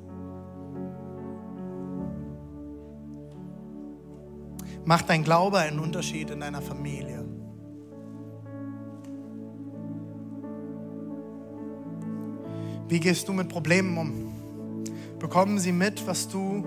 Macht 4.86 5.10
dein 5.10 5.24
Glaube 5.24 5.58
einen 5.58 5.80
Unterschied 5.80 6.30
in 6.30 6.42
deiner 6.42 6.62
Familie? 6.62 7.26
Wie 12.88 13.00
gehst 13.00 13.28
du 13.28 13.34
mit 13.34 13.50
Problemen 13.50 13.98
um? 13.98 14.86
Bekommen 15.18 15.58
sie 15.58 15.72
mit, 15.72 16.06
was 16.06 16.28
du, 16.28 16.64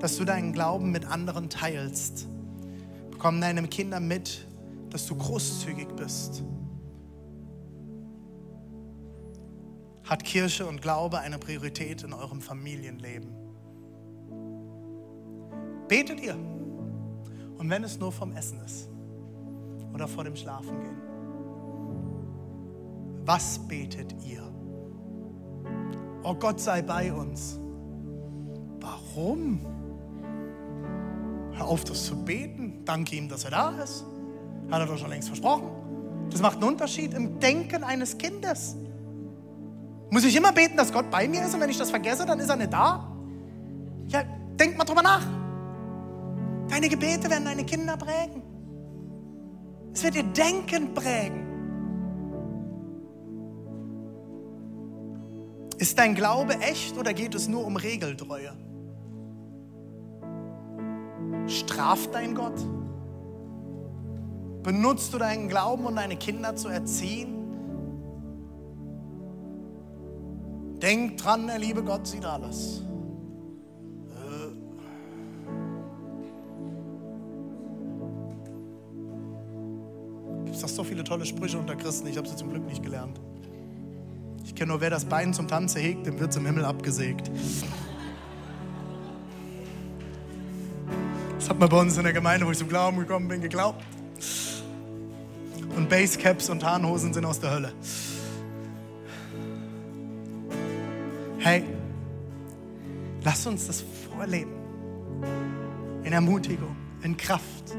dass 0.00 0.16
du 0.16 0.24
deinen 0.24 0.52
Glauben 0.52 0.90
mit 0.90 1.04
anderen 1.04 1.48
teilst? 1.48 2.26
Bekommen 3.12 3.40
deine 3.40 3.62
Kinder 3.68 4.00
mit, 4.00 4.44
dass 4.90 5.06
du 5.06 5.14
großzügig 5.14 5.86
bist? 5.94 6.42
Hat 10.02 10.24
Kirche 10.24 10.66
und 10.66 10.82
Glaube 10.82 11.20
eine 11.20 11.38
Priorität 11.38 12.02
in 12.02 12.12
eurem 12.12 12.40
Familienleben? 12.40 13.30
Betet 15.86 16.20
ihr? 16.20 16.36
Und 17.62 17.70
wenn 17.70 17.84
es 17.84 17.96
nur 17.96 18.10
vom 18.10 18.32
Essen 18.32 18.58
ist 18.66 18.88
oder 19.94 20.08
vor 20.08 20.24
dem 20.24 20.34
Schlafengehen. 20.34 20.96
Was 23.24 23.60
betet 23.68 24.16
ihr? 24.24 24.42
Oh 26.24 26.34
Gott 26.34 26.58
sei 26.58 26.82
bei 26.82 27.12
uns. 27.12 27.60
Warum? 28.80 29.60
Hör 31.52 31.68
auf, 31.68 31.84
das 31.84 32.04
zu 32.04 32.16
beten. 32.24 32.84
Danke 32.84 33.14
ihm, 33.14 33.28
dass 33.28 33.44
er 33.44 33.52
da 33.52 33.70
ist. 33.80 34.04
Hat 34.68 34.80
er 34.80 34.86
doch 34.86 34.98
schon 34.98 35.10
längst 35.10 35.28
versprochen. 35.28 35.70
Das 36.30 36.42
macht 36.42 36.56
einen 36.56 36.64
Unterschied 36.64 37.14
im 37.14 37.38
Denken 37.38 37.84
eines 37.84 38.18
Kindes. 38.18 38.74
Muss 40.10 40.24
ich 40.24 40.34
immer 40.34 40.50
beten, 40.50 40.76
dass 40.76 40.92
Gott 40.92 41.08
bei 41.12 41.28
mir 41.28 41.44
ist 41.44 41.54
und 41.54 41.60
wenn 41.60 41.70
ich 41.70 41.78
das 41.78 41.90
vergesse, 41.90 42.26
dann 42.26 42.40
ist 42.40 42.48
er 42.48 42.56
nicht 42.56 42.72
da? 42.72 43.06
Ja, 44.08 44.24
denk 44.58 44.76
mal 44.76 44.82
drüber 44.82 45.02
nach. 45.02 45.41
Deine 46.82 46.96
Gebete 46.96 47.30
werden 47.30 47.44
deine 47.44 47.64
Kinder 47.64 47.96
prägen. 47.96 48.42
Es 49.94 50.02
wird 50.02 50.16
ihr 50.16 50.24
Denken 50.24 50.92
prägen. 50.92 51.46
Ist 55.78 55.96
dein 55.96 56.16
Glaube 56.16 56.54
echt 56.58 56.98
oder 56.98 57.14
geht 57.14 57.36
es 57.36 57.46
nur 57.46 57.64
um 57.64 57.76
Regeltreue? 57.76 58.50
Straft 61.46 62.12
dein 62.16 62.34
Gott? 62.34 62.60
Benutzt 64.64 65.14
du 65.14 65.18
deinen 65.18 65.48
Glauben, 65.48 65.86
um 65.86 65.94
deine 65.94 66.16
Kinder 66.16 66.56
zu 66.56 66.68
erziehen? 66.68 67.44
Denk 70.82 71.16
dran, 71.18 71.46
der 71.46 71.60
liebe 71.60 71.84
Gott 71.84 72.08
sieht 72.08 72.24
alles. 72.24 72.82
Tolle 81.22 81.26
Sprüche 81.26 81.58
unter 81.58 81.76
Christen, 81.76 82.08
ich 82.08 82.16
habe 82.16 82.28
sie 82.28 82.34
zum 82.34 82.50
Glück 82.50 82.66
nicht 82.66 82.82
gelernt. 82.82 83.20
Ich 84.44 84.56
kenne 84.56 84.72
nur, 84.72 84.80
wer 84.80 84.90
das 84.90 85.04
Bein 85.04 85.32
zum 85.32 85.46
Tanze 85.46 85.78
hegt, 85.78 86.04
dem 86.04 86.18
wird 86.18 86.32
zum 86.32 86.44
Himmel 86.44 86.64
abgesägt. 86.64 87.30
Das 91.38 91.48
hat 91.48 91.60
man 91.60 91.68
bei 91.68 91.80
uns 91.80 91.96
in 91.96 92.02
der 92.02 92.12
Gemeinde, 92.12 92.44
wo 92.46 92.50
ich 92.50 92.58
zum 92.58 92.68
Glauben 92.68 92.98
gekommen 92.98 93.28
bin, 93.28 93.40
geglaubt. 93.40 93.84
Und 95.76 95.88
Basecaps 95.88 96.50
und 96.50 96.60
Tarnhosen 96.60 97.14
sind 97.14 97.24
aus 97.24 97.38
der 97.38 97.50
Hölle. 97.52 97.72
Hey, 101.38 101.62
lass 103.22 103.46
uns 103.46 103.68
das 103.68 103.84
vorleben. 104.08 104.52
In 106.02 106.12
Ermutigung, 106.12 106.74
in 107.02 107.16
Kraft. 107.16 107.76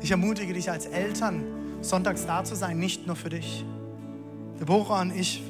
Ich 0.00 0.10
ermutige 0.12 0.52
dich 0.52 0.70
als 0.70 0.86
Eltern, 0.86 1.55
sonntags 1.80 2.26
da 2.26 2.44
zu 2.44 2.54
sein, 2.54 2.78
nicht 2.78 3.06
nur 3.06 3.16
für 3.16 3.30
dich. 3.30 3.64
Deborah 4.60 5.02
und 5.02 5.14
ich 5.14 5.42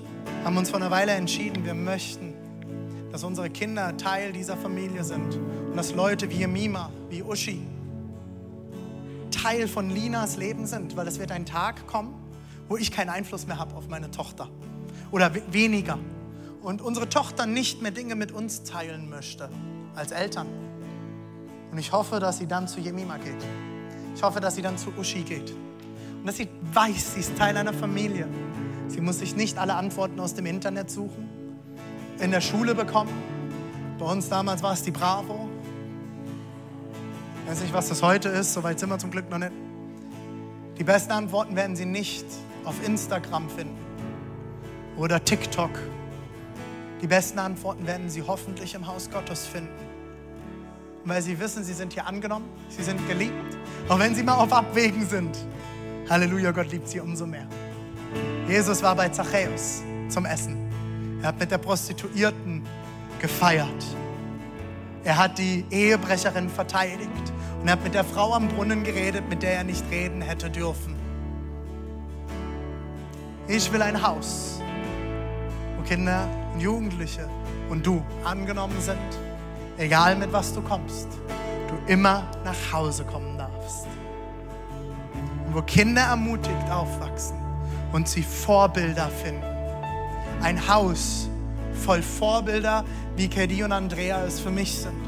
haben 0.45 0.57
uns 0.57 0.71
vor 0.71 0.81
einer 0.81 0.91
Weile 0.91 1.13
entschieden, 1.13 1.65
wir 1.65 1.75
möchten, 1.75 2.35
dass 3.13 3.25
unsere 3.25 3.51
Kinder 3.51 3.97
Teil 3.97 4.33
dieser 4.33 4.57
Familie 4.57 5.05
sind 5.05 5.37
und 5.71 5.77
dass 5.77 5.95
Leute 5.95 6.31
wie 6.31 6.47
Mima, 6.47 6.91
wie 7.09 7.23
Uschi 7.23 7.61
Teil 9.47 9.69
von 9.69 9.91
Linas 9.91 10.37
Leben 10.37 10.67
sind, 10.67 10.97
weil 10.97 11.07
es 11.07 11.19
wird 11.19 11.31
ein 11.31 11.47
Tag 11.47 11.87
kommen, 11.87 12.15
wo 12.69 12.77
ich 12.77 12.91
keinen 12.91 13.11
Einfluss 13.11 13.47
mehr 13.47 13.59
habe 13.59 13.75
auf 13.77 13.89
meine 13.89 14.11
Tochter 14.11 14.49
oder 15.13 15.31
weniger 15.53 15.99
und 16.63 16.83
unsere 16.83 17.09
Tochter 17.09 17.47
nicht 17.47 17.81
mehr 17.81 17.93
Dinge 17.93 18.17
mit 18.17 18.33
uns 18.33 18.65
teilen 18.65 19.09
möchte 19.09 19.49
als 19.95 20.11
Eltern. 20.11 20.49
Und 21.71 21.79
ich 21.79 21.93
hoffe, 21.93 22.19
dass 22.19 22.39
sie 22.39 22.47
dann 22.47 22.67
zu 22.67 22.81
Jemima 22.81 23.19
geht. 23.19 23.45
Ich 24.15 24.23
hoffe, 24.23 24.41
dass 24.41 24.57
sie 24.57 24.63
dann 24.63 24.79
zu 24.79 24.93
Uschi 24.99 25.23
geht. 25.23 25.55
Und 26.27 26.31
dass 26.31 26.39
sie 26.39 26.49
weiß, 26.73 27.15
sie 27.15 27.21
ist 27.21 27.39
Teil 27.39 27.57
einer 27.57 27.73
Familie. 27.73 28.27
Sie 28.89 29.01
muss 29.01 29.21
sich 29.21 29.37
nicht 29.37 29.59
alle 29.59 29.75
Antworten 29.75 30.19
aus 30.19 30.35
dem 30.35 30.47
Internet 30.47 30.91
suchen, 30.91 31.29
in 32.19 32.33
der 32.33 32.41
Schule 32.41 32.75
bekommen. 32.75 33.13
Bei 33.97 34.07
uns 34.07 34.29
damals 34.29 34.61
war 34.61 34.73
es 34.73 34.83
die 34.83 34.91
Bravo. 34.91 35.49
Ich 37.45 37.51
weiß 37.53 37.61
nicht, 37.61 37.73
was 37.73 37.91
das 37.91 38.03
heute 38.03 38.29
ist, 38.29 38.55
soweit 38.55 38.81
sind 38.81 38.89
wir 38.89 38.99
zum 38.99 39.13
Glück 39.13 39.31
noch 39.31 39.39
nicht. 39.39 39.53
Die 40.77 40.83
besten 40.83 41.13
Antworten 41.13 41.55
werden 41.55 41.77
Sie 41.77 41.87
nicht 41.87 42.27
auf 42.65 42.75
Instagram 42.85 43.49
finden 43.49 43.79
oder 44.97 45.25
TikTok 45.25 45.71
die 47.03 47.07
besten 47.07 47.39
Antworten 47.39 47.87
werden 47.87 48.11
Sie 48.11 48.23
hoffentlich 48.23 48.75
im 48.75 48.89
Haus 48.89 49.11
Gottes 49.13 49.47
finden. 49.47 49.71
weil 51.05 51.23
Sie 51.23 51.39
wissen, 51.39 51.63
Sie 51.63 51.73
sind 51.73 51.93
hier 51.93 52.09
angenommen, 52.09 52.47
Sie 52.69 52.83
sind 52.83 53.07
geliebt, 53.07 53.57
auch 53.89 54.01
wenn 54.01 54.17
Sie 54.17 54.25
mal 54.25 54.35
auf 54.35 54.53
Abwägen 54.53 55.07
sind. 55.07 55.39
Halleluja, 56.09 56.53
Gott 56.53 56.71
liebt 56.71 56.89
Sie 56.89 57.01
umso 57.01 57.27
mehr. 57.27 57.49
Jesus 58.47 58.81
war 58.81 58.95
bei 58.95 59.09
Zachäus 59.09 59.83
zum 60.09 60.25
Essen. 60.25 60.57
Er 61.21 61.29
hat 61.29 61.41
mit 61.41 61.51
der 61.51 61.59
Prostituierten 61.59 62.63
gefeiert. 63.21 63.85
Er 65.03 65.17
hat 65.19 65.37
die 65.37 65.65
Ehebrecherin 65.69 66.49
verteidigt 66.49 67.11
und 67.61 67.67
er 67.67 67.73
hat 67.73 67.83
mit 67.83 67.95
der 67.95 68.05
Frau 68.05 68.35
am 68.35 68.47
Brunnen 68.47 68.85
geredet, 68.85 69.29
mit 69.29 69.43
der 69.43 69.55
er 69.55 69.65
nicht 69.65 69.85
reden 69.91 70.23
hätte 70.23 70.49
dürfen. 70.49 70.95
Ich 73.49 73.73
will 73.73 73.83
ein 73.83 74.01
Haus, 74.01 74.61
wo 75.77 75.83
Kinder 75.83 76.29
und 76.55 76.61
Jugendliche 76.61 77.29
und 77.69 77.85
du 77.85 78.05
angenommen 78.23 78.81
sind, 78.81 78.97
egal 79.77 80.15
mit 80.15 80.33
was 80.33 80.55
du 80.55 80.63
kommst, 80.63 81.09
du 81.69 81.93
immer 81.93 82.31
nach 82.45 82.73
Hause 82.73 83.05
kommen 83.05 83.36
wo 85.57 85.63
Kinder 85.63 86.03
ermutigt 86.03 86.71
aufwachsen 86.71 87.39
und 87.93 88.07
sie 88.07 88.23
Vorbilder 88.23 89.09
finden. 89.09 89.43
Ein 90.43 90.69
Haus 90.69 91.31
voll 91.73 92.03
Vorbilder, 92.03 92.85
wie 93.17 93.27
Kedi 93.27 93.65
und 93.65 93.73
Andrea 93.73 94.23
es 94.25 94.39
für 94.39 94.51
mich 94.51 94.79
sind. 94.79 95.01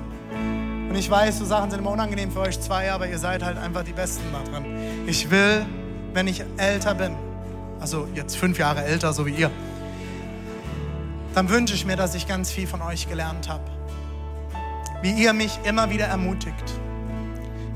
Und 0.89 0.95
ich 0.95 1.11
weiß, 1.11 1.41
so 1.41 1.45
Sachen 1.45 1.71
sind 1.71 1.81
immer 1.81 1.91
unangenehm 1.91 2.31
für 2.33 2.41
euch 2.41 2.59
zwei, 2.59 2.91
aber 2.91 3.07
ihr 3.07 3.19
seid 3.19 3.43
halt 3.43 3.59
einfach 3.59 3.85
die 3.85 3.93
Besten 3.93 4.25
da 4.33 4.43
drin. 4.51 4.65
Ich 5.07 5.31
will, 5.31 5.67
wenn 6.15 6.27
ich 6.27 6.43
älter 6.57 6.95
bin, 6.95 7.15
also 7.79 8.09
jetzt 8.15 8.39
fünf 8.39 8.59
Jahre 8.59 8.83
älter, 8.85 9.13
so 9.13 9.27
wie 9.27 9.33
ihr, 9.33 9.51
dann 11.35 11.51
wünsche 11.51 11.75
ich 11.75 11.85
mir, 11.85 11.97
dass 11.97 12.15
ich 12.15 12.27
ganz 12.27 12.51
viel 12.51 12.67
von 12.67 12.81
euch 12.81 13.07
gelernt 13.07 13.51
habe. 13.51 13.65
Wie 15.03 15.13
ihr 15.13 15.35
mich 15.35 15.59
immer 15.65 15.91
wieder 15.91 16.07
ermutigt. 16.07 16.73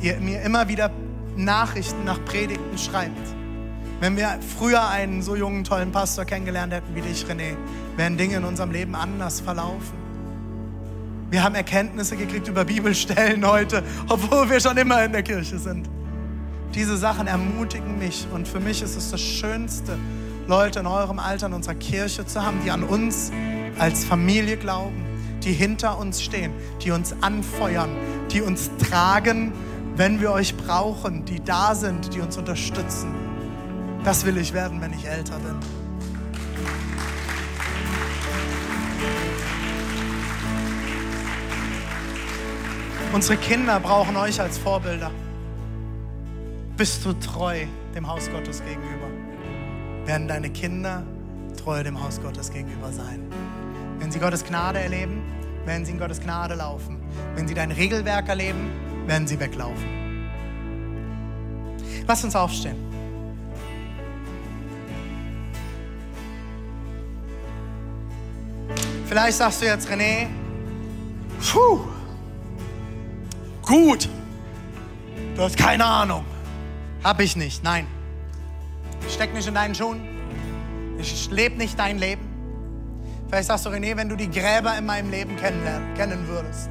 Ihr 0.00 0.16
mir 0.20 0.40
immer 0.40 0.68
wieder 0.68 0.90
Nachrichten 1.36 2.04
nach 2.04 2.22
Predigten 2.24 2.78
schreibt. 2.78 3.34
Wenn 4.00 4.16
wir 4.16 4.38
früher 4.58 4.88
einen 4.88 5.22
so 5.22 5.36
jungen, 5.36 5.64
tollen 5.64 5.92
Pastor 5.92 6.24
kennengelernt 6.24 6.72
hätten 6.72 6.94
wie 6.94 7.02
dich, 7.02 7.24
René, 7.24 7.56
wären 7.96 8.16
Dinge 8.16 8.36
in 8.36 8.44
unserem 8.44 8.72
Leben 8.72 8.94
anders 8.94 9.40
verlaufen. 9.40 10.02
Wir 11.30 11.42
haben 11.42 11.54
Erkenntnisse 11.54 12.16
gekriegt 12.16 12.48
über 12.48 12.64
Bibelstellen 12.64 13.46
heute, 13.46 13.82
obwohl 14.08 14.50
wir 14.50 14.60
schon 14.60 14.76
immer 14.76 15.04
in 15.04 15.12
der 15.12 15.22
Kirche 15.22 15.58
sind. 15.58 15.88
Diese 16.74 16.96
Sachen 16.96 17.26
ermutigen 17.26 17.98
mich 17.98 18.26
und 18.32 18.48
für 18.48 18.60
mich 18.60 18.82
ist 18.82 18.96
es 18.96 19.10
das 19.10 19.20
Schönste, 19.20 19.96
Leute 20.46 20.80
in 20.80 20.86
eurem 20.86 21.18
Alter 21.18 21.46
in 21.46 21.52
unserer 21.52 21.74
Kirche 21.74 22.26
zu 22.26 22.42
haben, 22.42 22.58
die 22.64 22.70
an 22.70 22.82
uns 22.82 23.30
als 23.78 24.04
Familie 24.04 24.56
glauben, 24.56 25.04
die 25.42 25.52
hinter 25.52 25.98
uns 25.98 26.22
stehen, 26.22 26.52
die 26.82 26.90
uns 26.90 27.14
anfeuern, 27.20 27.90
die 28.30 28.42
uns 28.42 28.70
tragen, 28.78 29.52
wenn 29.97 30.20
wir 30.20 30.32
euch 30.32 30.57
brauchen, 30.57 31.24
die 31.24 31.43
da 31.43 31.74
sind, 31.74 32.14
die 32.14 32.20
uns 32.20 32.36
unterstützen. 32.36 33.14
Das 34.05 34.24
will 34.24 34.36
ich 34.38 34.53
werden, 34.53 34.80
wenn 34.80 34.93
ich 34.93 35.07
älter 35.07 35.38
bin. 35.38 35.57
Unsere 43.12 43.36
Kinder 43.36 43.78
brauchen 43.78 44.16
euch 44.16 44.40
als 44.40 44.57
Vorbilder. 44.57 45.11
Bist 46.78 47.05
du 47.05 47.12
treu 47.12 47.66
dem 47.95 48.09
Haus 48.09 48.30
Gottes 48.30 48.62
gegenüber? 48.64 49.07
Werden 50.07 50.26
deine 50.26 50.49
Kinder 50.49 51.03
treu 51.62 51.82
dem 51.82 52.03
Haus 52.03 52.20
Gottes 52.22 52.51
gegenüber 52.51 52.90
sein? 52.90 53.20
Wenn 53.99 54.11
sie 54.11 54.18
Gottes 54.18 54.43
Gnade 54.45 54.80
erleben, 54.80 55.22
werden 55.66 55.84
sie 55.84 55.93
in 55.93 55.99
Gottes 55.99 56.20
Gnade 56.20 56.55
laufen. 56.55 56.99
Wenn 57.34 57.47
sie 57.47 57.55
dein 57.55 57.70
Regelwerk 57.70 58.30
erleben, 58.30 58.70
werden 59.07 59.26
sie 59.26 59.38
weglaufen. 59.38 60.28
Lass 62.07 62.24
uns 62.24 62.34
aufstehen. 62.34 62.76
Vielleicht 69.07 69.36
sagst 69.36 69.61
du 69.61 69.66
jetzt, 69.66 69.88
René, 69.90 70.26
puh, 71.53 71.80
gut, 73.61 74.09
du 75.36 75.42
hast 75.42 75.57
keine 75.57 75.84
Ahnung. 75.84 76.24
Hab 77.05 77.20
ich 77.20 77.36
nicht, 77.36 77.62
nein. 77.62 77.86
Ich 79.07 79.14
steck 79.14 79.34
nicht 79.34 79.46
in 79.46 79.55
deinen 79.55 79.74
Schuhen. 79.74 80.00
Ich 80.98 81.30
lebe 81.30 81.57
nicht 81.57 81.78
dein 81.78 81.98
Leben. 81.98 82.22
Vielleicht 83.28 83.48
sagst 83.48 83.66
du, 83.66 83.70
René, 83.70 83.96
wenn 83.96 84.09
du 84.09 84.16
die 84.16 84.30
Gräber 84.30 84.78
in 84.78 84.86
meinem 84.86 85.11
Leben 85.11 85.36
kennen 85.36 86.28
würdest, 86.28 86.70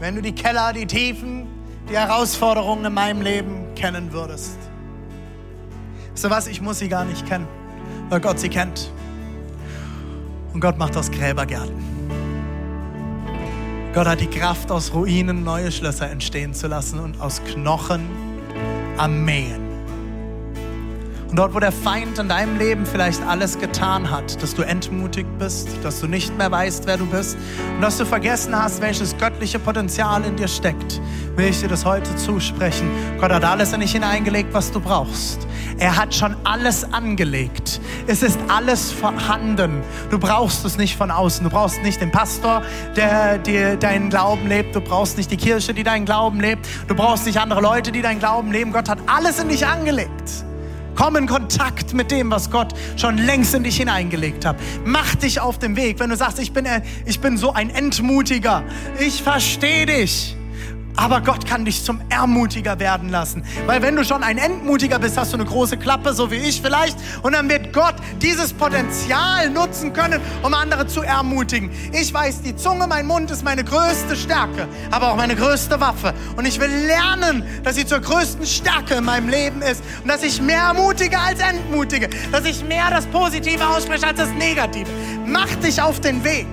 wenn 0.00 0.14
du 0.14 0.22
die 0.22 0.34
Keller, 0.34 0.72
die 0.72 0.86
Tiefen, 0.86 1.46
die 1.88 1.96
Herausforderungen 1.96 2.84
in 2.84 2.94
meinem 2.94 3.22
Leben 3.22 3.74
kennen 3.74 4.12
würdest. 4.12 4.58
Du 6.20 6.30
was, 6.30 6.46
ich 6.46 6.60
muss 6.60 6.80
sie 6.80 6.88
gar 6.88 7.04
nicht 7.04 7.26
kennen, 7.26 7.46
weil 8.08 8.20
Gott 8.20 8.40
sie 8.40 8.48
kennt. 8.48 8.90
Und 10.52 10.60
Gott 10.60 10.76
macht 10.78 10.96
aus 10.96 11.10
Gräbergärten. 11.10 11.76
Gott 13.94 14.06
hat 14.06 14.20
die 14.20 14.26
Kraft, 14.26 14.70
aus 14.70 14.92
Ruinen 14.92 15.44
neue 15.44 15.70
Schlösser 15.72 16.10
entstehen 16.10 16.54
zu 16.54 16.66
lassen 16.66 16.98
und 16.98 17.20
aus 17.20 17.42
Knochen 17.44 18.08
Armeen. 18.96 19.67
Und 21.30 21.36
dort, 21.36 21.54
wo 21.54 21.60
der 21.60 21.72
Feind 21.72 22.18
in 22.18 22.28
deinem 22.28 22.56
Leben 22.56 22.86
vielleicht 22.86 23.22
alles 23.22 23.58
getan 23.58 24.10
hat, 24.10 24.42
dass 24.42 24.54
du 24.54 24.62
entmutigt 24.62 25.28
bist, 25.38 25.68
dass 25.82 26.00
du 26.00 26.06
nicht 26.06 26.36
mehr 26.38 26.50
weißt, 26.50 26.86
wer 26.86 26.96
du 26.96 27.04
bist 27.04 27.36
und 27.74 27.82
dass 27.82 27.98
du 27.98 28.06
vergessen 28.06 28.56
hast, 28.56 28.80
welches 28.80 29.16
göttliche 29.18 29.58
Potenzial 29.58 30.24
in 30.24 30.36
dir 30.36 30.48
steckt, 30.48 31.02
will 31.36 31.48
ich 31.48 31.60
dir 31.60 31.68
das 31.68 31.84
heute 31.84 32.16
zusprechen. 32.16 32.90
Gott 33.20 33.30
hat 33.30 33.44
alles 33.44 33.74
in 33.74 33.80
dich 33.80 33.92
hineingelegt, 33.92 34.54
was 34.54 34.72
du 34.72 34.80
brauchst. 34.80 35.46
Er 35.78 35.98
hat 35.98 36.14
schon 36.14 36.34
alles 36.44 36.92
angelegt. 36.94 37.78
Es 38.06 38.22
ist 38.22 38.38
alles 38.48 38.90
vorhanden. 38.90 39.82
Du 40.10 40.18
brauchst 40.18 40.64
es 40.64 40.78
nicht 40.78 40.96
von 40.96 41.10
außen. 41.10 41.44
Du 41.44 41.50
brauchst 41.50 41.82
nicht 41.82 42.00
den 42.00 42.10
Pastor, 42.10 42.62
der 42.96 43.36
dir 43.36 43.76
deinen 43.76 44.08
Glauben 44.08 44.48
lebt. 44.48 44.74
Du 44.74 44.80
brauchst 44.80 45.18
nicht 45.18 45.30
die 45.30 45.36
Kirche, 45.36 45.74
die 45.74 45.84
deinen 45.84 46.06
Glauben 46.06 46.40
lebt. 46.40 46.66
Du 46.88 46.94
brauchst 46.94 47.26
nicht 47.26 47.38
andere 47.38 47.60
Leute, 47.60 47.92
die 47.92 48.00
deinen 48.00 48.18
Glauben 48.18 48.50
leben. 48.50 48.72
Gott 48.72 48.88
hat 48.88 48.98
alles 49.06 49.38
in 49.38 49.48
dich 49.50 49.66
angelegt. 49.66 50.47
Komm 50.98 51.14
in 51.14 51.28
Kontakt 51.28 51.94
mit 51.94 52.10
dem, 52.10 52.28
was 52.28 52.50
Gott 52.50 52.74
schon 52.96 53.18
längst 53.18 53.54
in 53.54 53.62
dich 53.62 53.76
hineingelegt 53.76 54.44
hat. 54.44 54.56
Mach 54.84 55.14
dich 55.14 55.38
auf 55.38 55.56
den 55.56 55.76
Weg. 55.76 56.00
Wenn 56.00 56.10
du 56.10 56.16
sagst, 56.16 56.40
ich 56.40 56.52
bin, 56.52 56.66
ich 57.06 57.20
bin 57.20 57.36
so 57.36 57.52
ein 57.52 57.70
Entmutiger, 57.70 58.64
ich 58.98 59.22
verstehe 59.22 59.86
dich. 59.86 60.37
Aber 60.98 61.20
Gott 61.20 61.46
kann 61.46 61.64
dich 61.64 61.84
zum 61.84 62.00
Ermutiger 62.08 62.80
werden 62.80 63.08
lassen. 63.08 63.44
Weil 63.66 63.82
wenn 63.82 63.94
du 63.94 64.04
schon 64.04 64.24
ein 64.24 64.36
Entmutiger 64.36 64.98
bist, 64.98 65.16
hast 65.16 65.32
du 65.32 65.36
eine 65.36 65.44
große 65.44 65.76
Klappe, 65.76 66.12
so 66.12 66.32
wie 66.32 66.38
ich 66.38 66.60
vielleicht. 66.60 66.98
Und 67.22 67.34
dann 67.34 67.48
wird 67.48 67.72
Gott 67.72 67.94
dieses 68.20 68.52
Potenzial 68.52 69.48
nutzen 69.48 69.92
können, 69.92 70.20
um 70.42 70.52
andere 70.54 70.88
zu 70.88 71.02
ermutigen. 71.02 71.70
Ich 71.92 72.12
weiß, 72.12 72.42
die 72.42 72.56
Zunge, 72.56 72.88
mein 72.88 73.06
Mund 73.06 73.30
ist 73.30 73.44
meine 73.44 73.62
größte 73.62 74.16
Stärke, 74.16 74.66
aber 74.90 75.12
auch 75.12 75.16
meine 75.16 75.36
größte 75.36 75.80
Waffe. 75.80 76.14
Und 76.34 76.48
ich 76.48 76.58
will 76.58 76.70
lernen, 76.86 77.44
dass 77.62 77.76
sie 77.76 77.86
zur 77.86 78.00
größten 78.00 78.44
Stärke 78.44 78.94
in 78.94 79.04
meinem 79.04 79.28
Leben 79.28 79.62
ist. 79.62 79.84
Und 80.02 80.08
dass 80.08 80.24
ich 80.24 80.42
mehr 80.42 80.62
ermutige 80.62 81.16
als 81.16 81.38
entmutige. 81.38 82.10
Dass 82.32 82.44
ich 82.44 82.64
mehr 82.64 82.90
das 82.90 83.06
Positive 83.06 83.64
ausspreche 83.64 84.08
als 84.08 84.18
das 84.18 84.30
Negative. 84.30 84.90
Mach 85.24 85.54
dich 85.62 85.80
auf 85.80 86.00
den 86.00 86.24
Weg. 86.24 86.48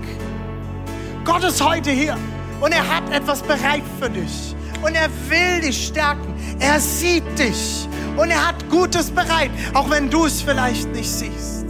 Gott 1.24 1.44
ist 1.44 1.66
heute 1.66 1.90
hier. 1.90 2.16
Und 2.62 2.72
er 2.72 2.88
hat 2.88 3.10
etwas 3.12 3.42
bereit 3.42 3.84
für 4.00 4.10
dich. 4.10 4.56
Und 4.82 4.96
er 4.96 5.10
will 5.30 5.62
dich 5.62 5.88
stärken. 5.88 6.34
Er 6.60 6.80
sieht 6.80 7.24
dich. 7.38 7.88
Und 8.18 8.30
er 8.30 8.48
hat 8.48 8.70
Gutes 8.70 9.12
bereit, 9.12 9.52
auch 9.74 9.90
wenn 9.90 10.10
du 10.10 10.26
es 10.26 10.42
vielleicht 10.42 10.90
nicht 10.94 11.10
siehst. 11.10 11.65